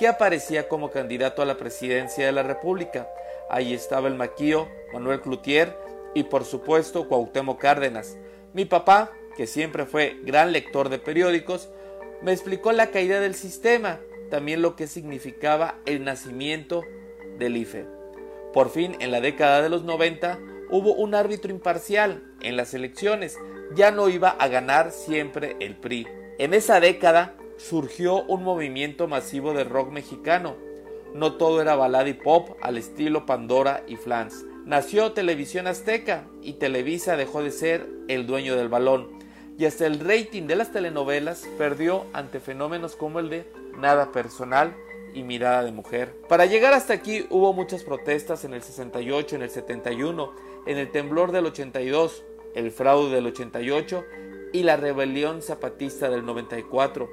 que 0.00 0.08
aparecía 0.08 0.68
como 0.68 0.90
candidato 0.90 1.42
a 1.42 1.46
la 1.46 1.56
presidencia 1.56 2.26
de 2.26 2.32
la 2.32 2.42
República. 2.42 3.08
Ahí 3.48 3.72
estaba 3.72 4.08
el 4.08 4.14
maquío 4.14 4.68
Manuel 4.92 5.20
Cloutier 5.20 5.87
y 6.14 6.24
por 6.24 6.44
supuesto 6.44 7.08
Cuauhtémoc 7.08 7.60
Cárdenas. 7.60 8.18
Mi 8.52 8.64
papá, 8.64 9.12
que 9.36 9.46
siempre 9.46 9.86
fue 9.86 10.18
gran 10.24 10.52
lector 10.52 10.88
de 10.88 10.98
periódicos, 10.98 11.70
me 12.22 12.32
explicó 12.32 12.72
la 12.72 12.90
caída 12.90 13.20
del 13.20 13.34
sistema, 13.34 14.00
también 14.30 14.62
lo 14.62 14.76
que 14.76 14.86
significaba 14.86 15.78
el 15.86 16.04
nacimiento 16.04 16.82
del 17.38 17.56
IFE. 17.56 17.86
Por 18.52 18.70
fin, 18.70 18.96
en 19.00 19.10
la 19.10 19.20
década 19.20 19.62
de 19.62 19.68
los 19.68 19.84
90, 19.84 20.38
hubo 20.70 20.94
un 20.94 21.14
árbitro 21.14 21.52
imparcial 21.52 22.22
en 22.42 22.56
las 22.56 22.74
elecciones. 22.74 23.38
Ya 23.74 23.90
no 23.90 24.08
iba 24.08 24.30
a 24.30 24.48
ganar 24.48 24.90
siempre 24.90 25.56
el 25.60 25.76
PRI. 25.76 26.06
En 26.38 26.54
esa 26.54 26.80
década 26.80 27.36
surgió 27.56 28.24
un 28.24 28.42
movimiento 28.42 29.06
masivo 29.08 29.52
de 29.52 29.64
rock 29.64 29.90
mexicano. 29.90 30.56
No 31.14 31.34
todo 31.34 31.60
era 31.60 31.76
balada 31.76 32.08
y 32.08 32.14
pop 32.14 32.56
al 32.62 32.78
estilo 32.78 33.26
Pandora 33.26 33.82
y 33.86 33.96
Flans. 33.96 34.44
Nació 34.68 35.12
Televisión 35.12 35.66
Azteca 35.66 36.26
y 36.42 36.52
Televisa 36.52 37.16
dejó 37.16 37.42
de 37.42 37.52
ser 37.52 37.88
el 38.06 38.26
dueño 38.26 38.54
del 38.54 38.68
balón. 38.68 39.08
Y 39.56 39.64
hasta 39.64 39.86
el 39.86 39.98
rating 39.98 40.42
de 40.42 40.56
las 40.56 40.72
telenovelas 40.72 41.48
perdió 41.56 42.04
ante 42.12 42.38
fenómenos 42.38 42.94
como 42.94 43.18
el 43.18 43.30
de 43.30 43.50
Nada 43.78 44.12
Personal 44.12 44.76
y 45.14 45.22
Mirada 45.22 45.64
de 45.64 45.72
Mujer. 45.72 46.14
Para 46.28 46.44
llegar 46.44 46.74
hasta 46.74 46.92
aquí 46.92 47.24
hubo 47.30 47.54
muchas 47.54 47.82
protestas 47.82 48.44
en 48.44 48.52
el 48.52 48.60
68, 48.60 49.36
en 49.36 49.42
el 49.42 49.48
71, 49.48 50.34
en 50.66 50.76
el 50.76 50.90
temblor 50.92 51.32
del 51.32 51.46
82, 51.46 52.22
el 52.54 52.70
fraude 52.70 53.14
del 53.14 53.26
88 53.28 54.04
y 54.52 54.64
la 54.64 54.76
rebelión 54.76 55.40
zapatista 55.40 56.10
del 56.10 56.26
94. 56.26 57.08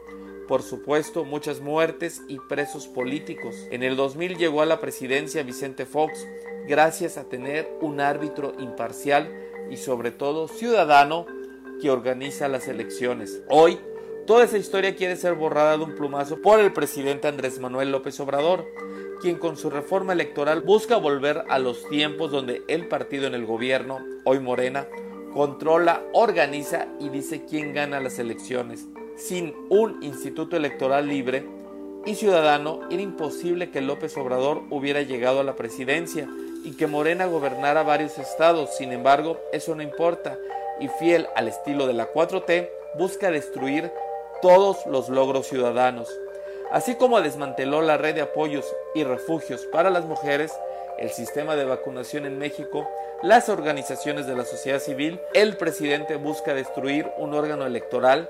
Por 0.48 0.62
supuesto, 0.62 1.26
muchas 1.26 1.60
muertes 1.60 2.22
y 2.28 2.39
presos 2.39 2.88
políticos. 2.88 3.56
En 3.72 3.82
el 3.82 3.96
2000 3.96 4.38
llegó 4.38 4.62
a 4.62 4.68
la 4.68 4.80
presidencia 4.80 5.41
Vicente 5.41 5.88
Fox, 5.88 6.28
gracias 6.68 7.18
a 7.18 7.24
tener 7.24 7.68
un 7.82 8.00
árbitro 8.00 8.54
imparcial 8.60 9.32
y 9.72 9.78
sobre 9.78 10.12
todo 10.12 10.48
ciudadano 10.48 11.26
que 11.82 11.89
organiza 11.89 12.48
las 12.48 12.68
elecciones. 12.68 13.41
Hoy, 13.50 13.80
toda 14.28 14.43
esa 14.43 14.60
historia 14.60 14.96
quiere 14.96 15.16
ser 15.16 15.34
borrada 15.34 15.78
de 15.78 15.84
un 15.84 15.96
plumazo 15.96 16.39
por 16.41 16.60
el 16.60 16.74
presidente 16.74 17.28
Andrés 17.28 17.60
Manuel 17.60 17.91
López 17.91 18.20
Obrador, 18.20 18.66
quien 19.22 19.38
con 19.38 19.58
su 19.58 19.72
reforma 19.72 20.14
electoral 20.14 20.62
busca 20.62 20.98
volver 20.98 21.43
a 21.50 21.58
los 21.58 21.89
tiempos 21.89 22.32
donde 22.32 22.62
el 22.68 22.88
partido 22.88 23.26
en 23.26 23.34
el 23.34 23.48
gobierno, 23.48 24.00
hoy 24.26 24.39
Morena, 24.39 24.88
controla, 25.34 26.04
organiza 26.14 26.88
y 27.00 27.10
dice 27.10 27.46
quién 27.50 27.74
gana 27.74 28.00
las 28.00 28.20
elecciones. 28.20 28.88
Sin 29.18 29.55
un 29.70 30.03
instituto 30.03 30.57
electoral 30.57 31.07
libre 31.07 31.45
y 32.05 32.16
ciudadano, 32.16 32.82
era 32.91 33.01
imposible 33.01 33.72
que 33.72 33.80
López 33.80 34.16
Obrador 34.18 34.63
hubiera 34.70 35.01
llegado 35.01 35.39
a 35.39 35.43
la 35.43 35.55
presidencia 35.55 36.28
y 36.66 36.76
que 36.76 36.86
Morena 36.86 37.26
gobernara 37.26 37.84
varios 37.84 38.18
estados. 38.18 38.76
Sin 38.76 38.91
embargo, 38.91 39.39
eso 39.53 39.74
no 39.74 39.82
importa 39.82 40.38
y 40.82 40.89
fiel 40.89 41.28
al 41.36 41.47
estilo 41.47 41.88
de 41.88 41.93
la 41.93 42.11
4T, 42.11 42.70
busca 42.97 43.32
destruir 43.32 43.89
todos 44.41 44.86
los 44.86 45.07
logros 45.07 45.47
ciudadanos. 45.47 46.09
Así 46.72 46.95
como 46.95 47.22
desmanteló 47.22 47.82
la 47.82 47.97
red 47.97 48.16
de 48.16 48.22
apoyos 48.22 48.66
y 48.93 49.05
refugios 49.05 49.66
para 49.72 49.89
las 49.89 50.05
mujeres, 50.05 50.51
el 50.97 51.09
sistema 51.09 51.55
de 51.55 51.63
vacunación 51.63 52.26
en 52.26 52.38
México, 52.38 52.89
las 53.24 53.47
organizaciones 53.47 54.28
de 54.28 54.36
la 54.36 54.43
sociedad 54.43 54.80
civil, 54.80 55.22
el 55.34 55.55
presidente 55.55 56.18
busca 56.18 56.53
destruir 56.53 57.09
un 57.18 57.34
órgano 57.34 57.66
electoral 57.66 58.30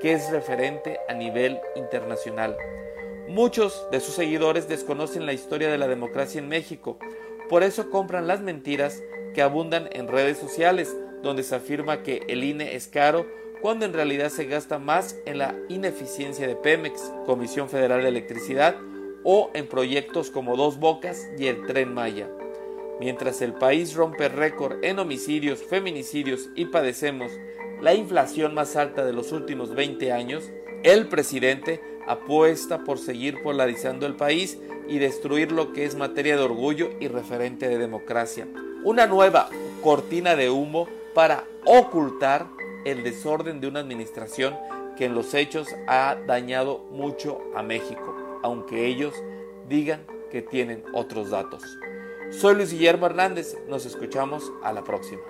que 0.00 0.12
es 0.12 0.30
referente 0.30 0.98
a 1.08 1.14
nivel 1.14 1.58
internacional. 1.76 2.56
Muchos 3.28 3.86
de 3.90 4.00
sus 4.00 4.14
seguidores 4.14 4.68
desconocen 4.68 5.26
la 5.26 5.32
historia 5.32 5.70
de 5.70 5.78
la 5.78 5.88
democracia 5.88 6.38
en 6.38 6.48
México, 6.48 6.98
por 7.48 7.62
eso 7.62 7.90
compran 7.90 8.26
las 8.26 8.40
mentiras 8.40 9.02
que 9.34 9.42
abundan 9.42 9.88
en 9.92 10.08
redes 10.08 10.38
sociales, 10.38 10.96
donde 11.22 11.42
se 11.42 11.54
afirma 11.54 12.02
que 12.02 12.22
el 12.28 12.44
INE 12.44 12.74
es 12.74 12.88
caro 12.88 13.26
cuando 13.60 13.84
en 13.84 13.92
realidad 13.92 14.30
se 14.30 14.44
gasta 14.44 14.78
más 14.78 15.16
en 15.26 15.38
la 15.38 15.54
ineficiencia 15.68 16.46
de 16.46 16.56
Pemex, 16.56 17.12
Comisión 17.26 17.68
Federal 17.68 18.02
de 18.02 18.08
Electricidad, 18.08 18.76
o 19.24 19.50
en 19.52 19.66
proyectos 19.66 20.30
como 20.30 20.56
Dos 20.56 20.78
Bocas 20.78 21.28
y 21.38 21.48
el 21.48 21.66
Tren 21.66 21.92
Maya. 21.92 22.28
Mientras 23.00 23.42
el 23.42 23.52
país 23.52 23.94
rompe 23.94 24.28
récord 24.28 24.82
en 24.84 24.98
homicidios, 24.98 25.62
feminicidios 25.62 26.48
y 26.54 26.66
padecemos 26.66 27.32
la 27.80 27.94
inflación 27.94 28.54
más 28.54 28.76
alta 28.76 29.04
de 29.04 29.12
los 29.12 29.32
últimos 29.32 29.74
20 29.74 30.12
años, 30.12 30.50
el 30.82 31.08
presidente 31.08 31.80
apuesta 32.06 32.84
por 32.84 32.98
seguir 32.98 33.42
polarizando 33.42 34.06
el 34.06 34.16
país 34.16 34.58
y 34.88 34.98
destruir 34.98 35.52
lo 35.52 35.72
que 35.72 35.84
es 35.84 35.94
materia 35.94 36.36
de 36.36 36.42
orgullo 36.42 36.90
y 37.00 37.08
referente 37.08 37.68
de 37.68 37.78
democracia. 37.78 38.48
Una 38.84 39.06
nueva 39.06 39.48
cortina 39.82 40.34
de 40.34 40.50
humo 40.50 40.88
para 41.14 41.44
ocultar 41.64 42.46
el 42.84 43.02
desorden 43.02 43.60
de 43.60 43.68
una 43.68 43.80
administración 43.80 44.56
que 44.96 45.04
en 45.04 45.14
los 45.14 45.34
hechos 45.34 45.68
ha 45.86 46.16
dañado 46.26 46.78
mucho 46.90 47.40
a 47.54 47.62
México, 47.62 48.16
aunque 48.42 48.86
ellos 48.86 49.14
digan 49.68 50.04
que 50.30 50.42
tienen 50.42 50.82
otros 50.92 51.30
datos. 51.30 51.62
Soy 52.30 52.56
Luis 52.56 52.72
Guillermo 52.72 53.06
Hernández, 53.06 53.56
nos 53.68 53.86
escuchamos 53.86 54.52
a 54.62 54.72
la 54.72 54.84
próxima. 54.84 55.22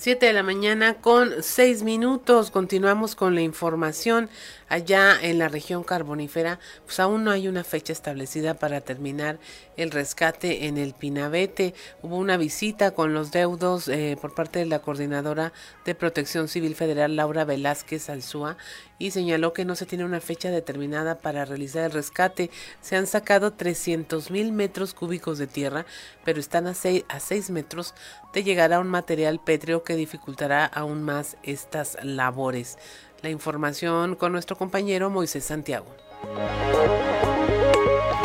7 0.00 0.24
de 0.24 0.32
la 0.32 0.42
mañana 0.42 0.94
con 0.94 1.42
6 1.42 1.82
minutos. 1.82 2.50
Continuamos 2.50 3.14
con 3.14 3.34
la 3.34 3.42
información 3.42 4.30
allá 4.70 5.18
en 5.20 5.38
la 5.38 5.48
región 5.48 5.84
carbonífera. 5.84 6.58
Pues 6.86 6.98
aún 7.00 7.24
no 7.24 7.30
hay 7.30 7.48
una 7.48 7.64
fecha 7.64 7.92
establecida 7.92 8.54
para 8.54 8.80
terminar 8.80 9.38
el 9.76 9.90
rescate 9.90 10.66
en 10.66 10.78
el 10.78 10.94
Pinabete. 10.94 11.74
Hubo 12.00 12.16
una 12.16 12.38
visita 12.38 12.92
con 12.92 13.12
los 13.12 13.32
deudos 13.32 13.88
eh, 13.88 14.16
por 14.18 14.34
parte 14.34 14.60
de 14.60 14.66
la 14.66 14.78
coordinadora 14.78 15.52
de 15.84 15.94
Protección 15.94 16.48
Civil 16.48 16.74
Federal, 16.74 17.16
Laura 17.16 17.44
Velázquez 17.44 18.08
Alzúa, 18.08 18.56
y 18.98 19.10
señaló 19.10 19.52
que 19.52 19.64
no 19.64 19.74
se 19.74 19.86
tiene 19.86 20.04
una 20.04 20.20
fecha 20.20 20.50
determinada 20.50 21.18
para 21.18 21.44
realizar 21.44 21.84
el 21.84 21.92
rescate. 21.92 22.50
Se 22.80 22.96
han 22.96 23.06
sacado 23.06 23.52
300 23.52 24.30
mil 24.30 24.52
metros 24.52 24.94
cúbicos 24.94 25.38
de 25.38 25.46
tierra, 25.46 25.86
pero 26.24 26.38
están 26.38 26.66
a 26.66 26.74
6, 26.74 27.04
a 27.08 27.18
6 27.18 27.50
metros 27.50 27.94
de 28.32 28.44
llegar 28.44 28.72
a 28.72 28.78
un 28.78 28.88
material 28.88 29.40
pétreo 29.40 29.82
que 29.82 29.96
dificultará 29.96 30.64
aún 30.64 31.02
más 31.02 31.36
estas 31.42 31.98
labores. 32.02 32.78
La 33.22 33.28
información 33.28 34.14
con 34.14 34.32
nuestro 34.32 34.56
compañero 34.56 35.10
Moisés 35.10 35.44
Santiago. 35.44 35.86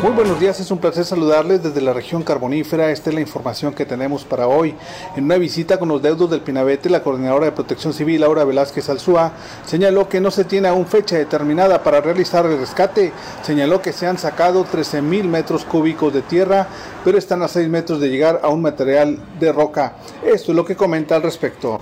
Muy 0.02 0.12
buenos 0.12 0.38
días, 0.38 0.60
es 0.60 0.70
un 0.70 0.78
placer 0.78 1.04
saludarles 1.04 1.62
desde 1.62 1.80
la 1.80 1.92
región 1.92 2.22
carbonífera. 2.22 2.90
Esta 2.90 3.10
es 3.10 3.14
la 3.14 3.20
información 3.20 3.74
que 3.74 3.84
tenemos 3.84 4.24
para 4.24 4.46
hoy. 4.46 4.74
En 5.16 5.24
una 5.24 5.36
visita 5.36 5.78
con 5.78 5.88
los 5.88 6.00
deudos 6.00 6.30
del 6.30 6.42
Pinabete, 6.42 6.88
la 6.88 7.02
coordinadora 7.02 7.46
de 7.46 7.52
Protección 7.52 7.92
Civil, 7.92 8.20
Laura 8.20 8.44
Velázquez 8.44 8.88
Alzúa, 8.88 9.32
señaló 9.66 10.08
que 10.08 10.20
no 10.20 10.30
se 10.30 10.44
tiene 10.44 10.68
aún 10.68 10.86
fecha 10.86 11.16
determinada 11.16 11.82
para 11.82 12.00
realizar 12.00 12.46
el 12.46 12.58
rescate. 12.58 13.12
Señaló 13.42 13.82
que 13.82 13.92
se 13.92 14.06
han 14.06 14.18
sacado 14.18 14.64
13 14.64 15.02
mil 15.02 15.28
metros 15.28 15.64
cúbicos 15.64 16.12
de 16.12 16.22
tierra, 16.22 16.68
pero 17.04 17.18
están 17.18 17.42
a 17.42 17.48
6 17.48 17.68
metros 17.68 17.98
de 17.98 18.08
llegar 18.08 18.40
a 18.42 18.48
un 18.48 18.62
material 18.62 19.18
de 19.40 19.52
roca. 19.52 19.96
Esto 20.24 20.52
es 20.52 20.56
lo 20.56 20.64
que 20.64 20.76
comenta 20.76 21.16
al 21.16 21.22
respecto. 21.22 21.80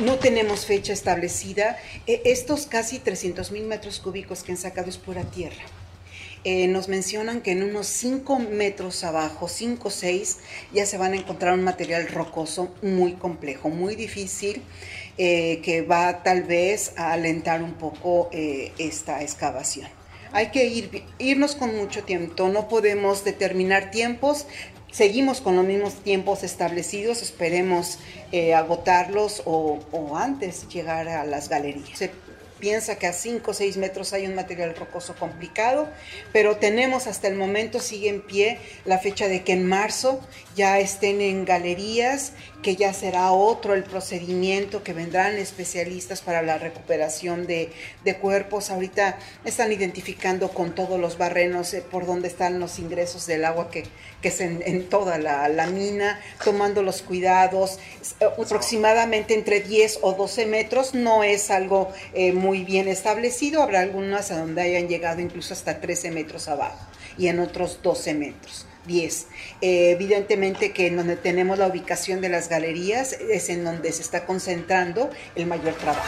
No 0.00 0.18
tenemos 0.18 0.66
fecha 0.66 0.92
establecida. 0.92 1.78
E, 2.06 2.22
estos 2.24 2.66
casi 2.66 2.98
300 2.98 3.50
mil 3.50 3.64
metros 3.64 4.00
cúbicos 4.00 4.42
que 4.42 4.52
han 4.52 4.58
sacado 4.58 4.88
es 4.88 4.98
pura 4.98 5.24
tierra. 5.24 5.64
Eh, 6.44 6.68
nos 6.68 6.88
mencionan 6.88 7.40
que 7.40 7.50
en 7.50 7.64
unos 7.64 7.88
5 7.88 8.38
metros 8.38 9.02
abajo, 9.02 9.48
5 9.48 9.88
o 9.88 9.90
6, 9.90 10.38
ya 10.72 10.86
se 10.86 10.96
van 10.96 11.12
a 11.12 11.16
encontrar 11.16 11.54
un 11.54 11.64
material 11.64 12.06
rocoso 12.06 12.72
muy 12.82 13.14
complejo, 13.14 13.68
muy 13.68 13.96
difícil, 13.96 14.62
eh, 15.18 15.60
que 15.64 15.82
va 15.82 16.22
tal 16.22 16.44
vez 16.44 16.92
a 16.96 17.12
alentar 17.12 17.62
un 17.62 17.74
poco 17.74 18.28
eh, 18.32 18.70
esta 18.78 19.22
excavación. 19.22 19.88
Hay 20.32 20.50
que 20.50 20.66
ir, 20.66 21.02
irnos 21.18 21.56
con 21.56 21.74
mucho 21.74 22.04
tiempo, 22.04 22.48
no 22.48 22.68
podemos 22.68 23.24
determinar 23.24 23.90
tiempos, 23.90 24.46
seguimos 24.96 25.42
con 25.42 25.56
los 25.56 25.64
mismos 25.66 25.96
tiempos 25.96 26.42
establecidos, 26.42 27.20
esperemos 27.20 27.98
agotarlos 28.54 29.42
o, 29.44 29.78
o, 29.92 30.16
antes 30.16 30.66
llegar 30.68 31.06
a 31.08 31.26
las 31.26 31.50
galerías. 31.50 32.00
Piensa 32.58 32.96
que 32.96 33.06
a 33.06 33.12
5 33.12 33.50
o 33.50 33.54
6 33.54 33.76
metros 33.76 34.14
hay 34.14 34.26
un 34.26 34.34
material 34.34 34.74
rocoso 34.74 35.14
complicado, 35.14 35.88
pero 36.32 36.56
tenemos 36.56 37.06
hasta 37.06 37.28
el 37.28 37.34
momento, 37.34 37.80
sigue 37.80 38.08
en 38.08 38.22
pie 38.22 38.58
la 38.86 38.98
fecha 38.98 39.28
de 39.28 39.44
que 39.44 39.52
en 39.52 39.66
marzo 39.66 40.20
ya 40.56 40.78
estén 40.78 41.20
en 41.20 41.44
galerías, 41.44 42.32
que 42.66 42.74
ya 42.74 42.92
será 42.92 43.30
otro 43.30 43.74
el 43.74 43.84
procedimiento, 43.84 44.82
que 44.82 44.92
vendrán 44.92 45.36
especialistas 45.36 46.20
para 46.20 46.42
la 46.42 46.58
recuperación 46.58 47.46
de, 47.46 47.70
cuerpos. 48.20 48.70
Ahorita 48.70 49.20
están 49.44 49.70
identificando 49.70 50.48
con 50.48 50.74
todos 50.74 50.98
los 50.98 51.16
barrenos 51.16 51.72
eh, 51.74 51.84
por 51.88 52.06
dónde 52.06 52.26
están 52.26 52.58
los 52.58 52.80
ingresos 52.80 53.24
del 53.28 53.44
agua 53.44 53.70
que, 53.70 53.84
que 54.20 54.26
es 54.26 54.40
en, 54.40 54.88
toda 54.88 55.16
la, 55.18 55.66
mina, 55.68 56.20
tomando 56.42 56.82
los 56.82 57.02
cuidados, 57.02 57.78
eh, 58.18 58.26
aproximadamente 58.36 59.34
entre 59.34 59.60
10 59.60 60.00
o 60.02 60.14
12 60.14 60.46
metros, 60.46 60.92
no 60.92 61.22
es 61.22 61.52
algo 61.52 61.92
eh, 62.14 62.32
muy 62.32 62.64
bien 62.64 62.88
establecido, 62.88 63.62
habrá 63.62 63.78
algunas 63.78 64.32
a 64.32 64.40
donde 64.40 64.62
hayan 64.62 64.88
llegado 64.88 65.20
incluso 65.20 65.54
hasta 65.54 65.80
13 65.80 66.10
metros 66.10 66.48
abajo 66.48 66.84
y 67.16 67.28
en 67.28 67.38
otros 67.38 67.78
12 67.80 68.14
metros. 68.14 68.65
10. 68.86 69.26
Eh, 69.60 69.90
evidentemente 69.90 70.72
que 70.72 70.86
en 70.86 70.96
donde 70.96 71.16
tenemos 71.16 71.58
la 71.58 71.66
ubicación 71.66 72.20
de 72.20 72.28
las 72.28 72.48
galerías 72.48 73.12
es 73.12 73.48
en 73.48 73.64
donde 73.64 73.92
se 73.92 74.02
está 74.02 74.26
concentrando 74.26 75.10
el 75.34 75.46
mayor 75.46 75.74
trabajo. 75.74 76.06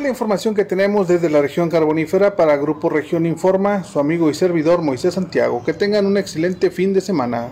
La 0.00 0.08
información 0.08 0.54
que 0.54 0.64
tenemos 0.64 1.08
desde 1.08 1.28
la 1.28 1.42
región 1.42 1.68
carbonífera 1.68 2.34
para 2.34 2.56
Grupo 2.56 2.88
Región 2.88 3.26
Informa, 3.26 3.84
su 3.84 4.00
amigo 4.00 4.30
y 4.30 4.34
servidor 4.34 4.80
Moisés 4.80 5.12
Santiago. 5.12 5.62
Que 5.62 5.74
tengan 5.74 6.06
un 6.06 6.16
excelente 6.16 6.70
fin 6.70 6.94
de 6.94 7.02
semana. 7.02 7.48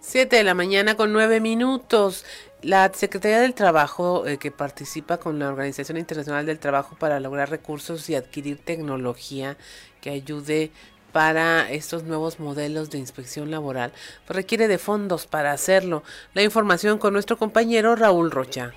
7 0.00 0.36
de 0.36 0.44
la 0.44 0.54
mañana 0.54 0.96
con 0.96 1.12
9 1.12 1.40
minutos. 1.40 2.24
La 2.66 2.90
Secretaría 2.92 3.38
del 3.38 3.54
Trabajo, 3.54 4.26
eh, 4.26 4.38
que 4.38 4.50
participa 4.50 5.18
con 5.18 5.38
la 5.38 5.48
Organización 5.50 5.98
Internacional 5.98 6.46
del 6.46 6.58
Trabajo 6.58 6.96
para 6.98 7.20
lograr 7.20 7.48
recursos 7.48 8.10
y 8.10 8.16
adquirir 8.16 8.58
tecnología 8.58 9.56
que 10.00 10.10
ayude 10.10 10.72
para 11.12 11.70
estos 11.70 12.02
nuevos 12.02 12.40
modelos 12.40 12.90
de 12.90 12.98
inspección 12.98 13.52
laboral, 13.52 13.92
pues 14.26 14.34
requiere 14.34 14.66
de 14.66 14.78
fondos 14.78 15.28
para 15.28 15.52
hacerlo. 15.52 16.02
La 16.34 16.42
información 16.42 16.98
con 16.98 17.12
nuestro 17.12 17.38
compañero 17.38 17.94
Raúl 17.94 18.32
Rocha. 18.32 18.72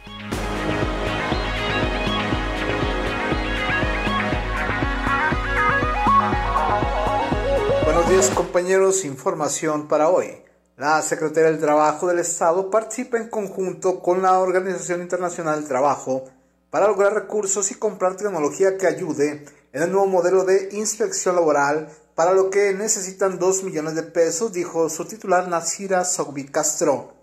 Buenos 7.85 8.07
días 8.07 8.29
compañeros, 8.29 9.03
información 9.03 9.87
para 9.87 10.09
hoy. 10.09 10.48
La 10.79 11.01
Secretaría 11.01 11.51
del 11.51 11.59
Trabajo 11.59 12.07
del 12.07 12.19
Estado 12.19 12.71
participa 12.71 13.17
en 13.17 13.27
conjunto 13.27 14.01
con 14.01 14.21
la 14.21 14.39
Organización 14.39 15.01
Internacional 15.01 15.59
del 15.59 15.67
Trabajo 15.67 16.23
para 16.69 16.87
lograr 16.87 17.13
recursos 17.13 17.69
y 17.71 17.75
comprar 17.75 18.15
tecnología 18.15 18.77
que 18.77 18.87
ayude 18.87 19.43
en 19.73 19.83
el 19.83 19.91
nuevo 19.91 20.07
modelo 20.07 20.45
de 20.45 20.69
inspección 20.71 21.35
laboral, 21.35 21.89
para 22.15 22.31
lo 22.31 22.49
que 22.49 22.73
necesitan 22.73 23.39
2 23.39 23.63
millones 23.63 23.93
de 23.95 24.03
pesos, 24.03 24.53
dijo 24.53 24.87
su 24.87 25.03
titular 25.03 25.49
Nasira 25.49 26.05
Sogbi 26.05 26.45
Castro. 26.45 27.18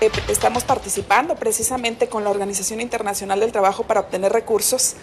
Eh, 0.00 0.12
estamos 0.28 0.62
participando 0.62 1.34
precisamente 1.34 2.08
con 2.08 2.22
la 2.22 2.30
Organización 2.30 2.80
Internacional 2.80 3.40
del 3.40 3.50
Trabajo 3.50 3.82
para 3.82 3.98
obtener 3.98 4.32
recursos, 4.32 4.94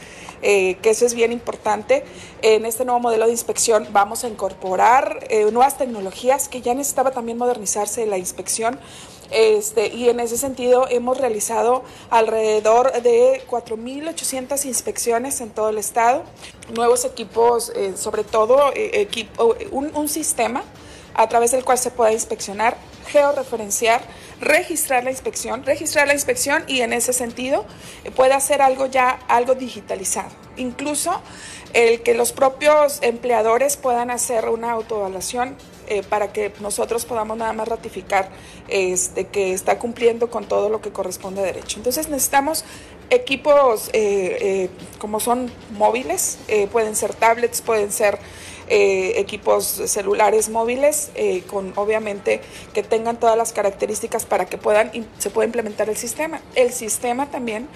eh, 0.41 0.77
que 0.81 0.91
eso 0.91 1.05
es 1.05 1.13
bien 1.13 1.33
importante. 1.33 2.05
En 2.41 2.65
este 2.65 2.85
nuevo 2.85 3.01
modelo 3.01 3.25
de 3.25 3.31
inspección 3.31 3.89
vamos 3.91 4.23
a 4.23 4.29
incorporar 4.29 5.27
eh, 5.29 5.51
nuevas 5.51 5.77
tecnologías 5.77 6.47
que 6.47 6.61
ya 6.61 6.73
necesitaba 6.73 7.11
también 7.11 7.37
modernizarse 7.37 8.05
la 8.05 8.17
inspección. 8.17 8.79
Este, 9.31 9.93
y 9.93 10.07
en 10.07 10.21
ese 10.21 10.37
sentido 10.37 10.87
hemos 10.89 11.17
realizado 11.17 11.83
alrededor 12.09 12.93
de 13.01 13.43
4.800 13.49 14.65
inspecciones 14.65 15.41
en 15.41 15.49
todo 15.49 15.69
el 15.69 15.77
estado, 15.77 16.23
nuevos 16.73 17.03
equipos, 17.03 17.73
sobre 17.97 18.23
todo 18.23 18.71
equipo, 18.75 19.55
un, 19.71 19.93
un 19.95 20.07
sistema 20.07 20.63
a 21.15 21.27
través 21.27 21.51
del 21.51 21.63
cual 21.63 21.77
se 21.77 21.91
pueda 21.91 22.11
inspeccionar, 22.11 22.77
georreferenciar, 23.07 24.01
registrar 24.41 25.03
la 25.03 25.11
inspección, 25.11 25.63
registrar 25.65 26.07
la 26.07 26.13
inspección 26.13 26.63
y 26.67 26.81
en 26.81 26.93
ese 26.93 27.13
sentido 27.13 27.65
eh, 28.03 28.11
puede 28.11 28.33
hacer 28.33 28.61
algo 28.61 28.85
ya, 28.85 29.19
algo 29.27 29.55
digitalizado. 29.55 30.29
Incluso 30.57 31.21
el 31.73 32.01
que 32.01 32.13
los 32.13 32.31
propios 32.31 32.99
empleadores 33.01 33.77
puedan 33.77 34.09
hacer 34.11 34.49
una 34.49 34.71
autoevaluación 34.71 35.55
eh, 35.87 36.03
para 36.03 36.33
que 36.33 36.53
nosotros 36.61 37.05
podamos 37.05 37.37
nada 37.37 37.53
más 37.53 37.67
ratificar 37.67 38.29
este, 38.67 39.27
que 39.27 39.53
está 39.53 39.77
cumpliendo 39.77 40.29
con 40.29 40.45
todo 40.45 40.69
lo 40.69 40.81
que 40.81 40.91
corresponde 40.91 41.41
a 41.41 41.43
derecho. 41.43 41.77
Entonces 41.77 42.09
necesitamos 42.09 42.65
equipos 43.09 43.89
eh, 43.93 44.69
como 44.97 45.19
son 45.19 45.51
móviles, 45.77 46.39
pueden 46.71 46.95
ser 46.95 47.13
tablets, 47.13 47.61
pueden 47.61 47.91
ser 47.91 48.17
eh, 48.67 49.19
equipos 49.19 49.63
celulares 49.63 50.49
móviles, 50.49 51.11
eh, 51.13 51.43
con 51.45 51.73
obviamente 51.75 52.41
que 52.73 52.81
tengan 52.81 53.19
todas 53.19 53.37
las 53.37 53.53
características 53.53 54.25
para 54.25 54.45
que 54.47 54.57
puedan, 54.57 54.91
se 55.19 55.29
pueda 55.29 55.45
implementar 55.45 55.87
el 55.87 55.95
sistema. 55.95 56.41
El 56.55 56.73
sistema 56.73 57.29
también 57.29 57.67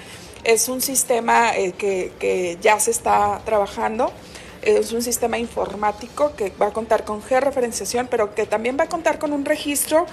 es 0.44 0.68
un 0.68 0.82
sistema 0.82 1.56
eh, 1.56 1.74
que, 1.74 2.58
ya 2.62 2.80
se 2.80 2.90
está 2.90 3.40
trabajando 3.46 4.12
es 4.64 4.92
un 4.92 5.02
sistema 5.02 5.38
informático 5.38 6.34
que 6.36 6.52
va 6.62 6.68
a 6.68 6.74
contar 6.74 7.06
con 7.06 7.24
georreferenciación, 7.24 8.08
pero 8.08 8.36
que 8.36 8.46
también 8.46 8.78
va 8.78 8.86
a 8.86 8.90
contar 8.90 9.18
con 9.18 9.32
un 9.32 9.46
registro 9.46 10.06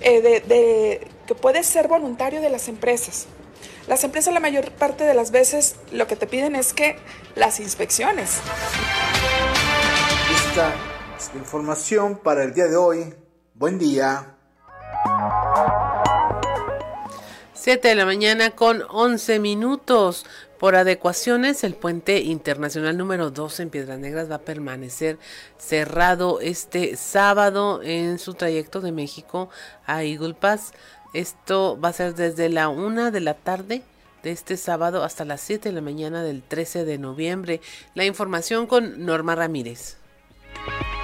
de, 0.00 1.08
que 1.26 1.34
puede 1.34 1.64
ser 1.64 1.88
voluntario 1.88 2.40
de 2.40 2.48
las 2.48 2.68
empresas. 2.68 3.26
Las 3.88 4.04
empresas 4.04 4.32
la 4.32 4.38
mayor 4.38 4.70
parte 4.70 5.02
de 5.02 5.14
las 5.14 5.32
veces 5.32 5.74
lo 5.90 6.06
que 6.06 6.14
te 6.14 6.28
piden 6.28 6.54
es 6.54 6.72
que 6.74 6.96
las 7.34 7.58
inspecciones 7.58 8.36
información 11.34 12.18
para 12.18 12.44
el 12.44 12.54
día 12.54 12.66
de 12.66 12.76
hoy. 12.76 13.14
Buen 13.54 13.78
día. 13.78 14.34
7 17.54 17.88
de 17.88 17.94
la 17.94 18.06
mañana 18.06 18.50
con 18.50 18.82
11 18.88 19.40
minutos. 19.40 20.24
Por 20.58 20.74
adecuaciones, 20.74 21.64
el 21.64 21.74
puente 21.74 22.20
internacional 22.20 22.96
número 22.96 23.30
2 23.30 23.60
en 23.60 23.70
Piedras 23.70 23.98
Negras 23.98 24.30
va 24.30 24.36
a 24.36 24.40
permanecer 24.40 25.18
cerrado 25.56 26.40
este 26.40 26.96
sábado 26.96 27.80
en 27.82 28.18
su 28.18 28.34
trayecto 28.34 28.80
de 28.80 28.92
México 28.92 29.50
a 29.86 30.02
Eagle. 30.02 30.36
Esto 31.14 31.78
va 31.78 31.90
a 31.90 31.92
ser 31.92 32.14
desde 32.14 32.48
la 32.48 32.68
1 32.68 33.10
de 33.10 33.20
la 33.20 33.34
tarde 33.34 33.82
de 34.22 34.32
este 34.32 34.56
sábado 34.56 35.04
hasta 35.04 35.24
las 35.24 35.40
7 35.42 35.68
de 35.68 35.74
la 35.74 35.80
mañana 35.80 36.22
del 36.22 36.42
13 36.42 36.84
de 36.84 36.98
noviembre. 36.98 37.60
La 37.94 38.04
información 38.04 38.66
con 38.66 39.04
Norma 39.04 39.34
Ramírez. 39.34 39.97
Bye. 40.66 40.97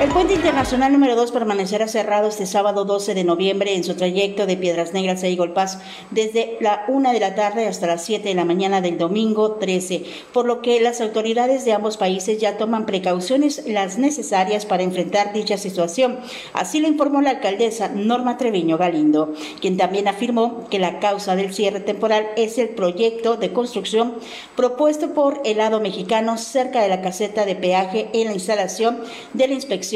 El 0.00 0.10
puente 0.10 0.34
internacional 0.34 0.92
número 0.92 1.16
2 1.16 1.32
permanecerá 1.32 1.88
cerrado 1.88 2.28
este 2.28 2.46
sábado 2.46 2.84
12 2.84 3.14
de 3.14 3.24
noviembre 3.24 3.74
en 3.74 3.82
su 3.82 3.94
trayecto 3.94 4.46
de 4.46 4.56
Piedras 4.56 4.92
Negras 4.92 5.24
a 5.24 5.26
Eagle 5.26 5.48
Pass 5.48 5.80
desde 6.12 6.56
la 6.60 6.84
1 6.86 7.10
de 7.10 7.18
la 7.18 7.34
tarde 7.34 7.66
hasta 7.66 7.88
las 7.88 8.04
7 8.04 8.28
de 8.28 8.36
la 8.36 8.44
mañana 8.44 8.80
del 8.80 8.96
domingo 8.96 9.56
13, 9.56 10.04
por 10.32 10.46
lo 10.46 10.62
que 10.62 10.80
las 10.80 11.00
autoridades 11.00 11.64
de 11.64 11.72
ambos 11.72 11.96
países 11.96 12.38
ya 12.38 12.56
toman 12.58 12.86
precauciones 12.86 13.64
las 13.66 13.98
necesarias 13.98 14.66
para 14.66 14.84
enfrentar 14.84 15.32
dicha 15.32 15.58
situación. 15.58 16.20
Así 16.52 16.78
lo 16.78 16.86
informó 16.86 17.20
la 17.20 17.30
alcaldesa 17.30 17.88
Norma 17.88 18.36
Treviño 18.36 18.78
Galindo, 18.78 19.34
quien 19.60 19.76
también 19.76 20.06
afirmó 20.06 20.68
que 20.70 20.78
la 20.78 21.00
causa 21.00 21.34
del 21.34 21.52
cierre 21.52 21.80
temporal 21.80 22.28
es 22.36 22.58
el 22.58 22.68
proyecto 22.68 23.36
de 23.36 23.52
construcción 23.52 24.14
propuesto 24.54 25.12
por 25.12 25.40
el 25.44 25.56
lado 25.56 25.80
mexicano 25.80 26.38
cerca 26.38 26.82
de 26.82 26.88
la 26.88 27.02
caseta 27.02 27.44
de 27.44 27.56
peaje 27.56 28.10
en 28.12 28.28
la 28.28 28.34
instalación 28.34 29.00
de 29.34 29.48
la 29.48 29.54
inspección 29.54 29.87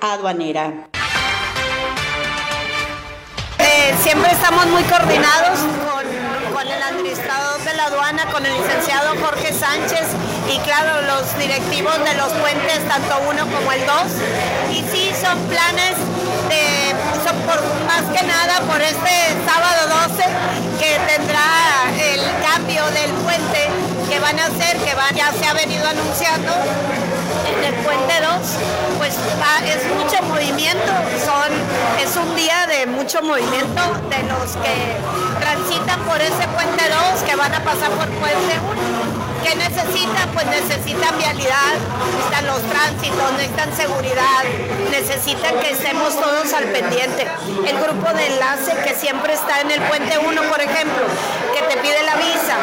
aduanera. 0.00 0.86
Eh, 3.58 3.94
siempre 4.00 4.30
estamos 4.30 4.66
muy 4.66 4.84
coordinados 4.84 5.58
con, 6.52 6.68
el 6.68 6.82
administrador 6.82 7.60
de 7.62 7.74
la 7.74 7.86
aduana, 7.86 8.26
con 8.26 8.46
el 8.46 8.52
licenciado 8.54 9.16
Jorge 9.20 9.52
Sánchez 9.52 10.06
y 10.48 10.58
claro, 10.60 11.02
los 11.02 11.36
directivos 11.38 11.98
de 12.04 12.14
los 12.14 12.32
puentes, 12.34 12.86
tanto 12.86 13.18
uno 13.28 13.44
como 13.46 13.72
el 13.72 13.84
dos. 13.84 14.12
Y 14.70 14.84
sí, 14.92 15.10
son 15.20 15.36
planes 15.48 15.96
de, 16.48 16.94
por, 17.44 17.58
más 17.86 18.02
que 18.16 18.24
nada 18.24 18.60
por 18.60 18.80
este 18.80 19.34
sábado 19.44 20.06
12 20.08 20.22
que 20.78 21.00
tendrá 21.16 21.42
el 21.98 22.20
cambio 22.46 22.84
del 22.92 23.10
puente 23.24 23.68
que 24.08 24.20
van 24.20 24.38
a 24.38 24.46
hacer, 24.46 24.76
que 24.78 24.94
ya 25.16 25.32
se 25.32 25.46
ha 25.46 25.54
venido 25.54 25.88
anunciando 25.88 26.52
en 27.52 27.64
el 27.64 27.74
puente 27.84 28.14
2, 28.20 28.98
pues 28.98 29.14
es 29.64 29.84
mucho 29.94 30.22
movimiento, 30.24 30.92
son, 31.24 31.52
es 32.00 32.16
un 32.16 32.34
día 32.34 32.66
de 32.66 32.86
mucho 32.86 33.22
movimiento 33.22 33.82
de 34.10 34.22
los 34.24 34.56
que 34.56 34.96
transitan 35.40 36.00
por 36.00 36.20
ese 36.20 36.46
puente 36.54 36.84
2, 37.12 37.22
que 37.22 37.36
van 37.36 37.54
a 37.54 37.62
pasar 37.64 37.90
por 37.90 38.08
puente 38.08 38.58
1 39.16 39.21
¿Qué 39.42 39.54
necesitan? 39.56 40.30
Pues 40.32 40.46
necesitan 40.46 41.18
vialidad, 41.18 41.74
necesitan 42.06 42.46
los 42.46 42.62
tránsitos, 42.62 43.32
necesitan 43.32 43.76
seguridad, 43.76 44.44
necesitan 44.90 45.58
que 45.58 45.70
estemos 45.70 46.14
todos 46.14 46.52
al 46.52 46.64
pendiente. 46.64 47.26
El 47.66 47.78
grupo 47.78 48.12
de 48.14 48.26
enlace 48.26 48.72
que 48.84 48.94
siempre 48.94 49.34
está 49.34 49.60
en 49.60 49.70
el 49.72 49.80
puente 49.82 50.18
1, 50.18 50.42
por 50.42 50.60
ejemplo, 50.60 51.04
que 51.54 51.62
te 51.62 51.80
pide 51.80 52.02
la 52.04 52.16
visa, 52.16 52.56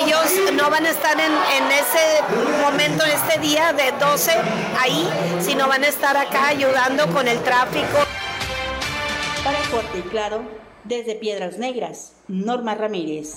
ellos 0.00 0.52
no 0.54 0.70
van 0.70 0.86
a 0.86 0.90
estar 0.90 1.18
en, 1.18 1.32
ese 1.72 2.22
momento, 2.62 3.04
en 3.04 3.10
este 3.10 3.40
día 3.40 3.72
de 3.72 3.92
12 3.92 4.32
ahí, 4.78 5.08
sino 5.40 5.68
van 5.68 5.84
a 5.84 5.88
estar 5.88 6.16
acá 6.16 6.48
ayudando 6.48 7.06
con 7.08 7.26
el 7.26 7.40
tráfico. 7.42 7.98
Para 9.42 9.58
Fuerte 9.58 9.98
y 9.98 10.02
Claro, 10.02 10.42
desde 10.84 11.14
Piedras 11.14 11.58
Negras, 11.58 12.12
Norma 12.28 12.74
Ramírez. 12.74 13.36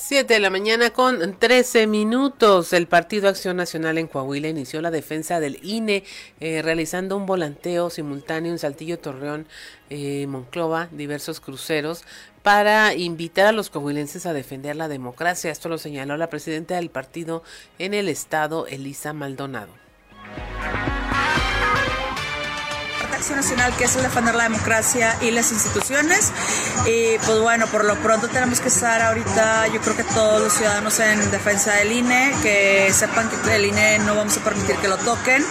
7 0.00 0.32
de 0.32 0.38
la 0.38 0.48
mañana 0.48 0.90
con 0.90 1.36
13 1.36 1.88
minutos. 1.88 2.72
El 2.72 2.86
Partido 2.86 3.28
Acción 3.28 3.56
Nacional 3.56 3.98
en 3.98 4.06
Coahuila 4.06 4.46
inició 4.46 4.80
la 4.80 4.92
defensa 4.92 5.40
del 5.40 5.58
INE 5.64 6.04
eh, 6.38 6.62
realizando 6.62 7.16
un 7.16 7.26
volanteo 7.26 7.90
simultáneo 7.90 8.52
en 8.52 8.60
Saltillo, 8.60 9.00
Torreón, 9.00 9.48
eh, 9.90 10.28
Monclova, 10.28 10.88
diversos 10.92 11.40
cruceros 11.40 12.04
para 12.44 12.94
invitar 12.94 13.46
a 13.46 13.52
los 13.52 13.70
coahuilenses 13.70 14.24
a 14.24 14.32
defender 14.32 14.76
la 14.76 14.86
democracia. 14.86 15.50
Esto 15.50 15.68
lo 15.68 15.78
señaló 15.78 16.16
la 16.16 16.30
presidenta 16.30 16.76
del 16.76 16.90
partido 16.90 17.42
en 17.80 17.92
el 17.92 18.08
estado, 18.08 18.68
Elisa 18.68 19.12
Maldonado. 19.12 19.72
Acción 23.18 23.36
Nacional, 23.36 23.74
que 23.76 23.84
es 23.84 24.00
defender 24.00 24.36
la 24.36 24.44
democracia 24.44 25.16
y 25.20 25.32
las 25.32 25.50
instituciones. 25.50 26.30
Y 26.86 27.18
pues 27.18 27.40
bueno, 27.40 27.66
por 27.66 27.84
lo 27.84 27.96
pronto 27.96 28.28
tenemos 28.28 28.60
que 28.60 28.68
estar 28.68 29.02
ahorita, 29.02 29.66
yo 29.68 29.80
creo 29.80 29.96
que 29.96 30.04
todos 30.04 30.40
los 30.40 30.52
ciudadanos 30.52 31.00
en 31.00 31.28
defensa 31.32 31.74
del 31.74 31.90
INE, 31.90 32.32
que 32.42 32.92
sepan 32.92 33.28
que 33.28 33.56
el 33.56 33.64
INE 33.64 33.98
no 34.00 34.14
vamos 34.14 34.36
a 34.36 34.40
permitir 34.40 34.76
que 34.76 34.86
lo 34.86 34.96
toquen 34.98 35.44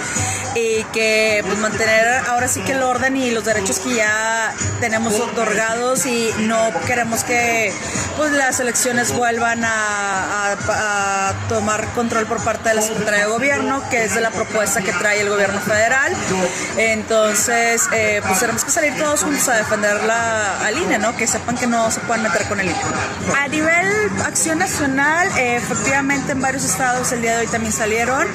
y 0.55 0.84
que 0.86 1.43
pues 1.45 1.59
mantener 1.59 2.07
ahora 2.28 2.47
sí 2.47 2.61
que 2.61 2.72
el 2.72 2.82
orden 2.82 3.18
y 3.18 3.32
los 3.32 3.43
derechos 3.43 3.80
que 3.80 3.95
ya 3.95 4.53
tenemos 4.80 5.13
otorgados 5.20 6.05
y 6.05 6.32
no 6.39 6.72
queremos 6.88 7.24
que 7.26 7.74
pues 8.15 8.32
las 8.32 8.59
elecciones 8.59 9.15
vuelvan 9.15 9.63
a, 9.63 10.53
a 10.53 11.34
tomar 11.49 11.86
control 11.93 12.26
por 12.26 12.43
parte 12.43 12.70
de 12.70 12.76
la 12.76 12.82
Secretaría 12.82 13.26
de 13.26 13.32
Gobierno, 13.32 13.84
que 13.89 14.05
es 14.05 14.15
de 14.15 14.22
la 14.22 14.32
propuesta 14.32 14.82
que 14.82 14.93
trae 14.93 15.22
el 15.22 15.30
gobierno 15.30 15.59
federal. 15.59 16.13
Entonces, 16.78 17.57
eh, 17.58 18.22
pues 18.26 18.39
tenemos 18.39 18.64
que 18.64 18.72
salir 18.72 18.95
todos 18.97 19.24
juntos 19.24 19.47
a 19.49 19.55
defender 19.55 20.03
la, 20.03 20.60
al 20.66 20.78
INE, 20.78 20.99
¿no? 20.99 21.16
Que 21.16 21.28
sepan 21.28 21.58
que 21.58 21.68
no 21.68 21.89
se 21.91 21.99
pueden 22.01 22.24
meter 22.24 22.47
con 22.47 22.60
el 22.60 22.68
INE. 22.68 22.78
A 23.38 23.47
nivel 23.47 24.12
acción 24.26 24.60
nacional, 24.60 25.28
eh, 25.38 25.58
efectivamente 25.58 26.34
en 26.34 26.41
varios 26.41 26.64
estados 26.64 27.12
el 27.12 27.22
día 27.22 27.36
de 27.36 27.41
hoy 27.41 27.47
también 27.47 27.74
salieron. 27.74 28.28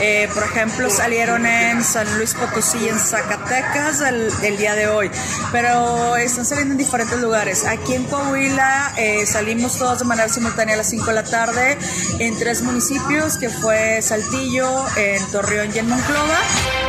Eh, 0.00 0.28
por 0.32 0.44
ejemplo, 0.44 0.90
salieron 0.90 1.44
en 1.46 1.82
San 1.82 2.06
Luis 2.16 2.34
Potosí 2.34 2.78
y 2.78 2.88
en 2.88 2.98
Zacatecas 2.98 4.00
el, 4.00 4.30
el, 4.42 4.56
día 4.56 4.74
de 4.74 4.88
hoy. 4.88 5.10
Pero 5.52 6.16
están 6.16 6.44
saliendo 6.44 6.72
en 6.72 6.78
diferentes 6.78 7.18
lugares. 7.18 7.64
Aquí 7.64 7.94
en 7.94 8.04
Coahuila 8.04 8.92
salimos 9.26 9.78
todos 9.78 9.98
de 10.00 10.04
manera 10.04 10.28
simultánea 10.28 10.74
a 10.74 10.78
las 10.78 10.90
5 10.90 11.06
de 11.06 11.12
la 11.12 11.24
tarde 11.24 11.78
en 12.18 12.38
tres 12.38 12.62
municipios, 12.62 13.38
que 13.38 13.48
fue 13.48 14.00
Saltillo, 14.02 14.84
en 14.96 15.24
Torreón 15.30 15.70
y 15.74 15.78
en 15.78 15.88
Monclova. 15.88 16.87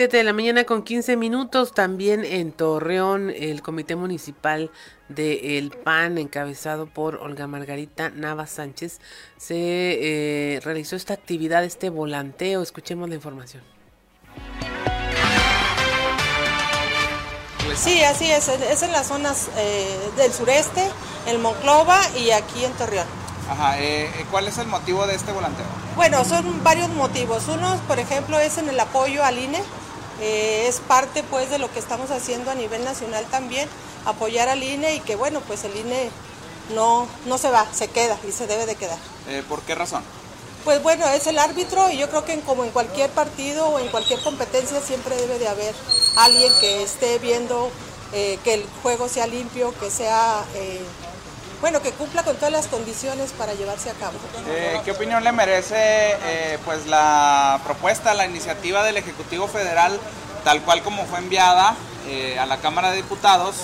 7 0.00 0.16
de 0.16 0.24
la 0.24 0.32
mañana 0.32 0.64
con 0.64 0.82
15 0.82 1.18
minutos, 1.18 1.74
también 1.74 2.24
en 2.24 2.52
Torreón, 2.52 3.28
el 3.28 3.60
Comité 3.60 3.96
Municipal 3.96 4.70
de 5.10 5.58
El 5.58 5.72
PAN, 5.72 6.16
encabezado 6.16 6.86
por 6.86 7.16
Olga 7.16 7.46
Margarita 7.46 8.08
Nava 8.08 8.46
Sánchez, 8.46 8.98
se 9.36 9.56
eh, 10.54 10.60
realizó 10.60 10.96
esta 10.96 11.12
actividad, 11.12 11.64
este 11.64 11.90
volanteo. 11.90 12.62
Escuchemos 12.62 13.10
la 13.10 13.16
información. 13.16 13.62
Sí, 17.76 18.02
así 18.02 18.30
es, 18.30 18.48
es 18.48 18.82
en 18.82 18.92
las 18.92 19.06
zonas 19.06 19.50
eh, 19.58 19.98
del 20.16 20.32
sureste, 20.32 20.82
en 21.26 21.42
Monclova 21.42 22.00
y 22.16 22.30
aquí 22.30 22.64
en 22.64 22.72
Torreón. 22.72 23.06
Ajá, 23.50 23.78
eh, 23.78 24.10
¿cuál 24.30 24.48
es 24.48 24.56
el 24.56 24.66
motivo 24.66 25.06
de 25.06 25.14
este 25.14 25.32
volanteo? 25.32 25.66
Bueno, 25.94 26.24
son 26.24 26.64
varios 26.64 26.88
motivos. 26.88 27.48
Uno, 27.48 27.78
por 27.86 27.98
ejemplo, 27.98 28.38
es 28.38 28.56
en 28.56 28.70
el 28.70 28.80
apoyo 28.80 29.22
al 29.24 29.38
INE, 29.38 29.60
eh, 30.20 30.66
es 30.68 30.80
parte 30.80 31.22
pues 31.22 31.50
de 31.50 31.58
lo 31.58 31.72
que 31.72 31.78
estamos 31.78 32.10
haciendo 32.10 32.50
a 32.50 32.54
nivel 32.54 32.84
nacional 32.84 33.24
también, 33.30 33.68
apoyar 34.04 34.48
al 34.48 34.62
INE 34.62 34.94
y 34.96 35.00
que 35.00 35.16
bueno, 35.16 35.40
pues 35.46 35.64
el 35.64 35.76
INE 35.76 36.10
no, 36.74 37.06
no 37.26 37.38
se 37.38 37.50
va, 37.50 37.66
se 37.72 37.88
queda 37.88 38.18
y 38.28 38.32
se 38.32 38.46
debe 38.46 38.66
de 38.66 38.76
quedar. 38.76 38.98
Eh, 39.28 39.42
¿Por 39.48 39.62
qué 39.62 39.74
razón? 39.74 40.02
Pues 40.64 40.82
bueno, 40.82 41.06
es 41.08 41.26
el 41.26 41.38
árbitro 41.38 41.90
y 41.90 41.96
yo 41.96 42.10
creo 42.10 42.24
que 42.24 42.38
como 42.40 42.64
en 42.64 42.70
cualquier 42.70 43.08
partido 43.10 43.66
o 43.68 43.78
en 43.78 43.88
cualquier 43.88 44.20
competencia 44.20 44.80
siempre 44.80 45.16
debe 45.16 45.38
de 45.38 45.48
haber 45.48 45.74
alguien 46.16 46.52
que 46.60 46.82
esté 46.82 47.18
viendo 47.18 47.70
eh, 48.12 48.38
que 48.44 48.54
el 48.54 48.66
juego 48.82 49.08
sea 49.08 49.26
limpio, 49.26 49.72
que 49.80 49.90
sea 49.90 50.44
bueno, 51.60 51.82
que 51.82 51.92
cumpla 51.92 52.22
con 52.22 52.36
todas 52.36 52.52
las 52.52 52.66
condiciones 52.66 53.32
para 53.32 53.54
llevarse 53.54 53.90
a 53.90 53.94
cabo. 53.94 54.14
Eh, 54.48 54.80
¿Qué 54.84 54.92
opinión 54.92 55.22
le 55.22 55.32
merece 55.32 55.76
eh, 55.76 56.58
pues 56.64 56.86
la 56.86 57.60
propuesta, 57.64 58.14
la 58.14 58.26
iniciativa 58.26 58.82
del 58.82 58.96
Ejecutivo 58.96 59.46
Federal, 59.46 59.98
tal 60.44 60.62
cual 60.62 60.82
como 60.82 61.04
fue 61.06 61.18
enviada 61.18 61.76
eh, 62.06 62.38
a 62.38 62.46
la 62.46 62.58
Cámara 62.58 62.90
de 62.90 62.96
Diputados 62.96 63.56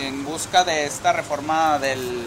en 0.00 0.24
busca 0.24 0.64
de 0.64 0.86
esta 0.86 1.12
reforma 1.12 1.78
del 1.78 2.26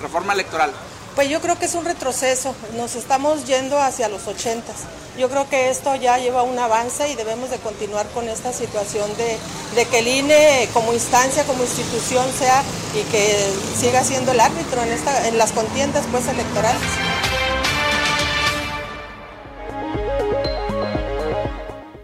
reforma 0.00 0.34
electoral? 0.34 0.72
Pues 1.14 1.28
yo 1.28 1.40
creo 1.40 1.58
que 1.58 1.64
es 1.64 1.74
un 1.74 1.84
retroceso, 1.84 2.54
nos 2.76 2.94
estamos 2.94 3.44
yendo 3.44 3.80
hacia 3.80 4.08
los 4.08 4.26
ochentas. 4.28 4.76
Yo 5.18 5.28
creo 5.28 5.48
que 5.50 5.68
esto 5.68 5.96
ya 5.96 6.16
lleva 6.18 6.44
un 6.44 6.56
avance 6.60 7.10
y 7.10 7.16
debemos 7.16 7.50
de 7.50 7.56
continuar 7.56 8.06
con 8.10 8.28
esta 8.28 8.52
situación 8.52 9.10
de, 9.16 9.84
que 9.86 9.98
el 9.98 10.06
INE 10.06 10.68
como 10.72 10.92
instancia, 10.92 11.42
como 11.42 11.64
institución 11.64 12.24
sea 12.30 12.62
y 12.94 13.02
que 13.10 13.34
siga 13.76 14.04
siendo 14.04 14.30
el 14.30 14.38
árbitro 14.38 14.80
en, 14.80 14.92
esta, 14.92 15.26
en 15.26 15.36
las 15.36 15.50
contiendas 15.50 16.04
pues 16.12 16.28
electorales. 16.28 16.80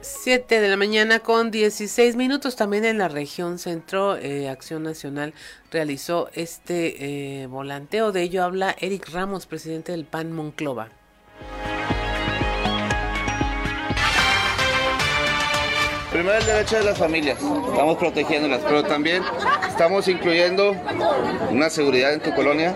7 0.00 0.60
de 0.60 0.68
la 0.68 0.76
mañana 0.76 1.20
con 1.20 1.52
16 1.52 2.16
minutos. 2.16 2.56
También 2.56 2.84
en 2.84 2.98
la 2.98 3.06
región 3.06 3.60
centro 3.60 4.16
eh, 4.16 4.48
Acción 4.48 4.82
Nacional 4.82 5.34
realizó 5.70 6.30
este 6.32 7.42
eh, 7.42 7.46
volanteo. 7.46 8.10
De 8.10 8.22
ello 8.22 8.42
habla 8.42 8.74
Eric 8.80 9.08
Ramos 9.12 9.46
presidente 9.46 9.92
del 9.92 10.04
PAN 10.04 10.32
Monclova 10.32 10.88
Primero 16.14 16.38
el 16.38 16.46
derecho 16.46 16.76
de 16.76 16.84
las 16.84 16.96
familias, 16.96 17.38
estamos 17.40 17.98
protegiéndolas, 17.98 18.60
pero 18.60 18.84
también 18.84 19.20
estamos 19.68 20.06
incluyendo 20.06 20.76
una 21.50 21.68
seguridad 21.68 22.12
en 22.12 22.20
tu 22.20 22.32
colonia, 22.36 22.72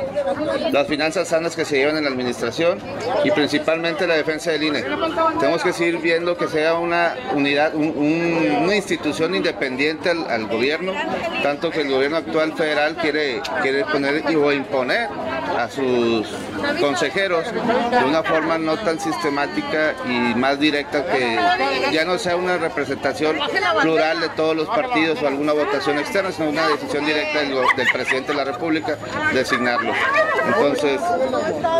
las 0.72 0.88
finanzas 0.88 1.28
sanas 1.28 1.54
que 1.54 1.64
se 1.64 1.76
llevan 1.76 1.96
en 1.98 2.02
la 2.02 2.10
administración 2.10 2.80
y 3.22 3.30
principalmente 3.30 4.08
la 4.08 4.16
defensa 4.16 4.50
del 4.50 4.64
INE. 4.64 4.82
Tenemos 5.38 5.62
que 5.62 5.72
seguir 5.72 5.98
viendo 5.98 6.36
que 6.36 6.48
sea 6.48 6.74
una 6.74 7.14
unidad, 7.32 7.76
una 7.76 8.74
institución 8.74 9.36
independiente 9.36 10.10
al, 10.10 10.48
gobierno, 10.48 10.92
tanto 11.44 11.70
que 11.70 11.82
el 11.82 11.92
gobierno 11.92 12.16
actual 12.16 12.54
federal 12.54 12.96
quiere, 12.96 13.40
quiere 13.62 13.84
poner 13.84 14.24
o 14.36 14.52
imponer 14.52 15.08
a 15.56 15.68
sus 15.68 16.26
consejeros 16.80 17.44
de 17.52 18.04
una 18.04 18.24
forma 18.24 18.58
no 18.58 18.76
tan 18.78 18.98
sistemática 18.98 19.94
y 20.04 20.34
más 20.34 20.58
directa 20.58 21.06
que 21.06 21.38
ya 21.92 22.04
no 22.04 22.18
sea 22.18 22.34
una 22.34 22.58
representación 22.58 23.27
plural 23.82 24.20
de 24.20 24.28
todos 24.30 24.56
los 24.56 24.68
partidos 24.68 25.22
o 25.22 25.28
alguna 25.28 25.52
votación 25.52 25.98
externa, 25.98 26.32
sino 26.32 26.50
una 26.50 26.68
decisión 26.68 27.04
directa 27.04 27.40
del, 27.40 27.88
presidente 27.92 28.32
de 28.32 28.38
la 28.38 28.44
República 28.44 28.98
designarlo. 29.32 29.92
Entonces, 30.46 31.00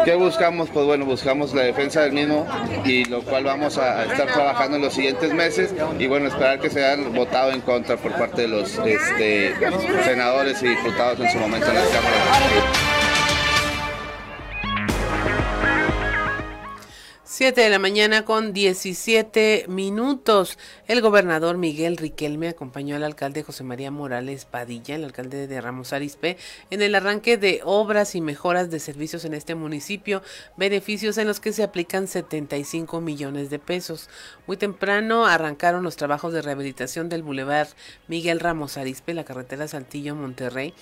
¿qué 0.05 0.15
buscamos? 0.15 0.69
Pues 0.71 0.87
bueno, 0.87 1.05
buscamos 1.05 1.55
la 1.55 1.63
defensa 1.63 2.03
del 2.03 2.13
mismo 2.13 2.47
y 2.85 3.05
lo 3.05 3.23
cual 3.23 3.45
vamos 3.45 3.79
a, 3.79 4.05
estar 4.05 4.27
trabajando 4.27 4.77
en 4.77 4.83
los 4.83 4.95
siguientes 4.95 5.33
meses 5.33 5.75
y 5.99 6.07
bueno, 6.07 6.29
esperar 6.29 6.61
que 6.61 6.71
sean 6.71 7.13
votado 7.15 7.53
en 7.53 7.61
contra 7.61 7.97
por 7.97 8.13
parte 8.13 8.43
de 8.43 8.49
los 8.49 8.79
este, 8.79 9.55
senadores 10.05 10.63
y 10.63 10.69
diputados 10.69 11.21
en 11.21 11.31
su 11.31 11.39
momento 11.39 11.69
en 11.69 11.75
la 11.75 11.83
Cámara. 11.83 12.98
7 17.39 17.61
de 17.61 17.71
la 17.71 17.79
mañana 17.79 18.25
con 18.25 18.53
17 18.53 19.67
minutos. 19.69 20.59
El 20.89 21.01
gobernador 21.01 21.57
Miguel 21.57 21.97
Riquelme 21.97 22.49
acompañó 22.49 22.97
al 22.97 23.05
alcalde 23.05 23.45
José 23.45 23.63
María 23.63 23.93
Morales 23.93 24.45
Padilla, 24.45 24.97
el 24.97 25.05
alcalde 25.05 25.47
de 25.47 25.61
Ramos 25.61 25.93
Arizpe, 25.93 26.37
en 26.71 26.83
el 26.83 26.97
arranque 26.97 27.37
de 27.37 27.61
obras 27.63 28.17
y 28.17 28.21
mejoras 28.21 28.73
de 28.73 28.81
servicios 28.81 29.25
en 29.25 29.35
este 29.35 29.55
municipio, 29.55 30.21
beneficios 30.57 31.17
en 31.17 31.29
los 31.29 31.39
que 31.39 31.53
se 31.53 31.63
aplican 31.63 32.09
75 32.09 33.01
millones 33.01 33.51
de 33.51 33.61
pesos. 33.61 34.11
Muy 34.49 34.57
temprano 34.57 35.25
arrancaron 35.25 35.85
los 35.85 35.95
trabajos 35.95 36.33
de 36.33 36.43
rehabilitación 36.43 37.09
del 37.09 37.23
Boulevard 37.23 37.69
Miguel 38.09 38.41
Ramos 38.41 38.77
Arizpe, 38.77 39.15
la 39.15 39.23
carretera 39.23 39.69
Saltillo-Monterrey 39.69 40.75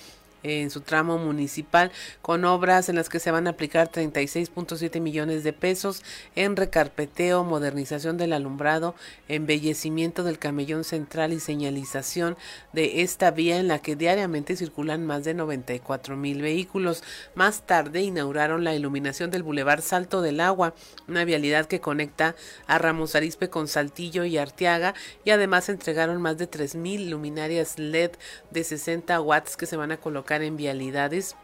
en 0.47 0.69
su 0.69 0.81
tramo 0.81 1.17
municipal 1.17 1.91
con 2.21 2.45
obras 2.45 2.89
en 2.89 2.95
las 2.95 3.09
que 3.09 3.19
se 3.19 3.31
van 3.31 3.47
a 3.47 3.51
aplicar 3.51 3.91
36.7 3.91 4.99
millones 4.99 5.43
de 5.43 5.53
pesos 5.53 6.03
en 6.35 6.55
recarpeteo, 6.55 7.43
modernización 7.43 8.17
del 8.17 8.33
alumbrado, 8.33 8.95
embellecimiento 9.27 10.23
del 10.23 10.39
camellón 10.39 10.83
central 10.83 11.33
y 11.33 11.39
señalización 11.39 12.37
de 12.73 13.01
esta 13.01 13.31
vía 13.31 13.57
en 13.57 13.67
la 13.67 13.79
que 13.79 13.95
diariamente 13.95 14.55
circulan 14.55 15.05
más 15.05 15.23
de 15.23 15.33
94 15.33 16.15
mil 16.15 16.41
vehículos. 16.41 17.03
Más 17.35 17.65
tarde 17.65 18.01
inauguraron 18.01 18.63
la 18.63 18.75
iluminación 18.75 19.31
del 19.31 19.43
bulevar 19.43 19.81
Salto 19.81 20.21
del 20.21 20.39
Agua, 20.39 20.73
una 21.07 21.25
vialidad 21.25 21.65
que 21.65 21.81
conecta 21.81 22.35
a 22.67 22.77
Ramos 22.77 23.15
Arispe 23.15 23.49
con 23.49 23.67
Saltillo 23.67 24.23
y 24.25 24.37
Arteaga 24.37 24.93
y 25.23 25.31
además 25.31 25.69
entregaron 25.69 26.21
más 26.21 26.37
de 26.37 26.47
3 26.47 26.75
mil 26.75 27.09
luminarias 27.09 27.79
LED 27.79 28.11
de 28.51 28.63
60 28.63 29.19
watts 29.21 29.57
que 29.57 29.65
se 29.65 29.77
van 29.77 29.91
a 29.91 29.97
colocar 29.97 30.36
en 30.41 30.57
vialidades 30.57 31.35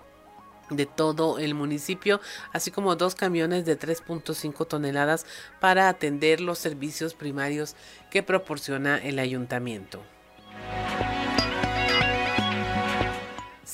de 0.70 0.86
todo 0.86 1.40
el 1.40 1.54
municipio, 1.54 2.22
así 2.52 2.72
como 2.72 2.96
dos 2.96 3.16
camiones 3.16 3.66
de 3.66 3.78
3.5 3.78 4.68
toneladas 4.68 5.26
para 5.60 5.90
atender 5.90 6.42
los 6.42 6.58
servicios 6.60 7.14
primarios 7.14 7.76
que 8.10 8.24
proporciona 8.24 8.98
el 8.98 9.20
ayuntamiento. 9.20 10.02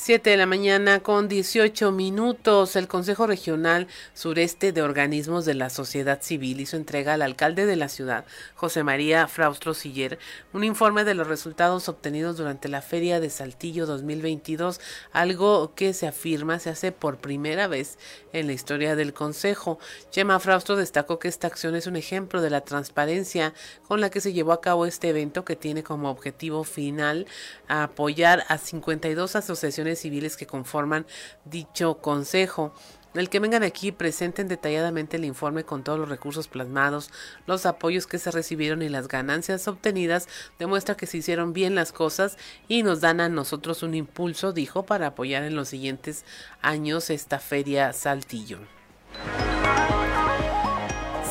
7 0.09 0.31
de 0.31 0.37
la 0.37 0.47
mañana 0.47 1.01
con 1.01 1.27
18 1.27 1.91
minutos. 1.91 2.75
El 2.75 2.87
Consejo 2.87 3.27
Regional 3.27 3.85
Sureste 4.15 4.71
de 4.71 4.81
Organismos 4.81 5.45
de 5.45 5.53
la 5.53 5.69
Sociedad 5.69 6.19
Civil 6.23 6.61
hizo 6.61 6.77
entrega 6.77 7.13
al 7.13 7.21
alcalde 7.21 7.67
de 7.67 7.75
la 7.75 7.89
ciudad, 7.89 8.25
José 8.55 8.83
María 8.83 9.27
Fraustro 9.27 9.75
Siller, 9.75 10.17
un 10.51 10.63
informe 10.63 11.03
de 11.03 11.13
los 11.13 11.27
resultados 11.27 11.87
obtenidos 11.89 12.37
durante 12.37 12.69
la 12.69 12.81
Feria 12.81 13.19
de 13.19 13.29
Saltillo 13.29 13.85
2022, 13.85 14.81
algo 15.11 15.75
que 15.75 15.93
se 15.93 16.07
afirma 16.07 16.57
se 16.57 16.71
hace 16.71 16.91
por 16.91 17.19
primera 17.19 17.67
vez 17.67 17.99
en 18.33 18.47
la 18.47 18.53
historia 18.53 18.95
del 18.95 19.13
Consejo. 19.13 19.77
Chema 20.09 20.39
Fraustro 20.39 20.75
destacó 20.75 21.19
que 21.19 21.27
esta 21.27 21.45
acción 21.45 21.75
es 21.75 21.85
un 21.85 21.95
ejemplo 21.95 22.41
de 22.41 22.49
la 22.49 22.61
transparencia 22.61 23.53
con 23.87 24.01
la 24.01 24.09
que 24.09 24.21
se 24.21 24.33
llevó 24.33 24.53
a 24.53 24.61
cabo 24.61 24.87
este 24.87 25.09
evento 25.09 25.45
que 25.45 25.55
tiene 25.55 25.83
como 25.83 26.09
objetivo 26.09 26.63
final 26.63 27.27
apoyar 27.67 28.43
a 28.47 28.57
52 28.57 29.35
asociaciones 29.35 29.98
civiles 29.99 30.37
que 30.37 30.47
conforman 30.47 31.05
dicho 31.45 31.99
consejo. 31.99 32.73
El 33.15 33.29
que 33.29 33.39
vengan 33.39 33.63
aquí 33.63 33.91
presenten 33.91 34.47
detalladamente 34.47 35.17
el 35.17 35.25
informe 35.25 35.63
con 35.63 35.83
todos 35.83 35.97
los 35.97 36.09
recursos 36.09 36.47
plasmados, 36.47 37.09
los 37.47 37.65
apoyos 37.65 38.05
que 38.05 38.19
se 38.19 38.29
recibieron 38.29 38.83
y 38.83 38.89
las 38.89 39.07
ganancias 39.07 39.67
obtenidas 39.67 40.27
demuestra 40.59 40.95
que 40.95 41.07
se 41.07 41.17
hicieron 41.17 41.51
bien 41.51 41.73
las 41.73 41.91
cosas 41.91 42.37
y 42.67 42.83
nos 42.83 43.01
dan 43.01 43.19
a 43.19 43.27
nosotros 43.27 43.81
un 43.81 43.95
impulso, 43.95 44.53
dijo, 44.53 44.85
para 44.85 45.07
apoyar 45.07 45.43
en 45.43 45.55
los 45.55 45.69
siguientes 45.69 46.23
años 46.61 47.09
esta 47.09 47.39
feria 47.39 47.93
Saltillo. 47.93 48.59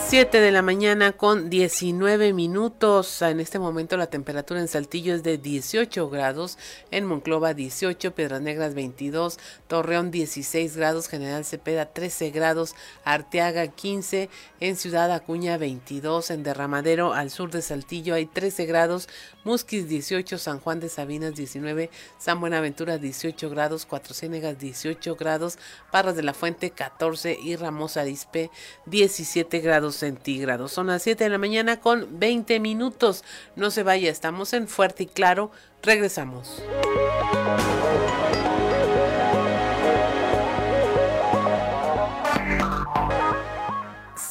7 0.08 0.40
de 0.40 0.52
la 0.52 0.62
mañana 0.62 1.12
con 1.12 1.50
19 1.50 2.32
minutos. 2.32 3.20
En 3.20 3.40
este 3.40 3.58
momento 3.58 3.98
la 3.98 4.06
temperatura 4.06 4.58
en 4.58 4.66
Saltillo 4.66 5.14
es 5.14 5.22
de 5.22 5.36
18 5.36 6.08
grados, 6.08 6.56
en 6.90 7.04
Monclova 7.04 7.52
18, 7.52 8.14
Piedras 8.14 8.40
Negras 8.40 8.72
22, 8.72 9.38
Torreón 9.66 10.10
16 10.10 10.78
grados, 10.78 11.08
General 11.08 11.44
Cepeda 11.44 11.92
13 11.92 12.30
grados, 12.30 12.74
Arteaga 13.04 13.66
15, 13.68 14.30
en 14.60 14.76
Ciudad 14.76 15.12
Acuña 15.12 15.58
22, 15.58 16.30
en 16.30 16.42
Derramadero 16.42 17.12
al 17.12 17.30
sur 17.30 17.50
de 17.50 17.60
Saltillo 17.60 18.14
hay 18.14 18.24
13 18.24 18.64
grados, 18.64 19.10
Musquis 19.44 19.88
18, 19.88 20.38
San 20.38 20.58
Juan 20.60 20.80
de 20.80 20.88
Sabinas 20.88 21.34
19, 21.34 21.90
San 22.16 22.40
Buenaventura 22.40 22.96
18 22.96 23.50
grados, 23.50 23.84
Cuatro 23.84 24.14
Ciénegas 24.14 24.58
18 24.58 25.16
grados, 25.16 25.58
Parras 25.92 26.16
de 26.16 26.22
la 26.22 26.32
Fuente 26.32 26.70
14 26.70 27.38
y 27.42 27.56
Ramos 27.56 27.98
Arispe 27.98 28.50
17 28.86 29.60
grados 29.60 29.97
centígrados. 29.98 30.72
Son 30.72 30.86
las 30.86 31.02
7 31.02 31.24
de 31.24 31.30
la 31.30 31.38
mañana 31.38 31.80
con 31.80 32.18
20 32.18 32.60
minutos. 32.60 33.24
No 33.56 33.70
se 33.70 33.82
vaya, 33.82 34.10
estamos 34.10 34.52
en 34.52 34.68
Fuerte 34.68 35.04
y 35.04 35.06
Claro. 35.06 35.50
Regresamos. 35.82 36.62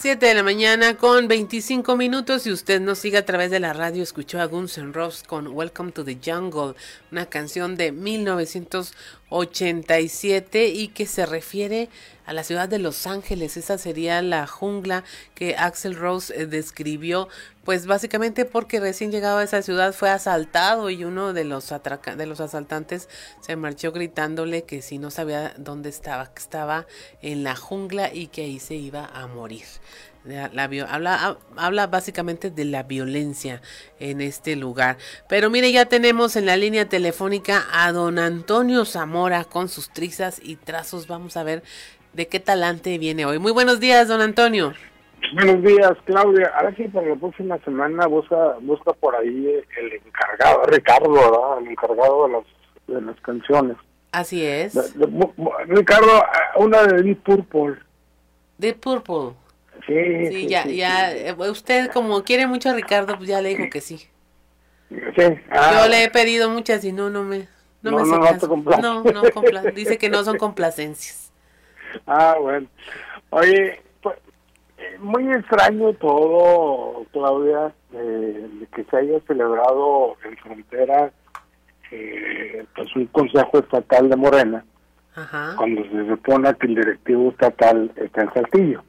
7 0.07 0.26
de 0.26 0.36
la 0.36 0.43
mañana 0.43 0.95
con 0.95 1.28
25 1.28 1.97
minutos 1.97 2.47
y 2.47 2.51
usted 2.51 2.80
nos 2.80 2.99
sigue 2.99 3.18
a 3.18 3.26
través 3.26 3.51
de 3.51 3.59
la 3.59 3.74
radio, 3.74 4.01
escuchó 4.01 4.39
a 4.39 4.45
Guns 4.45 4.78
N' 4.78 4.93
Roses 4.93 5.24
con 5.24 5.47
Welcome 5.47 5.91
to 5.91 6.05
the 6.05 6.18
Jungle, 6.24 6.76
una 7.11 7.26
canción 7.26 7.76
de 7.76 7.91
1987 7.91 10.70
y 10.70 10.88
que 10.88 11.05
se 11.07 11.26
refiere 11.26 11.89
a 12.28 12.34
la 12.34 12.43
ciudad 12.43 12.69
de 12.69 12.78
Los 12.78 13.07
Ángeles. 13.07 13.57
Esa 13.57 13.80
sería 13.80 14.21
la 14.21 14.45
jungla 14.45 15.03
que 15.34 15.55
Axel 15.55 15.95
Rose 15.95 16.34
eh, 16.36 16.45
describió, 16.45 17.30
pues 17.63 17.88
básicamente 17.88 18.45
porque 18.45 18.80
recién 18.80 19.11
llegado 19.11 19.39
a 19.39 19.43
esa 19.43 19.61
ciudad 19.61 19.93
fue 19.93 20.09
asaltado 20.09 20.89
y 20.89 21.03
uno 21.03 21.34
de 21.34 21.45
los, 21.45 21.73
de 22.17 22.25
los 22.28 22.39
asaltantes 22.39 23.09
se 23.41 23.55
marchó 23.55 23.91
gritándole 23.91 24.63
que 24.63 24.82
si 24.82 24.99
no 24.99 25.09
sabía 25.09 25.53
dónde 25.57 25.89
estaba, 25.89 26.28
que 26.34 26.41
estaba 26.41 26.86
en 27.21 27.43
la 27.43 27.55
jungla 27.55 28.13
y 28.13 28.28
que 28.28 28.43
ahí 28.43 28.59
se 28.59 28.75
iba 28.75 29.05
a 29.05 29.25
morir. 29.28 29.65
La, 30.28 30.65
habla, 30.89 31.38
habla 31.55 31.88
básicamente 31.88 32.51
de 32.51 32.65
la 32.65 32.84
violencia 32.84 33.61
en 33.97 34.19
este 34.19 34.57
lugar. 34.57 34.97
Pero 35.30 35.49
mire, 35.49 35.71
ya 35.71 35.86
tenemos 35.86 36.36
en 36.36 36.45
la 36.45 36.57
línea 36.57 36.89
telefónica 36.89 37.65
a 37.71 37.93
don 37.93 38.19
Antonio 38.19 38.84
Zamora 38.84 39.45
con 39.45 39.69
sus 39.69 39.89
trizas 39.89 40.41
y 40.43 40.57
trazos. 40.57 41.07
Vamos 41.07 41.38
a 41.38 41.43
ver 41.43 41.63
de 42.18 42.28
qué 42.28 42.39
talante 42.39 42.97
viene 42.97 43.26
hoy. 43.28 43.38
Muy 43.38 43.51
buenos 43.51 43.80
días, 43.80 44.07
don 44.07 44.22
Antonio. 44.22 44.74
Buenos 45.36 45.63
días, 45.63 45.93
Claudia. 46.05 46.51
Ahora 46.55 46.74
sí, 46.76 46.88
para 46.88 47.09
la 47.09 47.15
próxima 47.15 47.59
semana 47.59 48.07
busca 48.07 48.55
busca 48.61 48.91
por 48.93 49.15
ahí 49.15 49.61
el 49.78 49.93
encargado, 49.93 50.63
Ricardo, 50.63 51.11
¿verdad? 51.11 51.59
El 51.61 51.68
encargado 51.68 52.28
de 52.28 52.34
las, 52.34 52.43
de 52.88 53.01
las 53.01 53.22
canciones. 53.22 53.78
Así 54.11 54.43
es. 54.43 54.74
Ricardo, 55.68 56.24
una 56.55 56.84
de 56.84 57.03
Deep 57.03 57.22
Purple. 57.22 57.76
Deep 58.57 58.80
Purple. 58.80 59.36
Sí, 59.86 60.28
sí, 60.28 60.47
ya, 60.47 60.65
ya. 60.65 61.15
Eh, 61.15 61.36
usted 61.51 61.91
como 61.91 62.24
quiere 62.24 62.47
mucho 62.47 62.72
a 62.72 62.74
Ricardo, 62.74 63.15
pues 63.15 63.30
ya 63.30 63.41
le 63.41 63.49
dijo 63.49 63.70
que 63.72 63.80
sí. 63.80 64.07
Sí. 64.89 65.24
Ah. 65.51 65.82
Yo 65.84 65.88
le 65.88 66.05
he 66.05 66.09
pedido 66.09 66.49
muchas 66.49 66.84
y 66.84 66.93
no, 66.93 67.11
no 67.11 67.24
me, 67.24 67.47
no, 67.84 67.91
me 67.91 68.03
no, 68.03 68.18
no, 68.82 69.03
no, 69.03 69.03
no, 69.03 69.72
dice 69.76 69.99
que 69.99 70.09
no 70.09 70.24
son 70.24 70.38
complacencias. 70.38 71.26
Ah, 72.06 72.38
bueno. 72.40 72.68
Oye, 73.30 73.82
pues, 74.02 74.18
muy 75.00 75.32
extraño 75.32 75.94
todo, 75.94 77.06
Claudia, 77.12 77.74
de 77.92 78.68
que 78.76 78.84
se 78.86 78.98
haya 78.98 79.20
celebrado 79.28 80.16
en 80.24 80.38
frontera 80.38 81.12
eh, 81.92 82.66
pues 82.76 82.96
un 82.96 83.06
consejo 83.08 83.60
estatal 83.60 84.10
de 84.10 84.16
Morena, 84.16 84.66
cuando 85.58 85.84
se 85.84 86.08
supone 86.08 86.54
que 86.56 86.68
el 86.68 86.76
directivo 86.76 87.30
estatal 87.30 87.92
está 87.96 88.24
en 88.24 88.34
Saltillo. 88.34 88.84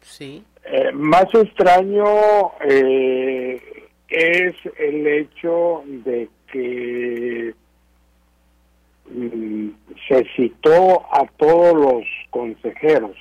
Sí. 0.00 0.44
Eh, 0.64 0.92
más 0.92 1.26
extraño 1.34 2.04
eh, 2.62 3.60
es 4.08 4.54
el 4.78 5.06
hecho 5.06 5.82
de 5.86 6.28
que 6.50 7.54
se 10.08 10.24
citó 10.36 11.06
a 11.12 11.26
todos 11.36 11.74
los 11.74 12.04
consejeros, 12.30 13.16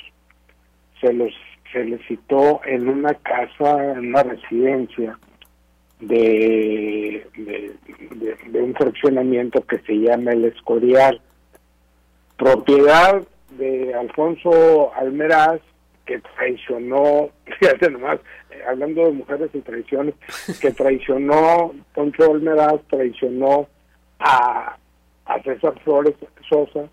se 1.00 1.14
los 1.14 1.34
se 1.72 1.84
les 1.84 2.06
citó 2.08 2.62
en 2.66 2.88
una 2.88 3.16
casa, 3.16 3.94
en 3.94 4.10
una 4.10 4.22
residencia 4.22 5.18
de, 6.00 7.26
de, 7.36 8.62
un 8.62 8.76
fraccionamiento 8.76 9.66
que 9.66 9.80
se 9.80 9.94
llama 9.94 10.34
El 10.34 10.46
Escorial, 10.46 11.20
propiedad 12.38 13.24
de 13.58 13.94
Alfonso 13.96 14.94
Almeraz, 14.94 15.62
que 16.06 16.20
traicionó, 16.36 17.30
fíjate 17.60 17.90
nomás, 17.90 18.20
eh, 18.52 18.62
hablando 18.68 19.06
de 19.06 19.12
mujeres 19.14 19.50
y 19.54 19.60
traiciones, 19.60 20.16
que 20.60 20.72
traicionó, 20.72 21.74
Poncho 21.94 22.30
Olmeraz 22.30 22.82
traicionó 22.90 23.68
a, 24.20 24.78
a 25.26 25.42
César 25.42 25.80
Flores 25.84 26.16
Sosa 26.50 26.90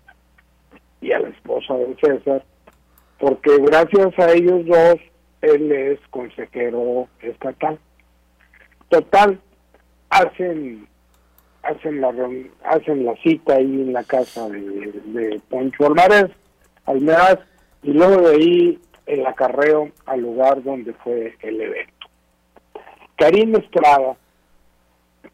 y 1.01 1.11
a 1.11 1.19
la 1.19 1.29
esposa 1.29 1.75
de 1.75 1.95
César, 2.01 2.43
porque 3.19 3.57
gracias 3.57 4.17
a 4.19 4.31
ellos 4.31 4.65
dos 4.65 4.99
él 5.41 5.71
es 5.71 5.99
consejero 6.09 7.07
estatal. 7.21 7.79
Total, 8.89 9.39
hacen 10.09 10.87
hacen 11.63 12.01
la 12.01 12.13
hacen 12.65 13.05
la 13.05 13.15
cita 13.17 13.55
ahí 13.55 13.81
en 13.81 13.93
la 13.93 14.03
casa 14.03 14.49
de, 14.49 15.41
Poncho 15.49 15.85
Alvarez, 15.85 16.31
Almeraz, 16.85 17.39
y 17.83 17.91
luego 17.91 18.27
de 18.27 18.35
ahí 18.35 18.79
el 19.05 19.25
acarreo 19.25 19.89
al 20.05 20.21
lugar 20.21 20.63
donde 20.63 20.93
fue 20.93 21.35
el 21.41 21.61
evento. 21.61 22.07
Karim 23.17 23.55
Estrada, 23.55 24.15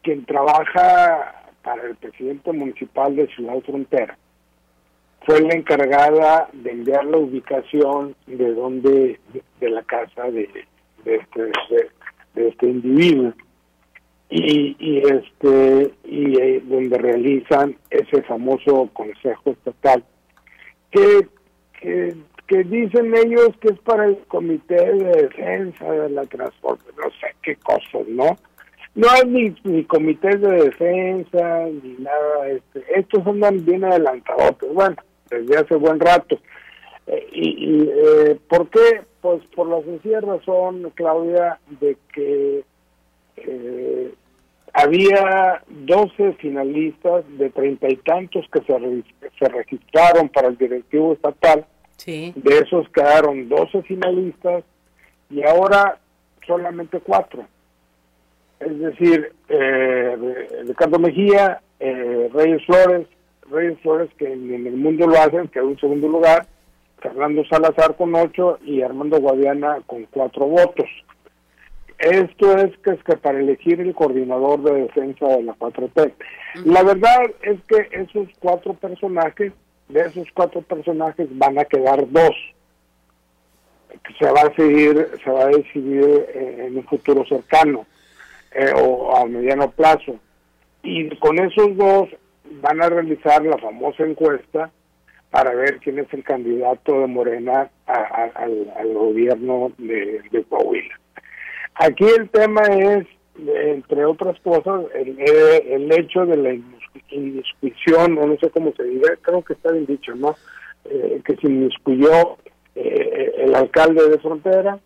quien 0.02 0.24
trabaja 0.26 1.37
para 1.68 1.86
el 1.86 1.96
presidente 1.96 2.50
municipal 2.50 3.14
de 3.14 3.26
Ciudad 3.26 3.60
Frontera, 3.60 4.16
fue 5.26 5.38
la 5.42 5.54
encargada 5.54 6.48
de 6.54 6.70
enviar 6.70 7.04
la 7.04 7.18
ubicación 7.18 8.16
de 8.26 8.54
donde 8.54 9.20
de 9.60 9.68
la 9.68 9.82
casa 9.82 10.30
de, 10.30 10.48
de 11.04 11.16
este 11.16 11.42
de, 12.34 12.48
este 12.48 12.66
individuo. 12.66 13.34
Y, 14.30 14.76
y 14.78 14.98
este 14.98 15.92
y 16.04 16.40
eh, 16.40 16.62
donde 16.64 16.96
realizan 16.96 17.76
ese 17.90 18.22
famoso 18.22 18.88
consejo 18.94 19.50
estatal. 19.50 20.02
Que, 20.90 21.28
que 21.82 22.64
dicen 22.64 23.14
ellos 23.14 23.50
que 23.60 23.68
es 23.68 23.78
para 23.80 24.06
el 24.06 24.16
comité 24.28 24.74
de 24.74 25.22
defensa 25.22 25.84
de 25.84 26.08
la 26.10 26.24
transporte 26.24 26.84
no 26.96 27.10
sé 27.20 27.34
qué 27.42 27.56
cosas 27.56 28.08
no 28.08 28.36
no 28.98 29.08
hay 29.10 29.26
ni, 29.26 29.54
ni 29.64 29.84
comités 29.84 30.40
de 30.40 30.64
defensa 30.64 31.66
ni 31.82 31.96
nada 31.98 32.48
este 32.48 32.84
estos 32.96 33.26
andan 33.26 33.64
bien 33.64 33.84
adelantados 33.84 34.56
bueno 34.72 34.96
desde 35.30 35.58
hace 35.58 35.74
buen 35.74 36.00
rato. 36.00 36.38
Eh, 37.06 37.26
¿Y, 37.32 37.88
eh, 37.88 38.38
por 38.48 38.68
qué? 38.68 39.02
Pues 39.20 39.42
por 39.54 39.68
la 39.68 39.82
sencilla 39.82 40.20
razón, 40.20 40.92
Claudia, 40.94 41.58
de 41.80 41.96
que 42.12 42.64
eh, 43.36 44.14
había 44.72 45.62
12 45.68 46.34
finalistas 46.34 47.24
de 47.38 47.50
treinta 47.50 47.88
y 47.88 47.96
tantos 47.96 48.46
que 48.52 48.60
se, 48.60 49.02
se 49.38 49.48
registraron 49.48 50.28
para 50.28 50.48
el 50.48 50.56
directivo 50.56 51.14
estatal. 51.14 51.66
Sí. 51.96 52.32
De 52.36 52.58
esos 52.58 52.88
quedaron 52.90 53.48
12 53.48 53.82
finalistas 53.82 54.64
y 55.30 55.42
ahora 55.42 55.98
solamente 56.46 57.00
cuatro. 57.00 57.44
Es 58.60 58.78
decir, 58.78 59.32
eh, 59.48 60.16
Ricardo 60.66 60.98
Mejía, 60.98 61.60
eh, 61.78 62.28
Reyes 62.32 62.64
Flores, 62.66 63.06
Reyes 63.50 63.78
Flores, 63.80 64.10
que 64.18 64.32
en, 64.32 64.66
el 64.66 64.76
mundo 64.76 65.06
lo 65.06 65.16
hacen, 65.16 65.48
quedó 65.48 65.68
en 65.68 65.78
segundo 65.78 66.08
lugar, 66.08 66.46
Fernando 67.00 67.44
Salazar 67.44 67.96
con 67.96 68.14
ocho 68.14 68.58
y 68.64 68.82
Armando 68.82 69.20
Guadiana 69.20 69.78
con 69.86 70.04
cuatro 70.10 70.46
votos. 70.46 70.86
Esto 71.98 72.56
es 72.56 72.76
que 72.78 72.90
es 72.90 73.02
que 73.04 73.16
para 73.16 73.38
elegir 73.40 73.80
el 73.80 73.94
coordinador 73.94 74.62
de 74.62 74.82
defensa 74.82 75.26
de 75.26 75.42
la 75.42 75.54
4T. 75.54 76.12
La 76.64 76.82
verdad 76.82 77.22
es 77.42 77.58
que 77.66 77.88
esos 77.92 78.28
cuatro 78.40 78.74
personajes, 78.74 79.52
de 79.88 80.00
esos 80.00 80.28
cuatro 80.34 80.62
personajes 80.62 81.26
van 81.30 81.58
a 81.58 81.64
quedar 81.64 82.08
dos. 82.10 82.34
Se 84.18 84.30
va 84.30 84.42
a 84.42 84.48
decidir, 84.48 85.08
se 85.24 85.30
va 85.30 85.44
a 85.44 85.48
decidir 85.48 86.26
eh, 86.34 86.66
en 86.68 86.76
un 86.76 86.84
futuro 86.84 87.24
cercano 87.26 87.86
eh, 88.58 88.72
o 88.74 89.16
a 89.16 89.24
mediano 89.26 89.70
plazo. 89.70 90.16
Y 90.82 91.08
con 91.18 91.38
esos 91.38 91.76
dos 91.76 92.08
van 92.60 92.82
a 92.82 92.88
realizar 92.88 93.44
la 93.44 93.56
famosa 93.58 94.04
encuesta 94.04 94.70
para 95.30 95.54
ver 95.54 95.78
quién 95.78 95.98
es 95.98 96.12
el 96.12 96.24
candidato 96.24 97.00
de 97.00 97.06
Morena 97.06 97.70
al, 97.86 98.94
gobierno 98.94 99.70
de, 99.78 100.44
Coahuila. 100.48 100.98
Aquí 101.74 102.04
el 102.04 102.28
tema 102.30 102.62
es, 102.62 103.06
entre 103.36 104.04
otras 104.04 104.40
cosas, 104.40 104.86
el, 104.94 105.92
hecho 105.92 106.26
de 106.26 106.36
la 106.36 106.56
indiscusión, 107.10 108.18
o 108.18 108.26
no 108.26 108.36
sé 108.38 108.50
cómo 108.50 108.72
se 108.76 108.84
diga, 108.84 109.10
creo 109.20 109.42
que 109.42 109.52
está 109.52 109.70
bien 109.70 109.86
dicho, 109.86 110.14
¿no? 110.14 110.34
Eh, 110.84 111.20
que 111.24 111.36
se 111.36 111.46
inmiscuyó 111.46 112.38
eh, 112.74 113.34
el 113.38 113.54
alcalde 113.54 114.08
de 114.08 114.18
Frontera, 114.18 114.78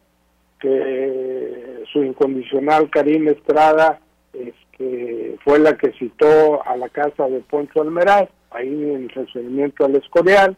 que 0.63 1.83
su 1.93 2.05
incondicional 2.05 2.89
Karim 2.89 3.29
Estrada 3.29 3.99
este, 4.33 5.37
fue 5.45 5.59
la 5.59 5.77
que 5.77 5.93
citó 5.93 6.65
a 6.65 6.77
la 6.77 6.89
casa 6.89 7.29
de 7.29 7.41
Poncho 7.41 7.83
Almeraz, 7.83 8.29
ahí 8.53 8.69
en 8.69 9.03
el 9.03 9.09
recibimiento 9.09 9.85
al 9.85 9.97
Escorial, 9.97 10.57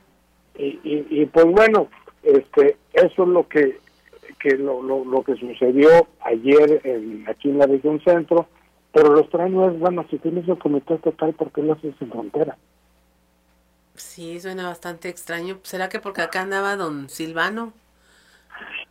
y, 0.56 0.78
y, 0.84 1.26
pues 1.26 1.46
bueno, 1.46 1.88
este, 2.22 2.76
eso 2.92 3.22
es 3.22 3.28
lo 3.28 3.48
que, 3.48 3.78
que 4.38 4.56
lo, 4.56 4.82
lo, 4.82 5.24
que 5.24 5.34
sucedió 5.34 6.06
ayer 6.20 6.80
en, 6.84 7.24
aquí 7.28 7.48
en 7.48 7.58
la 7.58 7.66
región 7.66 8.00
centro, 8.04 8.46
pero 8.92 9.12
lo 9.12 9.20
extraño 9.20 9.68
es, 9.70 9.78
bueno, 9.80 10.06
si 10.10 10.18
tienes 10.18 10.46
el 10.48 10.58
comité 10.58 10.94
estatal, 10.94 11.32
¿por 11.32 11.50
qué 11.50 11.62
lo 11.62 11.72
haces 11.72 11.94
en 12.00 12.10
frontera? 12.10 12.56
Sí, 13.96 14.38
suena 14.38 14.68
bastante 14.68 15.08
extraño. 15.08 15.58
¿Será 15.62 15.88
que 15.88 15.98
porque 15.98 16.22
acá 16.22 16.42
andaba 16.42 16.76
don 16.76 17.08
Silvano? 17.08 17.72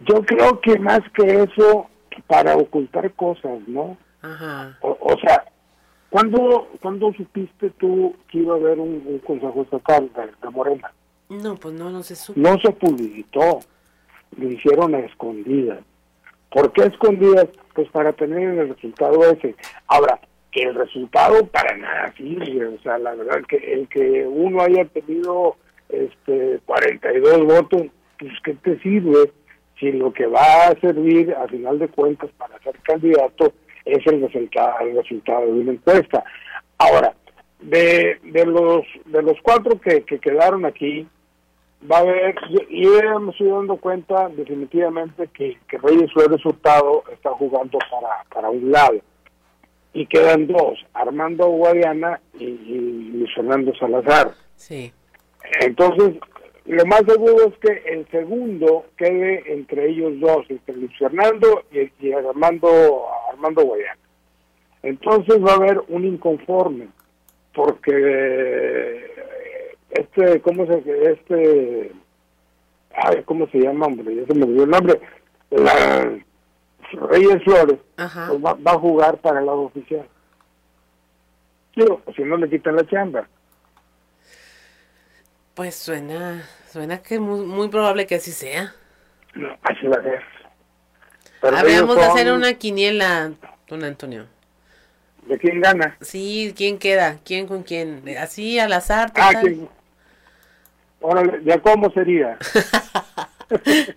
Yo 0.02 0.22
creo 0.24 0.60
que 0.62 0.78
más 0.80 1.02
que 1.14 1.44
eso, 1.44 1.88
para 2.28 2.56
ocultar 2.56 3.12
cosas, 3.14 3.60
¿no? 3.68 3.98
O, 4.82 5.18
sea, 5.22 5.44
¿cuándo, 6.10 6.70
¿cuándo 6.82 7.14
supiste 7.14 7.70
tú 7.72 8.16
que 8.30 8.40
iba 8.40 8.54
a 8.54 8.58
haber 8.58 8.80
un, 8.80 9.22
consejo 9.26 9.64
estatal 9.64 10.10
de, 10.42 10.50
Morena? 10.50 10.92
No, 11.30 11.56
pues 11.56 11.74
no, 11.74 11.90
no 11.90 12.04
se 12.04 12.16
supo. 12.16 12.40
No 12.40 12.58
se 12.60 12.72
publicitó, 12.72 13.60
lo 14.38 14.50
hicieron 14.50 14.96
a 14.96 15.00
escondidas. 15.00 15.80
¿Por 16.50 16.72
qué 16.72 16.84
escondidas? 16.84 17.48
Pues 17.74 17.90
para 17.90 18.14
tener 18.14 18.60
el 18.60 18.70
resultado 18.70 19.24
ese. 19.26 19.56
Ahora, 19.88 20.20
que 20.54 20.62
el 20.62 20.76
resultado 20.76 21.46
para 21.48 21.76
nada 21.76 22.14
sirve, 22.16 22.68
o 22.68 22.80
sea, 22.82 23.00
la 23.00 23.16
verdad 23.16 23.42
que 23.48 23.58
el 23.58 23.88
que 23.88 24.26
uno 24.26 24.62
haya 24.62 24.86
tenido 24.86 25.56
este 25.90 26.60
42 26.66 27.46
votos, 27.46 27.82
pues 28.20 28.32
¿qué 28.44 28.54
te 28.54 28.80
sirve? 28.80 29.32
Si 29.80 29.92
lo 29.92 30.14
que 30.14 30.28
va 30.28 30.68
a 30.68 30.80
servir 30.80 31.34
a 31.36 31.48
final 31.48 31.80
de 31.80 31.88
cuentas 31.88 32.30
para 32.38 32.58
ser 32.60 32.78
candidato 32.84 33.54
es 33.86 34.06
el 34.08 34.22
resultado, 34.22 34.80
el 34.82 34.96
resultado 34.96 35.46
de 35.46 35.52
una 35.52 35.72
encuesta. 35.74 36.24
Ahora, 36.78 37.14
de, 37.60 38.20
de 38.24 38.46
los 38.46 38.86
de 39.06 39.22
los 39.22 39.38
cuatro 39.42 39.80
que, 39.80 40.04
que 40.04 40.20
quedaron 40.20 40.66
aquí, 40.66 41.08
va 41.92 41.98
a 41.98 42.02
haber, 42.02 42.36
y 42.70 42.86
hemos 42.86 43.40
ido 43.42 43.58
dando 43.58 43.78
cuenta 43.78 44.30
definitivamente 44.30 45.28
que, 45.34 45.58
que 45.68 45.78
Reyes 45.78 46.10
su 46.12 46.20
resultado 46.20 47.04
está 47.12 47.32
jugando 47.32 47.78
para, 47.92 48.24
para 48.34 48.50
un 48.50 48.72
lado. 48.72 48.96
Y 49.94 50.06
quedan 50.08 50.48
dos, 50.48 50.80
Armando 50.94 51.48
Guadiana 51.48 52.20
y, 52.40 52.46
y 52.46 53.12
Luis 53.14 53.34
Fernando 53.36 53.74
Salazar. 53.76 54.32
Sí. 54.56 54.92
Entonces, 55.60 56.16
lo 56.66 56.86
más 56.86 57.02
seguro 57.08 57.48
es 57.48 57.58
que 57.58 57.92
el 57.92 58.08
segundo 58.10 58.86
quede 58.98 59.44
entre 59.52 59.90
ellos 59.90 60.20
dos, 60.20 60.46
entre 60.50 60.76
Luis 60.76 60.98
Fernando 60.98 61.64
y, 61.72 62.12
Armando, 62.12 63.06
Armando 63.32 63.64
Guayana. 63.64 64.00
Entonces 64.82 65.44
va 65.44 65.54
a 65.54 65.56
haber 65.56 65.82
un 65.90 66.06
inconforme, 66.06 66.88
porque 67.54 69.06
este, 69.92 70.42
¿cómo 70.42 70.66
se, 70.66 71.12
este, 71.12 71.92
ay, 72.96 73.24
¿cómo 73.26 73.48
se 73.48 73.60
llama, 73.60 73.88
hombre? 73.88 74.16
Ya 74.16 74.26
se 74.26 74.34
me 74.34 74.46
olvidó 74.46 74.64
el 74.64 74.70
nombre. 74.70 75.00
La, 75.52 76.18
Reyes 76.94 77.44
Flores 77.44 77.80
pues 77.96 78.44
va, 78.44 78.72
a 78.72 78.80
jugar 78.80 79.18
para 79.18 79.40
el 79.40 79.46
lado 79.46 79.62
oficial. 79.62 80.08
si 81.76 82.24
no 82.24 82.38
le 82.38 82.50
quitan 82.50 82.76
la 82.76 82.86
chamba. 82.86 83.28
Pues 85.54 85.76
suena, 85.76 86.48
suena 86.72 87.02
que 87.04 87.20
muy, 87.20 87.46
muy 87.46 87.68
probable 87.70 88.08
que 88.08 88.16
así 88.16 88.32
sea. 88.32 88.74
No, 89.36 89.56
así 89.64 89.88
va 89.88 89.98
a 89.98 90.04
ser. 90.04 90.22
Habríamos 91.42 91.96
de 91.96 92.04
hacer 92.04 92.32
una 92.32 92.54
quiniela, 92.54 93.34
don 93.68 93.84
Antonio. 93.84 94.26
¿De 95.28 95.38
quién 95.38 95.62
gana? 95.62 95.98
Sí, 96.02 96.54
¿quién 96.56 96.80
queda? 96.80 97.20
¿Quién 97.24 97.48
con 97.48 97.64
quién? 97.64 98.04
Así 98.20 98.60
al 98.60 98.74
azar. 98.74 99.12
Ah, 99.16 99.32
¿quién? 99.40 99.70
Órale, 101.02 101.42
¿ya 101.44 101.60
cómo 101.60 101.92
sería? 101.92 102.38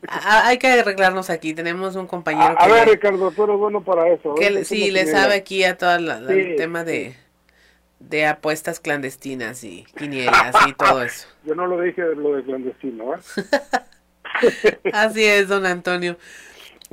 Ah, 0.08 0.48
hay 0.48 0.58
que 0.58 0.66
arreglarnos 0.66 1.30
aquí. 1.30 1.54
Tenemos 1.54 1.96
un 1.96 2.06
compañero 2.06 2.54
a, 2.58 2.64
a 2.64 2.68
ver, 2.68 2.88
Ricardo, 2.88 3.30
tú 3.30 3.44
eres 3.44 3.56
bueno 3.56 3.82
para 3.82 4.08
eso. 4.08 4.34
Que 4.34 4.66
sí, 4.66 4.90
le 4.90 5.06
sabe 5.06 5.34
aquí 5.34 5.64
a 5.64 5.78
todo 5.78 5.94
el 5.94 6.56
tema 6.56 6.84
de 6.84 7.16
de 7.98 8.26
apuestas 8.26 8.80
clandestinas 8.80 9.64
y 9.64 9.84
quinielas 9.96 10.54
y 10.68 10.72
todo 10.74 11.02
eso. 11.02 11.28
Yo 11.44 11.54
no 11.54 11.66
lo 11.66 11.80
dije 11.80 12.02
lo 12.14 12.36
de 12.36 12.44
clandestino, 12.44 13.14
¿eh? 13.14 13.18
Así 14.92 15.24
es, 15.24 15.48
don 15.48 15.66
Antonio. 15.66 16.16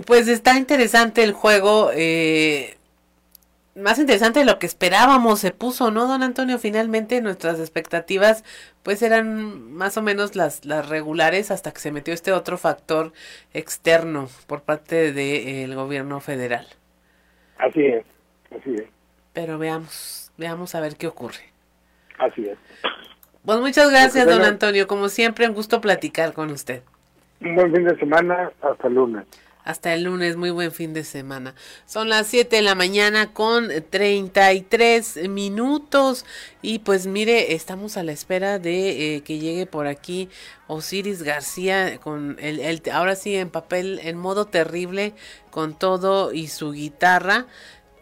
Pues 0.06 0.28
está 0.28 0.58
interesante 0.58 1.24
el 1.24 1.34
juego. 1.34 1.92
Eh, 1.94 2.78
más 3.76 3.98
interesante 4.00 4.40
de 4.40 4.46
lo 4.46 4.60
que 4.60 4.68
esperábamos 4.68 5.40
se 5.40 5.52
puso, 5.52 5.92
¿no, 5.92 6.08
don 6.08 6.24
Antonio? 6.24 6.60
Finalmente 6.60 7.22
nuestras 7.22 7.60
expectativas 7.60 8.44
pues 8.84 9.02
eran 9.02 9.72
más 9.72 9.98
o 9.98 10.02
menos 10.02 10.36
las, 10.36 10.66
las 10.66 10.90
regulares 10.90 11.52
hasta 11.52 11.72
que 11.72 11.80
se 11.80 11.92
metió 11.92 12.14
este 12.14 12.32
otro 12.32 12.58
factor 12.58 13.14
externo 13.54 14.30
por 14.48 14.62
parte 14.62 15.12
del 15.12 15.74
gobierno 15.76 16.20
federal. 16.20 16.68
Así 17.58 17.86
es, 17.86 18.06
así 18.52 18.76
es. 18.76 18.86
Pero 19.34 19.58
veamos, 19.58 20.23
veamos 20.38 20.76
a 20.76 20.82
ver 20.82 20.96
qué 20.96 21.08
ocurre. 21.08 21.52
Así 22.18 22.48
es. 22.48 22.58
Pues 23.46 23.60
muchas 23.60 23.90
gracias, 23.92 24.26
don 24.26 24.44
Antonio. 24.44 24.88
Como 24.88 25.10
siempre, 25.10 25.48
un 25.48 25.54
gusto 25.54 25.82
platicar 25.82 26.34
con 26.34 26.52
usted. 26.52 26.82
Un 27.42 27.56
buen 27.56 27.74
fin 27.74 27.84
de 27.84 27.98
semana, 27.98 28.52
hasta 28.62 28.88
el 28.88 28.94
lunes. 28.94 29.26
Hasta 29.66 29.94
el 29.94 30.04
lunes, 30.04 30.36
muy 30.36 30.52
buen 30.52 30.74
fin 30.74 30.94
de 30.94 31.06
semana. 31.06 31.56
Son 31.86 32.10
las 32.10 32.28
7 32.28 32.58
de 32.58 32.62
la 32.62 32.76
mañana 32.76 33.32
con 33.32 33.70
33 33.90 35.30
minutos. 35.30 36.26
Y 36.62 36.80
pues 36.80 37.08
mire, 37.08 37.54
estamos 37.54 37.96
a 37.96 38.04
la 38.04 38.12
espera 38.12 38.60
de 38.60 39.16
eh, 39.16 39.22
que 39.22 39.40
llegue 39.40 39.66
por 39.66 39.88
aquí 39.88 40.30
Osiris 40.68 41.24
García 41.24 41.98
con 42.00 42.38
el, 42.42 42.60
el, 42.60 42.82
ahora 42.92 43.16
sí 43.16 43.36
en 43.38 43.50
papel, 43.50 44.00
en 44.04 44.18
modo 44.18 44.46
terrible, 44.46 45.14
con 45.50 45.78
todo 45.78 46.34
y 46.34 46.48
su 46.48 46.74
guitarra. 46.74 47.46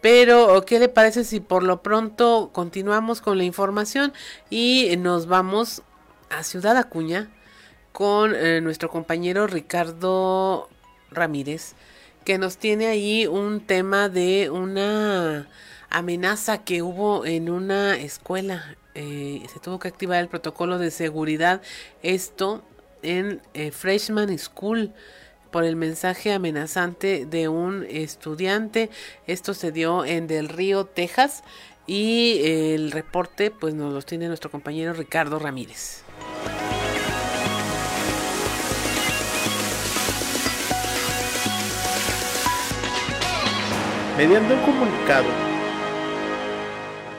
Pero, 0.02 0.64
¿qué 0.66 0.80
le 0.80 0.88
parece 0.88 1.22
si 1.22 1.38
por 1.38 1.62
lo 1.62 1.80
pronto 1.80 2.50
continuamos 2.52 3.20
con 3.20 3.38
la 3.38 3.44
información 3.44 4.12
y 4.50 4.96
nos 4.98 5.26
vamos 5.26 5.82
a 6.28 6.42
Ciudad 6.42 6.76
Acuña 6.76 7.30
con 7.92 8.34
eh, 8.34 8.60
nuestro 8.60 8.90
compañero 8.90 9.46
Ricardo 9.46 10.68
Ramírez, 11.12 11.74
que 12.24 12.36
nos 12.36 12.56
tiene 12.56 12.88
ahí 12.88 13.28
un 13.28 13.60
tema 13.60 14.08
de 14.08 14.50
una 14.50 15.48
amenaza 15.88 16.64
que 16.64 16.82
hubo 16.82 17.24
en 17.24 17.48
una 17.48 17.96
escuela. 17.96 18.76
Eh, 18.96 19.46
se 19.52 19.60
tuvo 19.60 19.78
que 19.78 19.86
activar 19.86 20.20
el 20.20 20.28
protocolo 20.28 20.78
de 20.78 20.90
seguridad. 20.90 21.62
Esto 22.02 22.64
en 23.02 23.40
eh, 23.54 23.70
Freshman 23.70 24.36
School 24.36 24.92
por 25.52 25.62
el 25.64 25.76
mensaje 25.76 26.32
amenazante 26.32 27.26
de 27.26 27.46
un 27.46 27.86
estudiante. 27.88 28.90
Esto 29.28 29.54
se 29.54 29.70
dio 29.70 30.04
en 30.04 30.26
Del 30.26 30.48
Río, 30.48 30.86
Texas. 30.86 31.44
Y 31.86 32.40
el 32.44 32.90
reporte 32.90 33.50
pues 33.50 33.74
nos 33.74 33.92
lo 33.92 34.02
tiene 34.02 34.28
nuestro 34.28 34.50
compañero 34.50 34.92
Ricardo 34.92 35.38
Ramírez. 35.38 36.02
Mediante 44.16 44.54
un 44.54 44.60
comunicado 44.60 45.26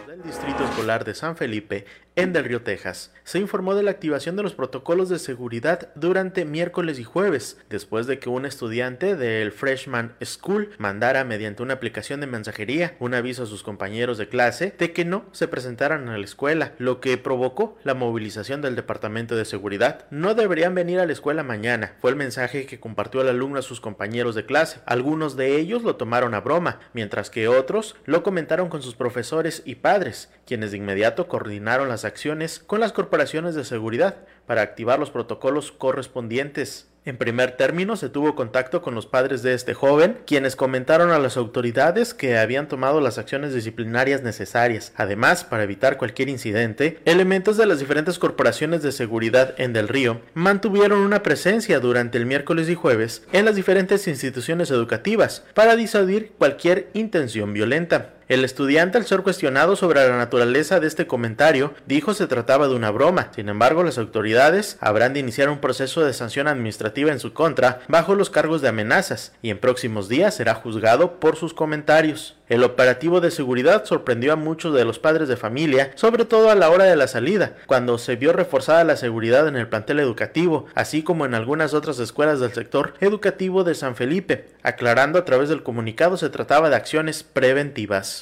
del 0.07 0.23
Distrito 0.23 0.63
Escolar 0.63 1.03
de 1.03 1.13
San 1.13 1.35
Felipe, 1.35 1.85
en 2.15 2.31
Del 2.31 2.45
Río, 2.45 2.61
Texas, 2.61 3.11
se 3.23 3.39
informó 3.39 3.73
de 3.73 3.81
la 3.81 3.89
activación 3.89 4.35
de 4.35 4.43
los 4.43 4.53
protocolos 4.53 5.09
de 5.09 5.17
seguridad 5.17 5.89
durante 5.95 6.45
miércoles 6.45 6.99
y 6.99 7.03
jueves, 7.03 7.57
después 7.69 8.05
de 8.05 8.19
que 8.19 8.29
un 8.29 8.45
estudiante 8.45 9.15
del 9.15 9.51
Freshman 9.51 10.15
School 10.23 10.69
mandara 10.77 11.23
mediante 11.23 11.63
una 11.63 11.73
aplicación 11.73 12.19
de 12.19 12.27
mensajería 12.27 12.95
un 12.99 13.15
aviso 13.15 13.43
a 13.43 13.47
sus 13.47 13.63
compañeros 13.63 14.19
de 14.19 14.27
clase 14.27 14.75
de 14.77 14.93
que 14.93 15.05
no 15.05 15.25
se 15.31 15.47
presentaran 15.47 16.07
a 16.09 16.17
la 16.17 16.23
escuela, 16.23 16.73
lo 16.77 16.99
que 16.99 17.17
provocó 17.17 17.77
la 17.83 17.95
movilización 17.95 18.61
del 18.61 18.75
Departamento 18.75 19.35
de 19.35 19.45
Seguridad. 19.45 20.05
No 20.11 20.35
deberían 20.35 20.75
venir 20.75 20.99
a 20.99 21.07
la 21.07 21.13
escuela 21.13 21.41
mañana, 21.41 21.93
fue 21.99 22.11
el 22.11 22.15
mensaje 22.15 22.67
que 22.67 22.79
compartió 22.79 23.21
el 23.21 23.29
alumno 23.29 23.57
a 23.57 23.63
sus 23.63 23.81
compañeros 23.81 24.35
de 24.35 24.45
clase. 24.45 24.81
Algunos 24.85 25.35
de 25.35 25.57
ellos 25.57 25.81
lo 25.81 25.95
tomaron 25.95 26.35
a 26.35 26.41
broma, 26.41 26.79
mientras 26.93 27.31
que 27.31 27.47
otros 27.47 27.95
lo 28.05 28.21
comentaron 28.21 28.69
con 28.69 28.83
sus 28.83 28.95
profesores 28.95 29.63
y 29.65 29.75
padres, 29.75 30.29
quienes 30.45 30.71
de 30.71 30.77
inmediato 30.77 31.27
coordinaron 31.27 31.89
las 31.89 32.02
acciones 32.05 32.59
con 32.59 32.79
las 32.79 32.93
corporaciones 32.93 33.55
de 33.55 33.65
seguridad 33.65 34.17
para 34.45 34.61
activar 34.61 34.99
los 34.99 35.11
protocolos 35.11 35.71
correspondientes. 35.71 36.87
En 37.05 37.17
primer 37.17 37.57
término, 37.57 37.97
se 37.97 38.07
tuvo 38.07 38.33
contacto 38.33 38.81
con 38.81 38.95
los 38.95 39.07
padres 39.07 39.43
de 39.43 39.53
este 39.53 39.73
joven, 39.73 40.19
quienes 40.25 40.55
comentaron 40.55 41.11
a 41.11 41.19
las 41.19 41.35
autoridades 41.35 42.13
que 42.13 42.37
habían 42.37 42.69
tomado 42.69 43.01
las 43.01 43.17
acciones 43.17 43.53
disciplinarias 43.53 44.23
necesarias. 44.23 44.93
Además, 44.95 45.43
para 45.43 45.63
evitar 45.63 45.97
cualquier 45.97 46.29
incidente, 46.29 47.01
elementos 47.03 47.57
de 47.57 47.65
las 47.65 47.79
diferentes 47.79 48.19
corporaciones 48.19 48.83
de 48.83 48.93
seguridad 48.93 49.53
en 49.57 49.73
Del 49.73 49.89
Río 49.89 50.21
mantuvieron 50.33 50.99
una 50.99 51.23
presencia 51.23 51.81
durante 51.81 52.17
el 52.17 52.25
miércoles 52.25 52.69
y 52.69 52.75
jueves 52.75 53.23
en 53.33 53.43
las 53.43 53.55
diferentes 53.55 54.07
instituciones 54.07 54.71
educativas 54.71 55.43
para 55.53 55.75
disuadir 55.75 56.31
cualquier 56.37 56.87
intención 56.93 57.51
violenta. 57.51 58.13
El 58.29 58.45
estudiante, 58.45 58.97
al 58.97 59.05
ser 59.05 59.21
cuestionado 59.21 59.75
sobre 59.75 60.07
la 60.07 60.17
naturaleza 60.17 60.79
de 60.79 60.87
este 60.87 61.07
comentario, 61.07 61.73
dijo 61.85 62.13
se 62.13 62.25
trataba 62.27 62.69
de 62.69 62.75
una 62.75 62.89
broma. 62.89 63.29
Sin 63.35 63.49
embargo, 63.49 63.83
las 63.83 63.97
autoridades 63.97 64.77
habrán 64.79 65.13
de 65.13 65.19
iniciar 65.19 65.49
un 65.49 65.59
proceso 65.59 66.05
de 66.05 66.13
sanción 66.13 66.47
administrativa 66.47 67.11
en 67.11 67.19
su 67.19 67.33
contra 67.33 67.81
bajo 67.89 68.15
los 68.15 68.29
cargos 68.29 68.61
de 68.61 68.69
amenazas 68.69 69.33
y 69.41 69.49
en 69.49 69.57
próximos 69.57 70.07
días 70.07 70.35
será 70.35 70.55
juzgado 70.55 71.19
por 71.19 71.35
sus 71.35 71.53
comentarios. 71.53 72.37
El 72.47 72.63
operativo 72.63 73.19
de 73.19 73.31
seguridad 73.31 73.85
sorprendió 73.85 74.31
a 74.33 74.35
muchos 74.35 74.73
de 74.73 74.85
los 74.85 74.99
padres 74.99 75.27
de 75.27 75.37
familia, 75.37 75.91
sobre 75.95 76.23
todo 76.23 76.49
a 76.49 76.55
la 76.55 76.69
hora 76.69 76.83
de 76.83 76.95
la 76.95 77.07
salida, 77.07 77.55
cuando 77.65 77.97
se 77.97 78.15
vio 78.15 78.31
reforzada 78.31 78.83
la 78.83 78.97
seguridad 78.97 79.47
en 79.47 79.55
el 79.55 79.67
plantel 79.67 79.99
educativo, 79.99 80.67
así 80.75 81.03
como 81.03 81.25
en 81.25 81.33
algunas 81.33 81.73
otras 81.73 81.99
escuelas 81.99 82.39
del 82.39 82.53
sector 82.53 82.93
educativo 82.99 83.63
de 83.63 83.75
San 83.75 83.95
Felipe, 83.95 84.49
aclarando 84.61 85.17
a 85.19 85.25
través 85.25 85.49
del 85.49 85.63
comunicado 85.63 86.15
se 86.17 86.29
trataba 86.29 86.69
de 86.69 86.75
acciones 86.75 87.23
preventivas. 87.23 88.12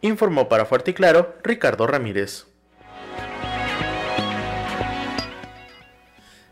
Informó 0.00 0.48
para 0.48 0.64
Fuerte 0.64 0.92
y 0.92 0.94
Claro 0.94 1.34
Ricardo 1.42 1.86
Ramírez. 1.86 2.46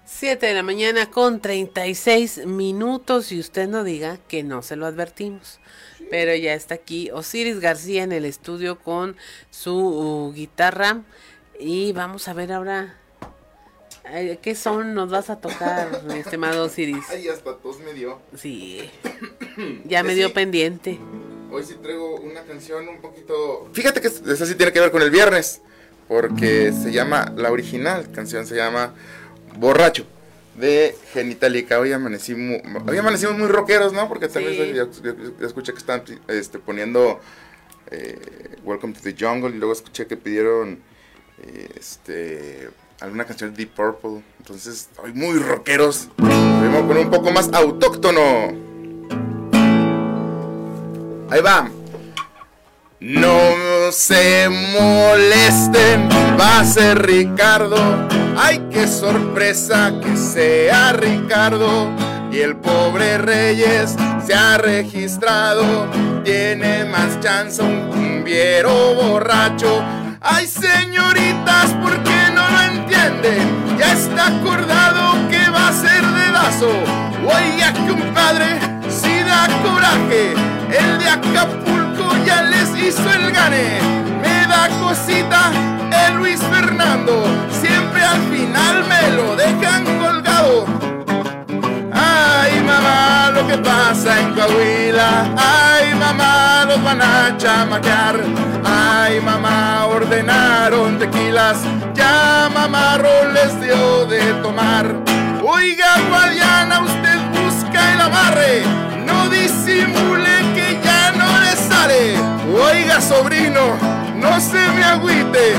7 0.04 0.46
de 0.46 0.54
la 0.54 0.62
mañana 0.62 1.10
con 1.10 1.40
36 1.40 2.46
minutos 2.46 3.30
y 3.32 3.38
usted 3.38 3.68
no 3.68 3.84
diga 3.84 4.18
que 4.28 4.42
no 4.42 4.62
se 4.62 4.74
lo 4.74 4.86
advertimos. 4.86 5.60
Pero 6.10 6.34
ya 6.34 6.54
está 6.54 6.74
aquí 6.74 7.10
Osiris 7.10 7.60
García 7.60 8.02
en 8.02 8.12
el 8.12 8.24
estudio 8.24 8.78
con 8.78 9.16
su 9.50 10.32
guitarra 10.34 11.02
y 11.60 11.92
vamos 11.92 12.28
a 12.28 12.32
ver 12.32 12.52
ahora 12.52 12.96
eh, 14.10 14.38
qué 14.40 14.54
son 14.54 14.94
nos 14.94 15.10
vas 15.10 15.30
a 15.30 15.40
tocar, 15.40 16.02
mi 16.08 16.18
estimado 16.18 16.64
Osiris. 16.64 17.04
Ay, 17.10 17.28
hasta 17.28 17.56
tos 17.58 17.78
me 17.80 17.92
dio. 17.92 18.20
Sí. 18.34 18.90
Ya 19.84 20.02
me 20.02 20.14
dio 20.14 20.34
pendiente. 20.34 20.98
Hoy 21.56 21.64
sí 21.64 21.74
traigo 21.82 22.16
una 22.16 22.42
canción 22.42 22.86
un 22.86 22.98
poquito... 23.00 23.70
Fíjate 23.72 24.02
que 24.02 24.08
esa 24.08 24.44
sí 24.44 24.56
tiene 24.56 24.74
que 24.74 24.80
ver 24.80 24.90
con 24.90 25.00
el 25.00 25.10
viernes, 25.10 25.62
porque 26.06 26.70
se 26.70 26.92
llama, 26.92 27.32
la 27.34 27.50
original 27.50 28.12
canción 28.12 28.46
se 28.46 28.56
llama 28.56 28.92
Borracho, 29.56 30.04
de 30.56 30.94
Genitalica. 31.14 31.78
Hoy 31.78 31.92
amanecí 31.94 32.34
muy, 32.34 32.60
hoy 32.86 32.98
amanecimos 32.98 33.38
muy 33.38 33.48
rockeros, 33.48 33.94
¿no? 33.94 34.06
Porque 34.06 34.28
tal 34.28 34.44
vez 34.44 34.74
yo, 34.74 34.90
yo- 35.02 35.14
yo 35.40 35.46
escuché 35.46 35.72
que 35.72 35.78
están 35.78 36.02
este, 36.28 36.58
poniendo 36.58 37.20
eh, 37.90 38.18
Welcome 38.62 38.92
to 38.92 39.00
the 39.02 39.16
Jungle 39.18 39.48
y 39.56 39.58
luego 39.58 39.72
escuché 39.72 40.06
que 40.06 40.18
pidieron 40.18 40.80
eh, 41.42 41.70
este, 41.80 42.68
alguna 43.00 43.24
canción 43.24 43.52
de 43.52 43.56
Deep 43.64 43.70
Purple. 43.74 44.22
Entonces, 44.40 44.90
hoy 45.02 45.14
muy 45.14 45.38
rockeros. 45.38 46.10
Vamos 46.18 46.82
con 46.86 46.98
un 46.98 47.10
poco 47.10 47.30
más 47.32 47.50
autóctono. 47.54 48.75
Ahí 51.30 51.40
va. 51.40 51.68
No 53.00 53.90
se 53.90 54.48
molesten, 54.48 56.08
va 56.38 56.60
a 56.60 56.64
ser 56.64 57.04
Ricardo. 57.04 57.76
Ay, 58.36 58.66
qué 58.70 58.86
sorpresa 58.86 59.92
que 60.02 60.16
sea 60.16 60.92
Ricardo. 60.92 61.90
Y 62.30 62.40
el 62.40 62.56
pobre 62.56 63.18
Reyes 63.18 63.96
se 64.24 64.34
ha 64.34 64.58
registrado. 64.58 65.90
Tiene 66.24 66.84
más 66.84 67.20
chance 67.20 67.60
un 67.62 67.90
cumbiero 67.90 68.94
borracho. 68.94 69.82
Ay, 70.20 70.46
señoritas, 70.46 71.72
¿por 71.82 72.02
qué 72.02 72.30
no 72.34 72.48
lo 72.48 72.60
entienden? 72.62 73.78
Ya 73.78 73.92
está 73.92 74.28
acordado 74.28 75.28
que 75.28 75.48
va 75.50 75.68
a 75.68 75.72
ser 75.72 76.02
dedazo. 76.02 76.70
Oiga, 77.24 77.72
compadre, 77.88 78.58
si 78.88 79.20
da 79.20 79.48
coraje. 79.62 80.55
El 80.78 80.98
de 80.98 81.08
Acapulco 81.08 82.06
ya 82.26 82.42
les 82.42 82.68
hizo 82.76 83.10
el 83.10 83.30
gane. 83.32 83.78
Me 84.22 84.46
da 84.46 84.68
cosita 84.80 85.50
el 86.06 86.16
Luis 86.16 86.40
Fernando. 86.40 87.24
Siempre 87.50 88.02
al 88.04 88.20
final 88.32 88.84
me 88.84 89.10
lo 89.16 89.36
dejan 89.36 89.84
colgado. 89.98 90.66
Ay, 91.92 92.60
mamá, 92.60 93.30
lo 93.32 93.46
que 93.46 93.58
pasa 93.58 94.20
en 94.20 94.34
Coahuila. 94.34 95.34
Ay, 95.36 95.94
mamá, 95.94 96.64
los 96.66 96.82
van 96.82 97.00
a 97.00 97.36
chamaquear. 97.36 98.16
Ay, 98.64 99.20
mamá, 99.20 99.86
ordenaron 99.86 100.98
tequilas. 100.98 101.58
Ya, 101.94 102.50
mamá, 102.52 102.98
les 103.32 103.60
dio 103.60 104.06
de 104.06 104.34
tomar. 104.42 104.86
Oiga, 105.42 105.90
Guadiana, 106.08 106.80
usted 106.80 107.18
busca 107.36 107.92
el 107.92 108.00
amarre. 108.00 108.62
No 109.06 109.28
disimule 109.28 110.45
Oiga, 111.88 113.00
sobrino, 113.00 113.76
no 114.16 114.40
se 114.40 114.58
me 114.74 114.82
agüite. 114.82 115.54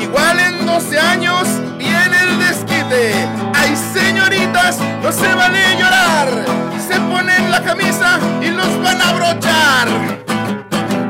Igual 0.00 0.38
en 0.38 0.66
12 0.66 1.00
años 1.00 1.48
viene 1.76 2.16
el 2.22 2.38
desquite. 2.38 3.28
Ay, 3.52 3.74
señoritas, 3.92 4.78
no 5.02 5.10
se 5.10 5.34
vale 5.34 5.76
llorar. 5.76 6.28
Se 6.86 7.00
ponen 7.00 7.50
la 7.50 7.60
camisa 7.62 8.20
y 8.40 8.50
los 8.50 8.80
van 8.80 9.02
a 9.02 9.12
brochar. 9.14 9.88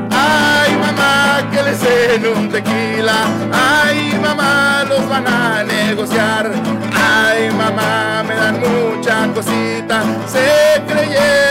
Ay, 0.09 0.75
mamá, 0.77 1.47
que 1.51 1.61
les 1.61 1.79
den 1.79 2.25
un 2.25 2.49
tequila. 2.49 3.27
Ay, 3.53 4.17
mamá, 4.19 4.83
los 4.89 5.07
van 5.07 5.27
a 5.27 5.63
negociar. 5.63 6.51
Ay, 6.91 7.51
mamá, 7.51 8.23
me 8.27 8.33
dan 8.33 8.59
mucha 8.59 9.27
cosita. 9.31 10.01
Se 10.25 10.81
creyeron 10.87 11.50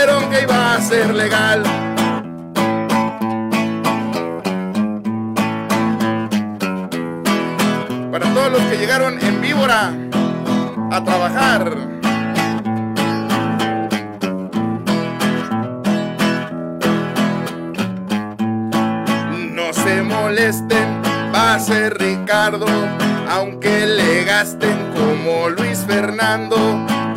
ser 0.81 1.13
legal. 1.13 1.63
Para 8.11 8.33
todos 8.33 8.51
los 8.51 8.61
que 8.63 8.77
llegaron 8.77 9.19
en 9.23 9.41
víbora 9.41 9.93
a 10.91 11.03
trabajar. 11.03 11.75
No 19.53 19.73
se 19.73 20.01
molesten, 20.01 21.01
va 21.33 21.55
a 21.55 21.59
ser 21.59 21.97
Ricardo, 21.97 22.65
aunque 23.29 23.85
le 23.85 24.23
gasten 24.23 24.77
como 24.95 25.49
Luis 25.49 25.85
Fernando, 25.87 26.57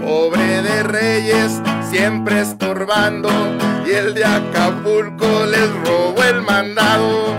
pobre 0.02 0.62
de 0.62 0.82
Reyes, 0.82 1.60
siempre 1.94 2.40
estorbando, 2.40 3.30
y 3.86 3.92
el 3.92 4.14
de 4.14 4.24
Acapulco 4.24 5.46
les 5.46 5.70
robó 5.84 6.20
el 6.24 6.42
mandado. 6.42 7.36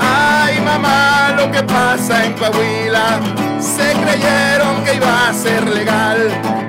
Ay 0.00 0.60
mamá, 0.60 1.34
lo 1.36 1.50
que 1.50 1.64
pasa 1.64 2.26
en 2.26 2.32
Coahuila, 2.34 3.18
se 3.76 3.92
creyeron 4.02 4.84
que 4.84 4.94
iba 4.94 5.28
a 5.28 5.32
ser 5.32 5.68
legal. 5.68 6.18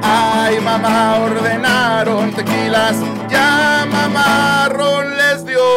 Ay 0.03 0.59
mamá, 0.59 1.19
ordenaron 1.25 2.31
tequilas, 2.33 2.97
ya 3.29 3.85
mamá 3.89 4.69
Ron 4.69 5.17
les 5.17 5.45
dio. 5.45 5.67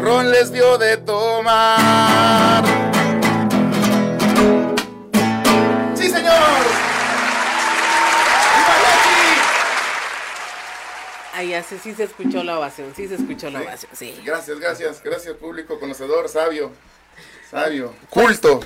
Ron 0.00 0.30
les 0.30 0.52
dio 0.52 0.78
de 0.78 0.96
tomar. 0.98 2.75
Ahí 11.36 11.52
así 11.52 11.76
sí 11.78 11.92
se 11.92 12.04
escuchó 12.04 12.42
la 12.42 12.58
ovación, 12.58 12.94
sí 12.96 13.06
se 13.06 13.16
escuchó 13.16 13.50
la 13.50 13.60
ovación, 13.60 13.92
sí. 13.94 14.18
Gracias, 14.24 14.58
gracias, 14.58 15.02
gracias 15.04 15.36
público 15.36 15.78
conocedor, 15.78 16.30
sabio, 16.30 16.72
sabio, 17.50 17.92
culto. 18.08 18.60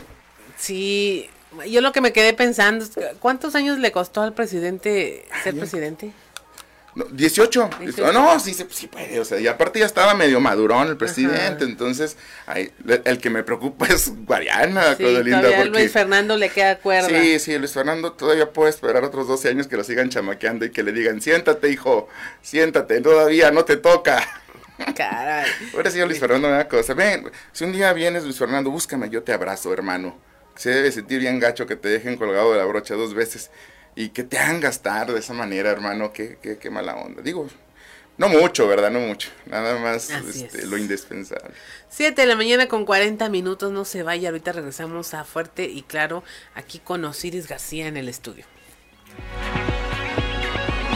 Sí, 0.56 1.28
yo 1.68 1.80
lo 1.80 1.90
que 1.90 2.01
me 2.01 2.12
quedé 2.12 2.32
pensando 2.32 2.84
es 2.84 2.92
¿cuántos 3.18 3.56
años 3.56 3.78
le 3.78 3.90
costó 3.90 4.22
al 4.22 4.34
presidente 4.34 5.26
ser 5.42 5.56
presidente? 5.56 6.12
No, 6.95 7.05
18. 7.05 7.71
18. 7.81 8.12
No, 8.12 8.41
sí, 8.41 8.53
se- 8.53 8.67
sí 8.71 8.87
puede. 8.89 9.21
O 9.21 9.25
sea, 9.25 9.39
y 9.39 9.47
aparte 9.47 9.79
ya 9.79 9.87
estaba 9.87 10.15
medio 10.15 10.41
madurón 10.41 10.89
el 10.89 10.97
presidente. 10.97 11.65
Entonces, 11.65 12.17
ay, 12.47 12.73
el 13.05 13.19
que 13.19 13.31
me 13.31 13.43
preocupa 13.45 13.87
es 13.91 14.12
Guariana, 14.27 14.97
Sí, 14.97 15.05
linda. 15.05 15.43
Porque, 15.43 15.65
Luis 15.67 15.93
Fernando 15.93 16.37
le 16.37 16.49
queda 16.49 16.79
cuerda. 16.79 17.09
sí, 17.09 17.39
sí, 17.39 17.57
Luis 17.59 17.73
Fernando 17.73 18.12
todavía 18.12 18.51
puede 18.53 18.71
esperar 18.71 19.05
otros 19.05 19.29
12 19.29 19.49
años 19.51 19.67
que 19.69 19.77
lo 19.77 19.85
sigan 19.85 20.09
chamaqueando 20.09 20.65
y 20.65 20.71
que 20.71 20.83
le 20.83 20.93
digan, 20.93 21.21
siéntate, 21.21 21.69
hijo, 21.71 22.09
siéntate, 22.43 23.01
todavía 23.01 23.51
no 23.51 23.65
te 23.65 23.77
toca. 23.77 24.27
Caray. 24.97 25.47
Ahora 25.75 25.91
sí, 25.91 26.01
Luis 26.01 26.19
Fernando 26.19 26.49
me 26.49 26.55
da 26.55 26.67
cosa. 26.69 26.95
Ven, 26.95 27.31
si 27.53 27.65
un 27.65 27.73
día 27.73 27.93
vienes, 27.93 28.25
Luis 28.25 28.39
Fernando, 28.39 28.71
búscame, 28.71 29.11
yo 29.11 29.23
te 29.23 29.33
abrazo, 29.33 29.73
hermano. 29.73 30.19
Se 30.57 30.71
debe 30.71 30.91
sentir 30.91 31.21
bien 31.21 31.39
gacho 31.39 31.67
que 31.67 31.77
te 31.77 31.89
dejen 31.89 32.17
colgado 32.17 32.53
de 32.53 32.59
la 32.59 32.65
brocha 32.65 32.95
dos 32.95 33.15
veces 33.15 33.51
y 33.95 34.11
que 34.11 34.25
te 34.25 34.39
hagan 34.39 34.61
gastar 34.61 35.12
de 35.12 35.19
esa 35.19 35.35
manera, 35.35 35.71
hermano. 35.71 36.12
Qué, 36.12 36.39
qué, 36.41 36.59
qué 36.59 36.71
mala 36.71 36.97
onda. 36.97 37.23
Digo, 37.23 37.49
no 38.21 38.29
mucho, 38.29 38.69
¿verdad? 38.69 38.91
No 38.91 39.01
mucho. 39.01 39.31
Nada 39.47 39.79
más 39.79 40.11
este, 40.11 40.59
es. 40.59 40.65
lo 40.65 40.77
indispensable. 40.77 41.55
7 41.89 42.21
de 42.21 42.27
la 42.29 42.37
mañana 42.37 42.69
con 42.69 42.85
40 42.85 43.31
minutos, 43.31 43.73
no 43.73 43.87
se 43.87 44.03
vaya, 44.03 44.29
ahorita 44.29 44.53
regresamos 44.53 45.15
a 45.15 45.25
Fuerte 45.25 45.65
y 45.65 45.81
Claro, 45.81 46.23
aquí 46.55 46.81
con 46.81 47.03
Osiris 47.07 47.49
García 47.49 47.87
en 47.87 47.97
el 47.97 48.11
estudio. 48.11 48.45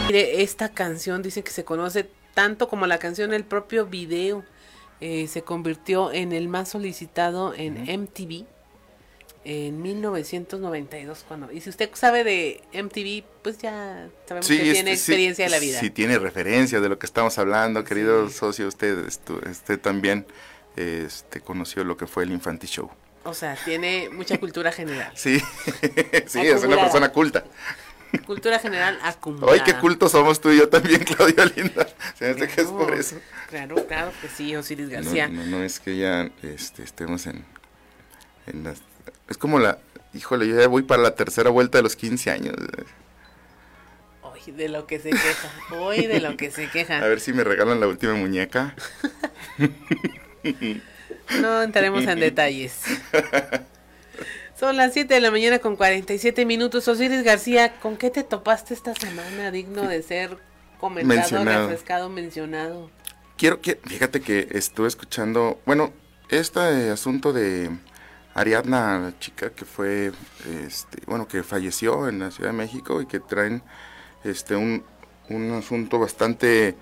Mire, 0.05 0.43
esta 0.43 0.69
canción 0.69 1.23
dice 1.23 1.43
que 1.43 1.49
se 1.49 1.65
conoce 1.65 2.07
tanto 2.35 2.67
como 2.67 2.85
la 2.85 2.99
canción, 2.99 3.33
el 3.33 3.43
propio 3.43 3.87
video 3.87 4.45
eh, 5.01 5.27
se 5.27 5.41
convirtió 5.41 6.11
en 6.11 6.31
el 6.31 6.47
más 6.47 6.69
solicitado 6.69 7.55
en 7.55 8.01
MTV 8.01 8.45
en 9.47 9.79
1992 9.81 11.23
cuando 11.27 11.51
y 11.51 11.61
si 11.61 11.69
usted 11.69 11.89
sabe 11.93 12.23
de 12.23 12.63
MTV 12.73 13.23
pues 13.43 13.59
ya 13.59 14.09
sabemos 14.27 14.47
que 14.47 14.57
tiene 14.57 14.71
este, 14.79 14.83
sí, 14.97 15.11
experiencia 15.11 15.45
de 15.45 15.51
la 15.51 15.59
vida 15.59 15.79
Sí, 15.79 15.89
tiene 15.91 16.17
referencia 16.19 16.81
de 16.81 16.89
lo 16.89 16.97
que 16.97 17.05
estamos 17.05 17.37
hablando, 17.37 17.83
querido 17.83 18.27
socio. 18.29 18.67
Usted, 18.67 19.05
usted 19.07 19.79
también 19.79 20.25
este, 20.75 21.41
conoció 21.41 21.83
lo 21.83 21.95
que 21.95 22.07
fue 22.07 22.23
el 22.23 22.31
Infanti 22.31 22.67
Show. 22.67 22.89
o 23.23 23.33
sea 23.35 23.55
tiene 23.63 24.09
mucha 24.09 24.39
cultura 24.39 24.71
general 24.71 25.11
Sí, 25.15 25.39
sí, 26.27 26.39
es 26.41 26.63
una 26.63 26.77
persona 26.77 27.09
culta. 27.11 27.45
cultura 28.25 28.57
general 28.59 28.97
acumulada 29.03 29.53
Ay, 29.53 29.61
qué 29.63 29.75
cultos 29.75 30.11
somos 30.11 30.41
tú 30.41 30.49
y 30.49 30.57
yo 30.57 30.69
también, 30.69 31.03
Claudia 31.15 31.45
Linda. 31.45 31.87
Se 32.17 32.25
me 32.25 32.31
hace 32.43 32.47
que 32.55 32.61
es 32.61 32.67
por 32.67 32.93
eso. 32.95 33.17
Claro, 33.49 33.75
claro 33.87 34.11
que 34.21 34.27
sí, 34.27 34.55
Osiris 34.55 34.87
No, 34.87 34.93
García. 34.93 35.27
no, 35.27 35.45
no 35.45 35.63
es 35.63 35.79
que 35.79 35.97
ya 35.97 36.29
este, 36.41 36.81
estemos 36.83 37.27
en, 37.27 37.45
en 38.47 38.63
las... 38.63 38.81
Es 39.29 39.37
como 39.37 39.59
la... 39.59 39.79
Híjole, 40.13 40.47
yo 40.47 40.59
ya 40.59 40.67
voy 40.67 40.83
para 40.83 41.01
la 41.01 41.15
tercera 41.15 41.49
vuelta 41.49 41.77
de 41.77 41.83
los 41.83 41.95
15 41.95 42.31
años. 42.31 42.55
Hoy 44.21 44.51
de 44.51 44.69
lo 44.69 44.87
que 44.87 44.99
se 44.99 45.09
queja, 45.09 45.51
hoy 45.77 46.05
de 46.05 46.21
lo 46.21 46.37
que 46.37 46.51
se 46.51 46.69
queja. 46.69 46.97
A 47.03 47.07
ver 47.07 47.19
si 47.19 47.33
me 47.33 47.43
regalan 47.43 47.79
la 47.79 47.87
última 47.87 48.13
muñeca. 48.13 48.75
No 51.41 51.63
entraremos 51.63 52.03
en 52.05 52.19
detalles. 52.19 52.81
Son 54.59 54.77
las 54.77 54.93
7 54.93 55.13
de 55.13 55.19
la 55.19 55.31
mañana 55.31 55.59
con 55.59 55.75
47 55.75 56.45
minutos. 56.45 56.87
Osiris 56.87 57.23
García, 57.23 57.73
¿con 57.79 57.97
qué 57.97 58.09
te 58.09 58.23
topaste 58.23 58.73
esta 58.73 58.93
semana 58.95 59.51
digno 59.51 59.87
de 59.87 60.01
ser 60.01 60.37
comentado, 60.79 61.19
Mencionado. 61.19 61.67
refrescado, 61.67 62.09
mencionado? 62.09 62.89
Quiero 63.37 63.59
que... 63.59 63.79
Fíjate 63.83 64.21
que 64.21 64.47
estuve 64.51 64.87
escuchando... 64.87 65.59
Bueno, 65.65 65.91
este 66.29 66.89
asunto 66.89 67.33
de 67.33 67.69
Ariadna, 68.35 68.99
la 68.99 69.19
chica 69.19 69.49
que 69.49 69.65
fue... 69.65 70.11
Este, 70.65 71.01
bueno, 71.07 71.27
que 71.27 71.41
falleció 71.41 72.07
en 72.07 72.19
la 72.19 72.29
Ciudad 72.31 72.51
de 72.51 72.57
México 72.57 73.01
y 73.01 73.07
que 73.07 73.19
traen 73.19 73.63
este 74.23 74.55
un, 74.55 74.83
un 75.29 75.51
asunto 75.53 75.97
bastante 75.99 76.75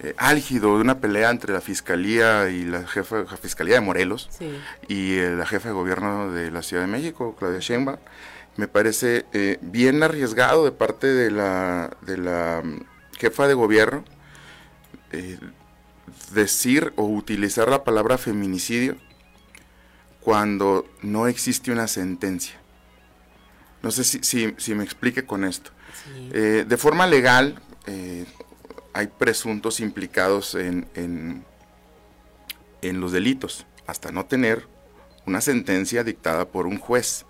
eh, 0.00 0.14
álgido 0.18 0.74
de 0.76 0.80
una 0.82 0.98
pelea 0.98 1.30
entre 1.30 1.52
la 1.52 1.60
fiscalía 1.60 2.48
y 2.50 2.64
la 2.64 2.86
jefa 2.86 3.18
la 3.18 3.36
fiscalía 3.36 3.74
de 3.76 3.80
Morelos 3.80 4.28
Sí. 4.30 4.50
y 4.88 5.14
eh, 5.18 5.30
la 5.36 5.46
jefa 5.46 5.68
de 5.68 5.74
gobierno 5.74 6.32
de 6.32 6.50
la 6.50 6.62
Ciudad 6.62 6.82
de 6.82 6.88
México, 6.88 7.34
Claudia 7.38 7.60
Sheinbaum, 7.60 7.98
me 8.56 8.68
parece 8.68 9.26
eh, 9.32 9.58
bien 9.60 10.02
arriesgado 10.02 10.64
de 10.64 10.72
parte 10.72 11.06
de 11.06 11.30
la, 11.30 11.96
de 12.02 12.16
la 12.18 12.62
mm, 12.64 12.80
jefa 13.18 13.46
de 13.48 13.54
gobierno 13.54 14.02
eh, 15.12 15.38
decir 16.32 16.92
o 16.96 17.04
utilizar 17.04 17.68
la 17.68 17.84
palabra 17.84 18.18
feminicidio 18.18 18.96
cuando 20.26 20.84
no 21.02 21.28
existe 21.28 21.70
una 21.70 21.86
sentencia. 21.86 22.56
No 23.80 23.92
sé 23.92 24.02
si, 24.02 24.18
si- 24.24 24.52
si 24.58 24.74
me 24.74 24.82
explique 24.82 25.24
con 25.24 25.44
esto. 25.44 25.70
Eh, 26.32 26.64
de 26.66 26.76
forma 26.76 27.06
legal, 27.06 27.60
eh, 27.86 28.24
hay 28.92 29.06
presuntos 29.06 29.78
implicados 29.78 30.56
en, 30.56 30.88
en, 30.96 31.44
en 32.82 33.00
los 33.00 33.12
delitos, 33.12 33.66
hasta 33.86 34.10
no 34.10 34.26
tener 34.26 34.66
una 35.26 35.40
sentencia 35.40 36.02
dictada 36.02 36.46
por 36.48 36.66
un 36.66 36.78
juez. 36.78 37.24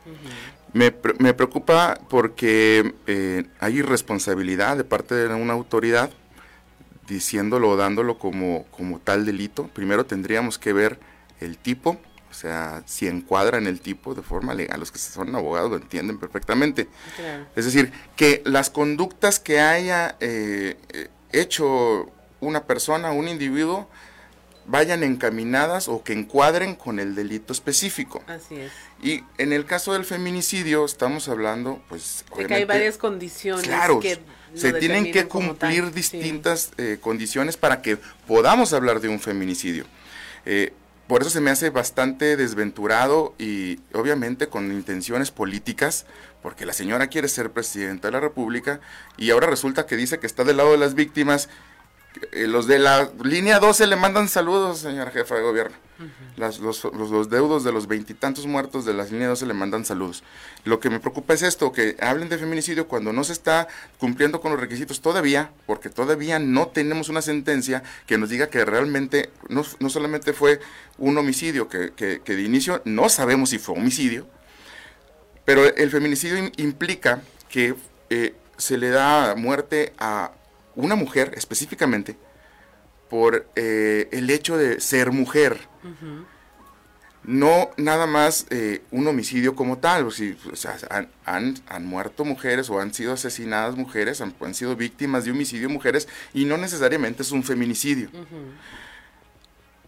Me, 0.73 0.90
pre- 0.90 1.16
me 1.18 1.35
preocupa 1.35 2.01
porque 2.09 2.94
eh, 3.06 3.44
hay 3.60 3.77
irresponsabilidad 3.81 4.78
de 4.78 4.85
parte 4.85 5.14
de 5.14 5.35
una 5.35 5.52
autoridad 5.52 6.09
diciéndolo 7.06 7.68
o 7.68 7.77
dándolo 7.77 8.18
como, 8.18 8.64
como 8.70 9.01
tal 9.01 9.27
delito. 9.27 9.68
Primero 9.74 10.06
tendríamos 10.06 10.59
que 10.59 10.73
ver 10.73 10.98
el 11.40 11.59
tipo, 11.59 11.98
sea, 12.36 12.82
si 12.86 13.08
encuadra 13.08 13.58
en 13.58 13.66
el 13.66 13.80
tipo 13.80 14.14
de 14.14 14.22
forma 14.22 14.54
legal. 14.54 14.78
Los 14.78 14.92
que 14.92 14.98
son 14.98 15.34
abogados 15.34 15.70
lo 15.70 15.76
entienden 15.76 16.18
perfectamente. 16.18 16.88
Claro. 17.16 17.46
Es 17.56 17.64
decir, 17.64 17.92
que 18.14 18.42
las 18.44 18.70
conductas 18.70 19.40
que 19.40 19.60
haya 19.60 20.16
eh, 20.20 20.76
eh, 20.92 21.08
hecho 21.32 22.10
una 22.40 22.64
persona, 22.64 23.12
un 23.12 23.28
individuo, 23.28 23.88
vayan 24.66 25.02
encaminadas 25.02 25.88
o 25.88 26.02
que 26.02 26.12
encuadren 26.12 26.74
con 26.74 26.98
el 26.98 27.14
delito 27.14 27.52
específico. 27.52 28.22
Así 28.26 28.56
es. 28.56 28.72
Y 29.02 29.24
en 29.38 29.52
el 29.52 29.64
caso 29.64 29.92
del 29.92 30.04
feminicidio 30.04 30.84
estamos 30.84 31.28
hablando, 31.28 31.82
pues... 31.88 32.24
De 32.36 32.46
que 32.46 32.54
hay 32.54 32.64
varias 32.64 32.98
condiciones 32.98 33.66
Claro, 33.66 34.00
que 34.00 34.18
se 34.54 34.72
tienen 34.74 35.12
que 35.12 35.26
cumplir. 35.26 35.84
Sí. 35.86 35.90
distintas 35.92 36.72
eh, 36.78 36.98
condiciones 37.00 37.56
para 37.56 37.82
que 37.82 37.98
podamos 38.26 38.72
hablar 38.72 39.00
de 39.00 39.08
un 39.08 39.20
feminicidio. 39.20 39.84
Eh, 40.44 40.72
por 41.06 41.20
eso 41.22 41.30
se 41.30 41.40
me 41.40 41.50
hace 41.50 41.70
bastante 41.70 42.36
desventurado 42.36 43.34
y 43.38 43.80
obviamente 43.92 44.48
con 44.48 44.72
intenciones 44.72 45.30
políticas, 45.30 46.06
porque 46.42 46.66
la 46.66 46.72
señora 46.72 47.06
quiere 47.06 47.28
ser 47.28 47.52
presidenta 47.52 48.08
de 48.08 48.12
la 48.12 48.20
República 48.20 48.80
y 49.16 49.30
ahora 49.30 49.46
resulta 49.46 49.86
que 49.86 49.96
dice 49.96 50.18
que 50.18 50.26
está 50.26 50.42
del 50.44 50.56
lado 50.56 50.72
de 50.72 50.78
las 50.78 50.94
víctimas. 50.94 51.48
Eh, 52.32 52.47
los 52.47 52.66
de 52.66 52.78
la 52.78 53.10
línea 53.22 53.59
12 53.59 53.86
le 53.86 53.97
mandan 53.97 54.28
saludos, 54.28 54.78
señora 54.78 55.10
jefa 55.10 55.34
de 55.34 55.43
gobierno. 55.43 55.76
Las- 56.36 56.59
los, 56.59 56.84
los- 56.84 57.10
los 57.10 57.30
deudos 57.30 57.64
de 57.64 57.72
los 57.72 57.86
veintitantos 57.86 58.47
muertos 58.47 58.84
de 58.84 58.93
la 58.93 59.05
línea 59.05 59.28
12 59.28 59.47
le 59.47 59.55
mandan 59.55 59.84
saludos. 59.84 60.22
Lo 60.64 60.78
que 60.80 60.90
me 60.90 61.01
preocupa 61.01 61.32
es 61.34 61.43
esto, 61.43 61.72
que 61.72 61.97
hablen 62.01 62.28
de 62.28 62.36
feminicidio 62.38 62.86
cuando 62.88 63.12
no 63.12 63.24
se 63.24 63.32
está 63.32 63.68
cumpliendo 63.98 64.40
con 64.40 64.51
los 64.52 64.60
requisitos 64.60 65.01
todavía, 65.01 65.51
porque 65.66 65.88
todavía 65.88 66.38
no 66.38 66.68
tenemos 66.68 67.09
una 67.09 67.22
sentencia 67.22 67.82
que 68.06 68.18
nos 68.18 68.28
diga 68.28 68.48
que 68.48 68.64
realmente 68.64 69.30
no, 69.48 69.64
no 69.78 69.88
solamente 69.88 70.32
fue 70.34 70.60
un 70.98 71.16
homicidio, 71.16 71.68
que, 71.68 71.93
que- 71.94 72.20
que 72.22 72.36
de 72.36 72.43
inicio 72.43 72.82
no 72.84 73.09
sabemos 73.09 73.51
si 73.51 73.59
fue 73.59 73.74
homicidio, 73.76 74.26
pero 75.44 75.64
el 75.64 75.90
feminicidio 75.90 76.36
im- 76.38 76.52
implica 76.59 77.22
que 77.48 77.74
eh, 78.10 78.34
se 78.59 78.76
le 78.78 78.90
da 78.90 79.34
muerte 79.36 79.93
a 79.98 80.32
una 80.77 80.94
mujer 80.94 81.32
específicamente 81.36 82.16
por 83.11 83.48
eh, 83.57 84.09
el 84.12 84.31
hecho 84.31 84.57
de 84.57 84.81
ser 84.81 85.11
mujer. 85.11 85.59
No 87.24 87.70
nada 87.77 88.07
más 88.07 88.47
eh, 88.51 88.82
un 88.93 89.07
homicidio 89.09 89.57
como 89.57 89.78
tal, 89.78 90.07
o 90.07 90.11
sea, 90.12 90.77
han, 90.90 91.09
han- 91.24 91.57
han 91.66 91.85
muerto 91.86 92.24
mujeres 92.24 92.70
o 92.70 92.78
han 92.81 92.94
sido 92.94 93.12
asesinadas 93.12 93.74
mujeres, 93.77 94.20
han, 94.20 94.32
han 94.40 94.55
sido 94.55 94.77
víctimas 94.77 95.24
de 95.24 95.32
homicidio 95.32 95.69
mujeres 95.69 96.07
y 96.32 96.44
no 96.44 96.57
necesariamente 96.57 97.23
es 97.23 97.32
un 97.32 97.43
feminicidio. 97.43 98.11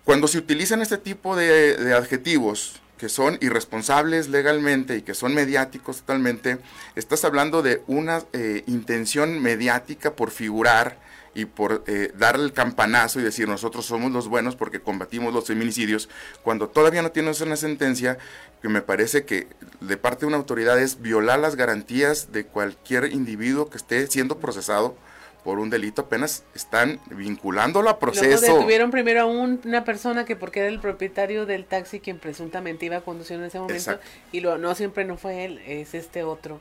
Cuando 0.05 0.27
se 0.27 0.39
utilizan 0.39 0.81
este 0.83 0.99
tipo 0.99 1.37
de, 1.37 1.77
de 1.77 1.95
adjetivos 1.95 2.81
que 2.99 3.09
son 3.09 3.39
irresponsables 3.41 4.29
legalmente 4.29 4.97
y 4.97 5.03
que 5.03 5.15
son 5.15 5.35
mediáticos 5.35 5.99
totalmente, 6.01 6.59
estás 6.97 7.25
hablando 7.25 7.63
de 7.63 7.83
una 7.87 8.23
eh, 8.33 8.65
intención 8.67 9.41
mediática 9.41 10.15
por 10.15 10.31
figurar 10.31 10.99
y 11.35 11.45
por 11.45 11.85
eh, 11.87 12.13
darle 12.17 12.45
el 12.45 12.53
campanazo 12.53 13.21
y 13.21 13.23
decir 13.23 13.49
nosotros 13.49 13.87
somos 13.87 14.11
los 14.11 14.29
buenos 14.29 14.57
porque 14.57 14.81
combatimos 14.81 15.33
los 15.33 15.47
feminicidios, 15.47 16.09
cuando 16.43 16.69
todavía 16.69 17.03
no 17.03 17.13
tienes 17.13 17.41
una 17.41 17.57
sentencia 17.57 18.19
que 18.61 18.69
me 18.69 18.83
parece 18.83 19.25
que 19.25 19.47
de 19.81 19.97
parte 19.97 20.21
de 20.21 20.27
una 20.27 20.37
autoridad 20.37 20.81
es 20.81 21.01
violar 21.01 21.39
las 21.39 21.55
garantías 21.55 22.33
de 22.33 22.45
cualquier 22.45 23.13
individuo 23.13 23.71
que 23.71 23.77
esté 23.77 24.05
siendo 24.09 24.39
procesado 24.39 24.97
por 25.45 25.59
un 25.59 25.71
delito, 25.71 26.03
apenas 26.03 26.45
están 26.55 27.01
vinculándolo 27.11 27.89
a 27.89 27.93
Luego 27.93 28.01
proceso. 28.01 28.41
detuvieron 28.55 28.91
primero 28.91 29.23
a 29.23 29.25
un- 29.27 29.61
una 29.65 29.85
persona 29.85 30.25
que 30.25 30.37
porque 30.37 30.61
era 30.61 30.69
el 30.69 30.81
propietario 30.81 31.47
del 31.47 31.65
taxi 31.65 32.01
quien 32.01 32.19
presuntamente 32.19 32.85
iba 32.87 33.01
conduciendo 33.01 33.45
en 33.45 33.49
ese 33.49 33.59
momento 33.59 33.75
Exacto. 33.77 34.07
y 34.33 34.41
lo, 34.41 34.59
no 34.59 34.75
siempre 34.75 35.05
no 35.05 35.17
fue 35.17 35.45
él, 35.45 35.61
es 35.67 35.95
este 35.95 36.23
otro. 36.23 36.61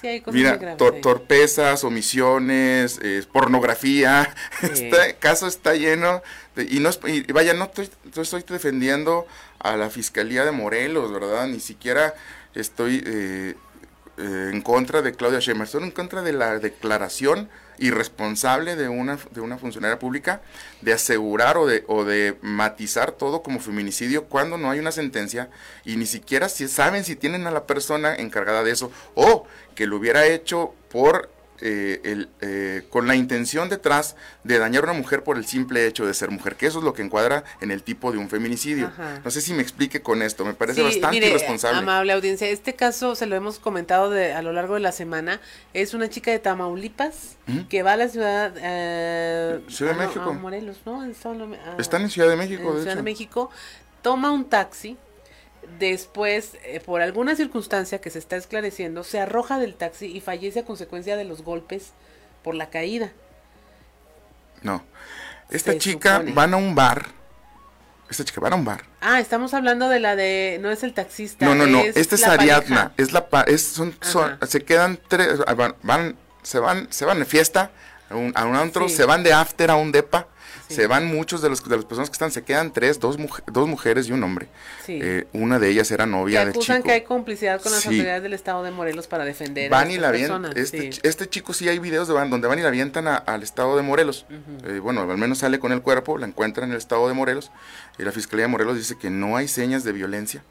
Sí, 0.00 0.08
hay 0.08 0.20
cosas 0.20 0.34
Mira, 0.34 0.50
muy 0.50 0.58
graves 0.60 0.78
tor- 0.78 0.94
ahí. 0.94 1.00
torpezas, 1.00 1.84
omisiones, 1.84 2.98
eh, 3.02 3.22
pornografía. 3.32 4.34
Sí. 4.60 4.84
Este 4.90 5.14
caso 5.20 5.46
está 5.46 5.74
lleno. 5.74 6.22
de- 6.56 6.64
y, 6.70 6.80
no 6.80 6.88
es- 6.88 7.00
y 7.06 7.22
vaya, 7.32 7.54
no 7.54 7.64
estoy, 7.64 7.88
no 8.16 8.22
estoy 8.22 8.42
defendiendo 8.48 9.26
a 9.60 9.76
la 9.76 9.90
Fiscalía 9.90 10.44
de 10.44 10.50
Morelos, 10.50 11.12
¿verdad? 11.12 11.46
Ni 11.46 11.60
siquiera 11.60 12.14
estoy 12.54 13.02
eh, 13.06 13.54
eh, 14.18 14.50
en 14.52 14.60
contra 14.60 15.02
de 15.02 15.12
Claudia 15.14 15.38
Sheinbaum. 15.38 15.64
Estoy 15.64 15.82
en 15.84 15.90
contra 15.92 16.22
de 16.22 16.32
la 16.32 16.58
declaración 16.58 17.48
irresponsable 17.78 18.76
de 18.76 18.88
una, 18.88 19.18
de 19.30 19.40
una 19.40 19.58
funcionaria 19.58 19.98
pública 19.98 20.42
de 20.80 20.92
asegurar 20.92 21.56
o 21.56 21.66
de, 21.66 21.84
o 21.88 22.04
de 22.04 22.36
matizar 22.42 23.12
todo 23.12 23.42
como 23.42 23.60
feminicidio 23.60 24.24
cuando 24.24 24.58
no 24.58 24.70
hay 24.70 24.78
una 24.78 24.92
sentencia 24.92 25.48
y 25.84 25.96
ni 25.96 26.06
siquiera 26.06 26.48
si 26.48 26.68
saben 26.68 27.04
si 27.04 27.16
tienen 27.16 27.46
a 27.46 27.50
la 27.50 27.66
persona 27.66 28.14
encargada 28.14 28.62
de 28.62 28.70
eso 28.70 28.92
o 29.14 29.46
que 29.74 29.86
lo 29.86 29.96
hubiera 29.96 30.26
hecho 30.26 30.74
por 30.90 31.30
eh, 31.62 32.00
el, 32.04 32.28
eh, 32.40 32.82
con 32.90 33.06
la 33.06 33.14
intención 33.14 33.68
detrás 33.68 34.16
de 34.44 34.58
dañar 34.58 34.82
a 34.84 34.90
una 34.90 34.98
mujer 35.00 35.22
por 35.24 35.36
el 35.38 35.46
simple 35.46 35.86
hecho 35.86 36.04
de 36.06 36.12
ser 36.14 36.30
mujer, 36.30 36.56
que 36.56 36.66
eso 36.66 36.78
es 36.80 36.84
lo 36.84 36.92
que 36.92 37.02
encuadra 37.02 37.44
en 37.60 37.70
el 37.70 37.82
tipo 37.82 38.12
de 38.12 38.18
un 38.18 38.28
feminicidio. 38.28 38.88
Ajá. 38.88 39.20
No 39.24 39.30
sé 39.30 39.40
si 39.40 39.52
me 39.54 39.62
explique 39.62 40.02
con 40.02 40.22
esto, 40.22 40.44
me 40.44 40.54
parece 40.54 40.80
Sí, 40.80 40.84
bastante 40.86 41.16
mire, 41.16 41.28
irresponsable. 41.28 41.78
Amable 41.78 42.12
audiencia, 42.12 42.48
este 42.48 42.74
caso 42.74 43.14
se 43.14 43.26
lo 43.26 43.36
hemos 43.36 43.58
comentado 43.58 44.10
de, 44.10 44.32
a 44.32 44.42
lo 44.42 44.52
largo 44.52 44.74
de 44.74 44.80
la 44.80 44.92
semana. 44.92 45.40
Es 45.72 45.94
una 45.94 46.08
chica 46.10 46.30
de 46.30 46.38
Tamaulipas 46.38 47.36
que 47.68 47.82
va 47.82 47.92
a 47.92 47.96
la 47.96 48.08
ciudad. 48.08 48.54
eh, 48.58 49.60
Ciudad 49.68 49.94
de 49.94 50.00
a- 50.00 50.04
a 50.04 50.06
México. 50.06 50.34
Morelos, 50.34 50.80
¿no? 50.84 51.04
En 51.04 51.10
Estado 51.12 51.46
de- 51.46 51.56
a- 51.56 51.76
Están 51.78 52.02
en 52.02 52.10
Ciudad 52.10 52.28
de 52.28 52.36
México, 52.36 52.70
en 52.70 52.74
de 52.76 52.82
Ciudad 52.82 52.96
de. 52.96 53.02
México. 53.02 53.50
Toma 54.02 54.30
un 54.32 54.44
taxi. 54.44 54.96
Después, 55.78 56.52
eh, 56.64 56.80
por 56.80 57.02
alguna 57.02 57.36
circunstancia 57.36 58.00
que 58.00 58.10
se 58.10 58.18
está 58.18 58.36
esclareciendo, 58.36 59.04
se 59.04 59.20
arroja 59.20 59.58
del 59.58 59.74
taxi 59.74 60.06
y 60.06 60.20
fallece 60.20 60.60
a 60.60 60.64
consecuencia 60.64 61.16
de 61.16 61.24
los 61.24 61.42
golpes 61.42 61.92
por 62.42 62.54
la 62.54 62.68
caída. 62.70 63.12
No. 64.62 64.84
Esta 65.50 65.72
Se 65.72 65.78
chica 65.78 66.16
supone. 66.16 66.32
van 66.32 66.54
a 66.54 66.56
un 66.56 66.74
bar. 66.74 67.06
Esta 68.10 68.24
chica 68.24 68.40
van 68.40 68.52
a 68.52 68.56
un 68.56 68.64
bar. 68.64 68.82
Ah, 69.00 69.20
estamos 69.20 69.54
hablando 69.54 69.88
de 69.88 70.00
la 70.00 70.16
de. 70.16 70.58
No 70.60 70.70
es 70.70 70.82
el 70.82 70.92
taxista. 70.94 71.44
No, 71.46 71.54
no, 71.54 71.66
no. 71.66 71.80
es 71.80 71.96
Esta 71.96 72.14
es 72.14 72.20
la 72.22 72.32
Ariadna. 72.32 72.76
pareja. 72.76 72.92
Es 72.98 73.12
la 73.12 73.28
pa- 73.28 73.42
es, 73.42 73.62
son, 73.62 73.96
son- 74.02 74.38
se 74.46 74.60
quedan 74.64 74.98
tres, 75.08 75.40
ah, 75.46 75.54
van, 75.54 75.74
van- 75.82 76.16
se 76.42 76.58
van, 76.58 76.88
se 76.92 77.04
van 77.04 77.18
de 77.20 77.24
fiesta 77.24 77.70
a 78.10 78.16
un, 78.16 78.32
a 78.34 78.44
un 78.44 78.54
antro, 78.56 78.88
Sí. 78.88 78.96
se 78.96 79.04
van 79.04 79.22
de 79.22 79.32
after 79.32 79.70
a 79.70 79.76
un 79.76 79.92
depa, 79.92 80.26
se 80.68 80.86
van 80.86 81.06
muchos 81.06 81.42
de 81.42 81.48
los 81.48 81.62
de 81.68 81.76
las 81.76 81.84
personas 81.84 82.08
que 82.10 82.14
están, 82.14 82.30
se 82.30 82.42
quedan 82.42 82.72
tres, 82.72 82.98
dos, 83.00 83.18
muj- 83.18 83.42
dos 83.46 83.68
mujeres 83.68 84.08
y 84.08 84.12
un 84.12 84.22
hombre. 84.24 84.48
Sí. 84.86 84.98
Eh, 85.02 85.26
una 85.32 85.58
de 85.58 85.68
ellas 85.68 85.90
era 85.90 86.06
novia 86.06 86.40
del 86.40 86.50
acusan 86.50 86.76
chico. 86.78 86.86
que 86.86 86.92
hay 86.92 87.02
complicidad 87.02 87.60
con 87.62 87.72
las 87.72 87.82
Sí. 87.82 87.88
autoridades 87.88 88.22
del 88.22 88.32
estado 88.32 88.62
de 88.62 88.70
Morelos 88.70 89.06
para 89.06 89.24
defender 89.24 89.70
Van 89.70 89.88
a 89.88 89.92
y 89.92 89.98
la 89.98 90.10
personas. 90.12 90.56
Este, 90.56 90.90
este 91.02 91.28
chico 91.28 91.52
sí 91.52 91.68
hay 91.68 91.78
videos 91.78 92.08
de 92.08 92.14
van, 92.14 92.30
donde 92.30 92.48
van 92.48 92.58
y 92.58 92.62
la 92.62 92.68
avientan 92.68 93.06
a- 93.08 93.16
al 93.16 93.42
estado 93.42 93.76
de 93.76 93.82
Morelos. 93.82 94.26
Eh, 94.64 94.78
bueno, 94.80 95.02
al 95.02 95.18
menos 95.18 95.38
sale 95.38 95.58
con 95.58 95.72
el 95.72 95.82
cuerpo, 95.82 96.18
la 96.18 96.26
encuentran 96.26 96.66
en 96.68 96.72
el 96.72 96.78
estado 96.78 97.06
de 97.08 97.14
Morelos. 97.14 97.50
Y 97.98 98.02
la 98.04 98.12
Fiscalía 98.12 98.44
de 98.44 98.48
Morelos 98.48 98.76
dice 98.76 98.96
que 98.96 99.10
no 99.10 99.36
hay 99.36 99.48
señas 99.48 99.84
de 99.84 99.92
violencia. 99.92 100.42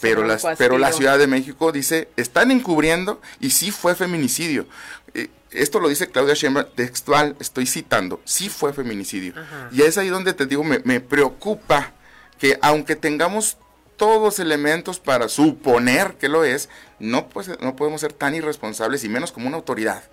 Pero, 0.00 0.24
las, 0.24 0.44
pero 0.58 0.78
la. 0.78 0.92
Ciudad 0.92 1.18
de 1.18 1.26
México 1.26 1.72
dice, 1.72 2.08
están 2.16 2.50
encubriendo 2.50 3.20
y 3.40 3.50
sí 3.50 3.70
fue 3.70 3.94
feminicidio. 3.94 4.66
Eh, 5.14 5.28
esto 5.50 5.80
lo 5.80 5.88
dice 5.88 6.08
Claudia 6.10 6.34
Sheinbaum 6.34 6.66
textual, 6.74 7.36
estoy 7.40 7.66
citando, 7.66 8.20
sí 8.24 8.48
fue 8.48 8.72
feminicidio. 8.72 9.32
Ajá. 9.36 9.68
Y 9.72 9.82
es 9.82 9.96
ahí 9.98 10.08
donde 10.08 10.32
te 10.34 10.46
digo, 10.46 10.62
me, 10.64 10.80
me 10.80 11.00
preocupa 11.00 11.92
que 12.38 12.58
aunque 12.62 12.96
tengamos 12.96 13.56
todos 13.96 14.38
elementos 14.38 15.00
para 15.00 15.28
suponer 15.28 16.14
que 16.14 16.28
lo 16.28 16.44
es, 16.44 16.68
no, 17.00 17.28
pues, 17.28 17.48
no 17.60 17.74
podemos 17.74 18.00
ser 18.00 18.12
tan 18.12 18.34
irresponsables 18.34 19.02
y 19.04 19.08
menos 19.08 19.32
como 19.32 19.48
una 19.48 19.56
autoridad 19.56 20.04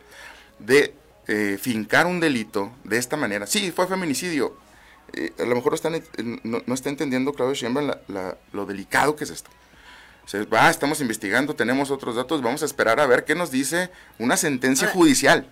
de 0.59 0.93
eh, 1.27 1.57
fincar 1.61 2.05
un 2.07 2.19
delito 2.19 2.71
de 2.83 2.97
esta 2.97 3.15
manera. 3.17 3.45
Sí, 3.45 3.71
fue 3.71 3.87
feminicidio. 3.87 4.55
Eh, 5.13 5.33
a 5.39 5.43
lo 5.43 5.53
mejor 5.55 5.73
están, 5.75 6.01
no, 6.43 6.61
no 6.65 6.73
está 6.73 6.89
entendiendo 6.89 7.33
Claudio 7.33 7.53
Sheinbaum 7.53 7.87
la- 7.87 8.01
la- 8.07 8.37
lo 8.53 8.65
delicado 8.65 9.15
que 9.15 9.23
es 9.25 9.29
esto. 9.29 9.49
Estamos 10.69 11.01
investigando, 11.01 11.55
tenemos 11.55 11.91
otros 11.91 12.15
datos, 12.15 12.41
vamos 12.41 12.61
a 12.63 12.65
esperar 12.65 12.99
a 12.99 13.05
ver 13.05 13.25
qué 13.25 13.35
nos 13.35 13.51
dice 13.51 13.89
una 14.19 14.37
sentencia 14.37 14.87
Ahora- 14.87 14.99
judicial. 14.99 15.47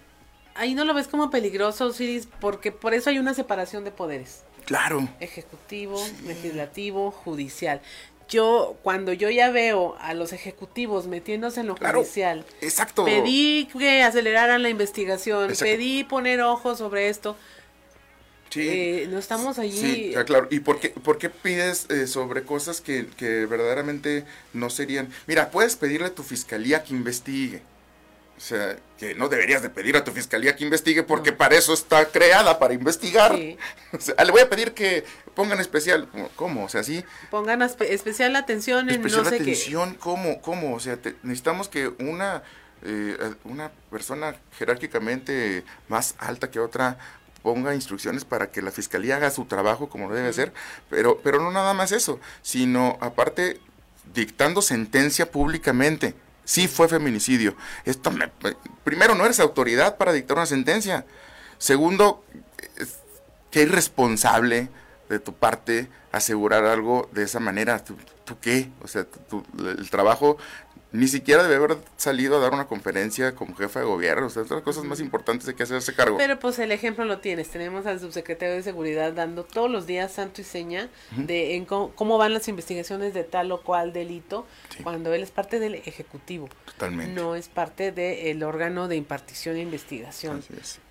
Ahí 0.55 0.75
no 0.75 0.85
lo 0.85 0.93
ves 0.93 1.07
como 1.07 1.29
peligroso, 1.31 1.85
Osiris, 1.87 2.27
porque 2.39 2.71
por 2.71 2.93
eso 2.93 3.09
hay 3.09 3.17
una 3.19 3.33
separación 3.33 3.83
de 3.83 3.91
poderes. 3.91 4.43
Claro. 4.65 5.07
Ejecutivo, 5.19 5.99
legislativo, 6.25 7.11
judicial. 7.11 7.81
Yo, 8.29 8.77
cuando 8.83 9.13
yo 9.13 9.29
ya 9.29 9.49
veo 9.51 9.95
a 9.99 10.13
los 10.13 10.31
ejecutivos 10.31 11.07
metiéndose 11.07 11.59
en 11.59 11.67
lo 11.67 11.75
Claro, 11.75 11.99
judicial, 11.99 12.45
exacto. 12.61 13.03
pedí 13.03 13.67
que 13.77 14.01
aceleraran 14.03 14.63
la 14.63 14.69
investigación, 14.69 15.49
Exacto. 15.49 15.65
pedí 15.65 16.03
poner 16.03 16.41
ojos 16.41 16.77
sobre 16.77 17.09
esto. 17.09 17.35
Sí. 18.53 18.67
Eh, 18.69 19.07
no 19.09 19.17
estamos 19.17 19.57
allí. 19.59 19.79
Sí, 19.79 20.13
claro. 20.25 20.47
¿Y 20.51 20.59
por 20.59 20.79
qué, 20.79 20.89
por 20.89 21.17
qué 21.17 21.29
pides 21.29 21.87
eh, 21.89 22.05
sobre 22.07 22.43
cosas 22.43 22.81
que, 22.81 23.07
que 23.17 23.45
verdaderamente 23.45 24.25
no 24.53 24.69
serían? 24.69 25.09
Mira, 25.27 25.49
puedes 25.49 25.75
pedirle 25.75 26.07
a 26.07 26.13
tu 26.15 26.23
fiscalía 26.23 26.83
que 26.83 26.93
investigue. 26.93 27.61
O 28.35 28.39
sea, 28.45 28.75
que 28.97 29.15
no 29.15 29.29
deberías 29.29 29.61
de 29.61 29.69
pedir 29.69 29.95
a 29.95 30.03
tu 30.03 30.11
fiscalía 30.11 30.55
que 30.55 30.63
investigue 30.65 31.03
porque 31.03 31.31
para 31.31 31.55
eso 31.55 31.73
está 31.73 32.05
creada, 32.09 32.59
para 32.59 32.73
investigar. 32.73 33.35
Sí. 33.35 33.57
O 33.93 33.99
sea, 33.99 34.15
le 34.25 34.31
voy 34.31 34.41
a 34.41 34.49
pedir 34.49 34.73
que 34.73 35.03
pongan 35.35 35.59
especial. 35.59 36.09
¿Cómo? 36.35 36.65
O 36.65 36.69
sea, 36.69 36.83
sí. 36.83 37.03
Pongan 37.31 37.61
espe- 37.61 37.89
especial 37.89 38.35
atención 38.35 38.89
en 38.89 38.95
Especial 38.95 39.23
no 39.23 39.29
sé 39.29 39.37
qué. 39.37 39.43
atención, 39.43 39.95
¿cómo? 39.99 40.41
¿Cómo? 40.41 40.73
O 40.75 40.79
sea, 40.79 40.97
te- 40.97 41.15
necesitamos 41.23 41.69
que 41.69 41.87
una, 41.99 42.41
eh, 42.83 43.15
una 43.45 43.71
persona 43.91 44.35
jerárquicamente 44.57 45.63
más 45.87 46.15
alta 46.17 46.49
que 46.51 46.59
otra 46.59 46.97
ponga 47.43 47.75
instrucciones 47.75 48.25
para 48.25 48.49
que 48.51 48.61
la 48.61 48.71
fiscalía 48.71 49.17
haga 49.17 49.29
su 49.29 49.45
trabajo 49.45 49.89
como 49.89 50.11
debe 50.11 50.31
ser, 50.33 50.53
pero, 50.89 51.19
pero 51.23 51.39
no 51.41 51.51
nada 51.51 51.73
más 51.73 51.91
eso, 51.91 52.19
sino 52.41 52.97
aparte 53.01 53.59
dictando 54.13 54.61
sentencia 54.61 55.29
públicamente. 55.31 56.15
Sí 56.45 56.67
fue 56.67 56.87
feminicidio. 56.89 57.55
Esto 57.85 58.11
me- 58.11 58.31
primero, 58.83 59.13
no 59.15 59.25
eres 59.25 59.39
autoridad 59.39 59.97
para 59.97 60.11
dictar 60.13 60.37
una 60.37 60.45
sentencia. 60.45 61.05
Segundo, 61.57 62.23
es- 62.77 62.97
qué 63.51 63.61
irresponsable 63.63 64.69
de 65.09 65.19
tu 65.19 65.33
parte 65.33 65.89
asegurar 66.11 66.65
algo 66.65 67.09
de 67.13 67.23
esa 67.23 67.39
manera. 67.39 67.83
¿Tú, 67.83 67.95
tú 68.25 68.37
qué? 68.41 68.69
O 68.81 68.87
sea, 68.87 69.05
tú- 69.05 69.45
el 69.57 69.89
trabajo 69.89 70.37
ni 70.93 71.07
siquiera 71.07 71.43
debe 71.43 71.55
haber 71.55 71.77
salido 71.97 72.37
a 72.37 72.39
dar 72.39 72.53
una 72.53 72.67
conferencia 72.67 73.35
como 73.35 73.55
jefa 73.55 73.79
de 73.81 73.85
gobierno. 73.85 74.27
O 74.27 74.29
sea, 74.29 74.43
otras 74.43 74.61
cosas 74.61 74.83
más 74.85 74.99
importantes 74.99 75.45
de 75.47 75.55
que 75.55 75.63
hacerse 75.63 75.93
cargo. 75.93 76.17
Pero 76.17 76.39
pues 76.39 76.57
el 76.59 76.71
ejemplo 76.71 77.03
lo 77.03 77.17
tienes. 77.19 77.49
Tenemos 77.49 77.85
al 77.85 77.99
subsecretario 77.99 78.55
de 78.55 78.63
Seguridad 78.63 79.11
dando 79.11 79.43
todos 79.43 79.69
los 79.69 79.87
días 79.87 80.11
santo 80.11 80.39
y 80.41 80.43
seña 80.43 80.89
de 81.17 81.55
en 81.55 81.65
cómo, 81.65 81.91
cómo 81.95 82.17
van 82.17 82.33
las 82.33 82.47
investigaciones 82.47 83.13
de 83.13 83.23
tal 83.23 83.51
o 83.51 83.61
cual 83.61 83.91
delito 83.91 84.45
cuando 84.83 85.13
él 85.13 85.23
es 85.23 85.31
parte 85.31 85.59
del 85.59 85.75
Ejecutivo. 85.75 86.47
Totalmente. 86.65 87.13
No 87.19 87.35
es 87.35 87.47
parte 87.49 87.91
del 87.91 88.43
órgano 88.43 88.87
de 88.87 88.95
impartición 88.95 89.55
e 89.57 89.61
investigación 89.61 90.43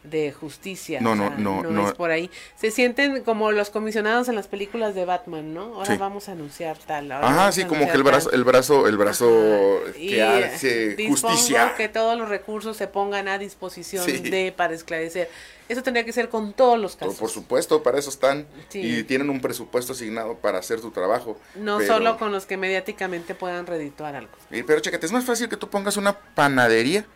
de 0.02 0.32
justicia. 0.32 1.00
No, 1.00 1.12
o 1.12 1.14
no, 1.14 1.28
sea, 1.28 1.38
no, 1.38 1.62
no. 1.62 1.88
es 1.88 1.94
por 1.94 2.10
ahí. 2.10 2.28
Se 2.56 2.70
sienten 2.72 3.22
como 3.22 3.52
los 3.52 3.70
comisionados 3.70 4.28
en 4.28 4.34
las 4.34 4.48
películas 4.48 4.94
de 4.96 5.04
Batman, 5.04 5.54
¿no? 5.54 5.74
Ahora 5.76 5.92
Sí. 5.92 5.96
vamos 5.96 6.28
a 6.28 6.32
anunciar 6.32 6.76
tal. 6.78 7.12
ahora 7.12 7.28
Ajá, 7.28 7.52
sí, 7.52 7.64
como 7.64 7.86
que 7.86 7.92
el 7.92 8.02
brazo, 8.02 8.32
el 8.32 8.42
brazo, 8.44 8.88
el 8.88 8.96
brazo 8.96 9.80
Y 9.96 10.08
que 10.08 10.22
hace 10.22 10.94
dispongo 10.96 11.34
justicia. 11.34 11.74
que 11.76 11.88
todos 11.88 12.18
los 12.18 12.28
recursos 12.28 12.76
se 12.76 12.86
pongan 12.88 13.28
a 13.28 13.38
disposición 13.38 14.04
Sí. 14.04 14.18
de 14.18 14.52
para 14.56 14.74
esclarecer. 14.74 15.28
Eso 15.68 15.82
tendría 15.82 16.04
que 16.04 16.12
ser 16.12 16.28
con 16.28 16.52
todos 16.52 16.78
los 16.78 16.96
casos. 16.96 17.14
por 17.16 17.30
supuesto, 17.30 17.82
para 17.82 17.98
eso 17.98 18.10
están 18.10 18.46
Sí. 18.68 18.80
y 18.80 19.02
tienen 19.04 19.30
un 19.30 19.40
presupuesto 19.40 19.92
asignado 19.92 20.36
para 20.36 20.58
hacer 20.58 20.80
su 20.80 20.90
trabajo. 20.90 21.38
No 21.54 21.78
pero- 21.78 21.94
solo 21.94 22.18
con 22.18 22.30
los 22.32 22.44
que 22.46 22.56
mediáticamente 22.56 23.34
puedan 23.34 23.66
redituar 23.66 24.14
algo. 24.16 24.32
Eh, 24.50 24.64
Pero 24.66 24.80
chécate, 24.80 25.06
es 25.06 25.12
más 25.12 25.24
fácil 25.24 25.48
que 25.48 25.56
tú 25.56 25.70
pongas 25.70 25.96
una 25.96 26.18
panadería 26.18 27.06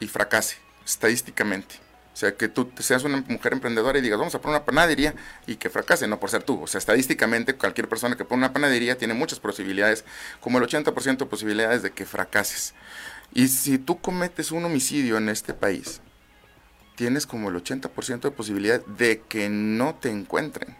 y 0.00 0.06
fracase, 0.08 0.56
estadísticamente. 0.84 1.74
O 2.12 2.16
sea, 2.16 2.34
que 2.34 2.48
tú 2.48 2.70
seas 2.78 3.04
una 3.04 3.24
mujer 3.26 3.54
emprendedora 3.54 3.98
y 3.98 4.02
digas, 4.02 4.18
vamos 4.18 4.34
a 4.34 4.40
poner 4.40 4.58
una 4.58 4.66
panadería 4.66 5.14
y 5.46 5.56
que 5.56 5.70
fracase, 5.70 6.06
no 6.06 6.20
por 6.20 6.28
ser 6.28 6.42
tú. 6.42 6.62
O 6.62 6.66
sea, 6.66 6.78
estadísticamente, 6.78 7.54
cualquier 7.54 7.88
persona 7.88 8.16
que 8.16 8.24
pone 8.24 8.40
una 8.40 8.52
panadería 8.52 8.98
tiene 8.98 9.14
muchas 9.14 9.40
posibilidades, 9.40 10.04
como 10.40 10.58
el 10.58 10.64
80% 10.64 11.16
de 11.16 11.26
posibilidades 11.26 11.82
de 11.82 11.90
que 11.90 12.04
fracases. 12.04 12.74
Y 13.32 13.48
si 13.48 13.78
tú 13.78 13.98
cometes 14.00 14.52
un 14.52 14.64
homicidio 14.64 15.16
en 15.16 15.30
este 15.30 15.54
país, 15.54 16.02
tienes 16.96 17.26
como 17.26 17.48
el 17.48 17.56
80% 17.56 18.20
de 18.20 18.30
posibilidad 18.30 18.84
de 18.84 19.22
que 19.28 19.48
no 19.48 19.94
te 19.94 20.10
encuentren. 20.10 20.76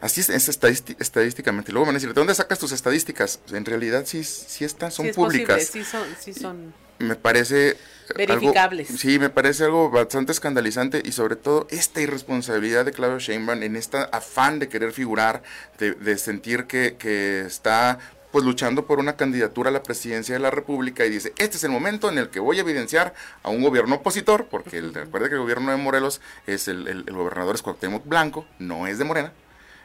Así 0.00 0.20
es, 0.20 0.28
es 0.28 0.48
estadísti- 0.48 0.96
estadísticamente. 0.98 1.72
Luego 1.72 1.86
van 1.86 1.94
a 1.94 1.98
decir, 1.98 2.10
¿de 2.10 2.14
dónde 2.14 2.34
sacas 2.34 2.58
tus 2.58 2.72
estadísticas? 2.72 3.40
En 3.50 3.64
realidad 3.64 4.04
sí, 4.06 4.22
sí 4.24 4.64
están, 4.64 4.90
son 4.92 5.04
Sí 5.06 5.10
es 5.10 5.16
públicas. 5.16 5.56
posible, 5.66 5.84
sí 5.84 5.90
son, 5.90 6.06
sí 6.20 6.34
son. 6.34 6.74
Me 6.98 7.14
parece... 7.16 7.76
Verificables. 8.16 8.88
Algo, 8.88 8.98
sí, 8.98 9.18
me 9.18 9.30
parece 9.30 9.64
algo 9.64 9.90
bastante 9.90 10.32
escandalizante 10.32 11.02
y 11.04 11.12
sobre 11.12 11.34
todo 11.36 11.66
esta 11.70 12.00
irresponsabilidad 12.00 12.84
de 12.84 12.92
Claudio 12.92 13.18
Sheinbaum 13.18 13.62
en 13.62 13.74
este 13.74 13.98
afán 14.12 14.58
de 14.60 14.68
querer 14.68 14.92
figurar, 14.92 15.42
de, 15.78 15.92
de 15.92 16.16
sentir 16.16 16.64
que, 16.66 16.96
que 16.98 17.40
está 17.40 17.98
pues 18.30 18.44
luchando 18.44 18.86
por 18.86 18.98
una 18.98 19.16
candidatura 19.16 19.70
a 19.70 19.72
la 19.72 19.82
presidencia 19.82 20.34
de 20.34 20.38
la 20.40 20.50
República 20.50 21.04
y 21.06 21.10
dice, 21.10 21.32
este 21.38 21.56
es 21.56 21.64
el 21.64 21.70
momento 21.70 22.08
en 22.10 22.18
el 22.18 22.28
que 22.28 22.38
voy 22.38 22.58
a 22.58 22.60
evidenciar 22.60 23.14
a 23.42 23.48
un 23.50 23.62
gobierno 23.62 23.96
opositor, 23.96 24.46
porque 24.50 24.76
el, 24.78 24.92
recuerde 24.94 25.28
que 25.28 25.34
el 25.36 25.40
gobierno 25.40 25.70
de 25.70 25.78
Morelos 25.78 26.20
es 26.46 26.68
el, 26.68 26.86
el, 26.86 27.04
el 27.08 27.14
gobernador 27.14 27.54
es 27.54 27.62
Cuauhtémoc 27.62 28.06
Blanco, 28.06 28.46
no 28.58 28.86
es 28.86 28.98
de 28.98 29.04
Morena, 29.04 29.32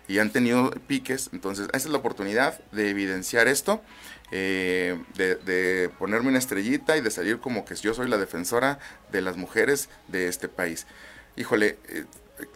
y 0.08 0.20
han 0.20 0.32
tenido 0.32 0.72
piques, 0.88 1.30
entonces 1.34 1.68
esa 1.74 1.78
es 1.88 1.92
la 1.92 1.98
oportunidad 1.98 2.60
de 2.72 2.90
evidenciar 2.90 3.48
esto, 3.48 3.82
eh, 4.32 4.98
de, 5.16 5.36
de 5.36 5.90
ponerme 6.00 6.30
una 6.30 6.40
estrellita 6.40 6.98
y 6.98 7.02
de 7.02 7.12
salir 7.12 7.40
como 7.40 7.66
que 7.66 7.76
yo 7.76 7.94
soy 7.94 8.08
la 8.10 8.18
defensora 8.18 8.80
de 9.12 9.22
las 9.22 9.38
mujeres 9.38 9.90
de 10.08 10.28
este 10.28 10.48
país. 10.48 10.88
Híjole, 11.36 11.78
eh, 11.90 12.06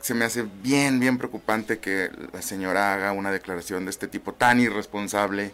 se 0.01 0.13
me 0.13 0.25
hace 0.25 0.45
bien, 0.63 0.99
bien 0.99 1.17
preocupante 1.17 1.79
que 1.79 2.09
la 2.33 2.41
señora 2.41 2.93
haga 2.93 3.11
una 3.11 3.31
declaración 3.31 3.85
de 3.85 3.91
este 3.91 4.07
tipo 4.07 4.33
tan 4.33 4.59
irresponsable, 4.59 5.51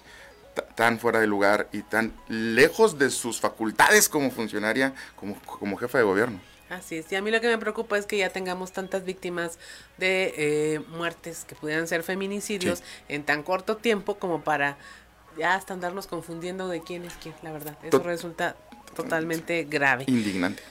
ta- 0.55 0.65
tan 0.67 0.99
fuera 0.99 1.19
de 1.19 1.27
lugar 1.27 1.67
y 1.71 1.81
tan 1.81 2.13
lejos 2.29 2.97
de 2.97 3.09
sus 3.09 3.39
facultades 3.41 4.07
como 4.07 4.31
funcionaria, 4.31 4.93
como, 5.15 5.39
como 5.41 5.75
jefa 5.77 5.97
de 5.97 6.03
gobierno. 6.03 6.39
Así 6.71 6.95
es. 6.97 7.11
Y 7.11 7.15
a 7.17 7.21
mí 7.21 7.31
lo 7.31 7.41
que 7.41 7.47
me 7.49 7.57
preocupa 7.57 7.97
es 7.97 8.05
que 8.05 8.17
ya 8.17 8.29
tengamos 8.29 8.71
tantas 8.71 9.03
víctimas 9.03 9.59
de 9.97 10.33
eh, 10.37 10.79
muertes 10.89 11.43
que 11.45 11.53
pudieran 11.53 11.85
ser 11.85 12.01
feminicidios 12.01 12.81
en 13.09 13.23
tan 13.23 13.43
corto 13.43 13.75
tiempo 13.75 14.15
como 14.17 14.41
para 14.41 14.77
ya 15.37 15.55
hasta 15.55 15.73
andarnos 15.73 16.07
confundiendo 16.07 16.69
de 16.69 16.81
quién 16.81 17.03
es 17.03 17.13
quién, 17.21 17.35
la 17.43 17.51
verdad. 17.51 17.77
Eso 17.83 17.99
Tot- 17.99 18.05
resulta 18.05 18.55
totalmente 18.95 19.65
grave. 19.65 20.05
Indignante. 20.07 20.63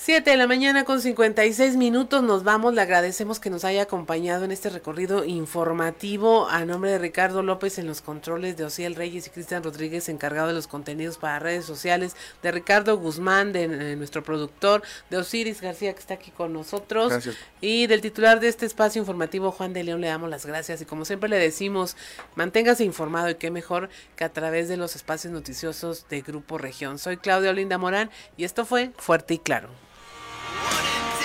7 0.00 0.30
de 0.30 0.36
la 0.36 0.46
mañana 0.46 0.84
con 0.84 1.00
56 1.00 1.76
minutos 1.76 2.22
nos 2.22 2.44
vamos. 2.44 2.72
Le 2.72 2.80
agradecemos 2.80 3.40
que 3.40 3.50
nos 3.50 3.64
haya 3.64 3.82
acompañado 3.82 4.44
en 4.44 4.52
este 4.52 4.70
recorrido 4.70 5.24
informativo 5.24 6.48
a 6.48 6.64
nombre 6.64 6.92
de 6.92 6.98
Ricardo 6.98 7.42
López 7.42 7.80
en 7.80 7.88
los 7.88 8.00
controles 8.00 8.56
de 8.56 8.64
Ociel 8.64 8.94
Reyes 8.94 9.26
y 9.26 9.30
Cristian 9.30 9.64
Rodríguez 9.64 10.08
encargado 10.08 10.46
de 10.46 10.54
los 10.54 10.68
contenidos 10.68 11.18
para 11.18 11.40
redes 11.40 11.64
sociales, 11.64 12.14
de 12.44 12.52
Ricardo 12.52 12.96
Guzmán, 12.96 13.52
de 13.52 13.64
eh, 13.64 13.96
nuestro 13.96 14.22
productor, 14.22 14.82
de 15.10 15.16
Osiris 15.16 15.60
García 15.60 15.92
que 15.92 15.98
está 15.98 16.14
aquí 16.14 16.30
con 16.30 16.52
nosotros 16.52 17.10
Gracias. 17.10 17.36
y 17.60 17.88
del 17.88 18.00
titular 18.00 18.38
de 18.38 18.46
este 18.48 18.66
espacio 18.66 19.00
informativo 19.00 19.50
Juan 19.50 19.72
de 19.72 19.82
León 19.82 20.00
le 20.00 20.06
damos 20.06 20.30
las 20.30 20.46
gracias 20.46 20.80
y 20.80 20.84
como 20.84 21.04
siempre 21.06 21.28
le 21.28 21.38
decimos 21.38 21.96
manténgase 22.36 22.84
informado 22.84 23.30
y 23.30 23.34
qué 23.34 23.50
mejor 23.50 23.88
que 24.14 24.22
a 24.22 24.32
través 24.32 24.68
de 24.68 24.76
los 24.76 24.94
espacios 24.94 25.32
noticiosos 25.32 26.06
de 26.08 26.20
Grupo 26.20 26.56
Región. 26.56 27.00
Soy 27.00 27.16
Claudia 27.16 27.50
Olinda 27.50 27.78
Morán 27.78 28.10
y 28.36 28.44
esto 28.44 28.64
fue 28.64 28.92
Fuerte 28.96 29.34
y 29.34 29.38
Claro. 29.38 29.87
One 30.56 31.17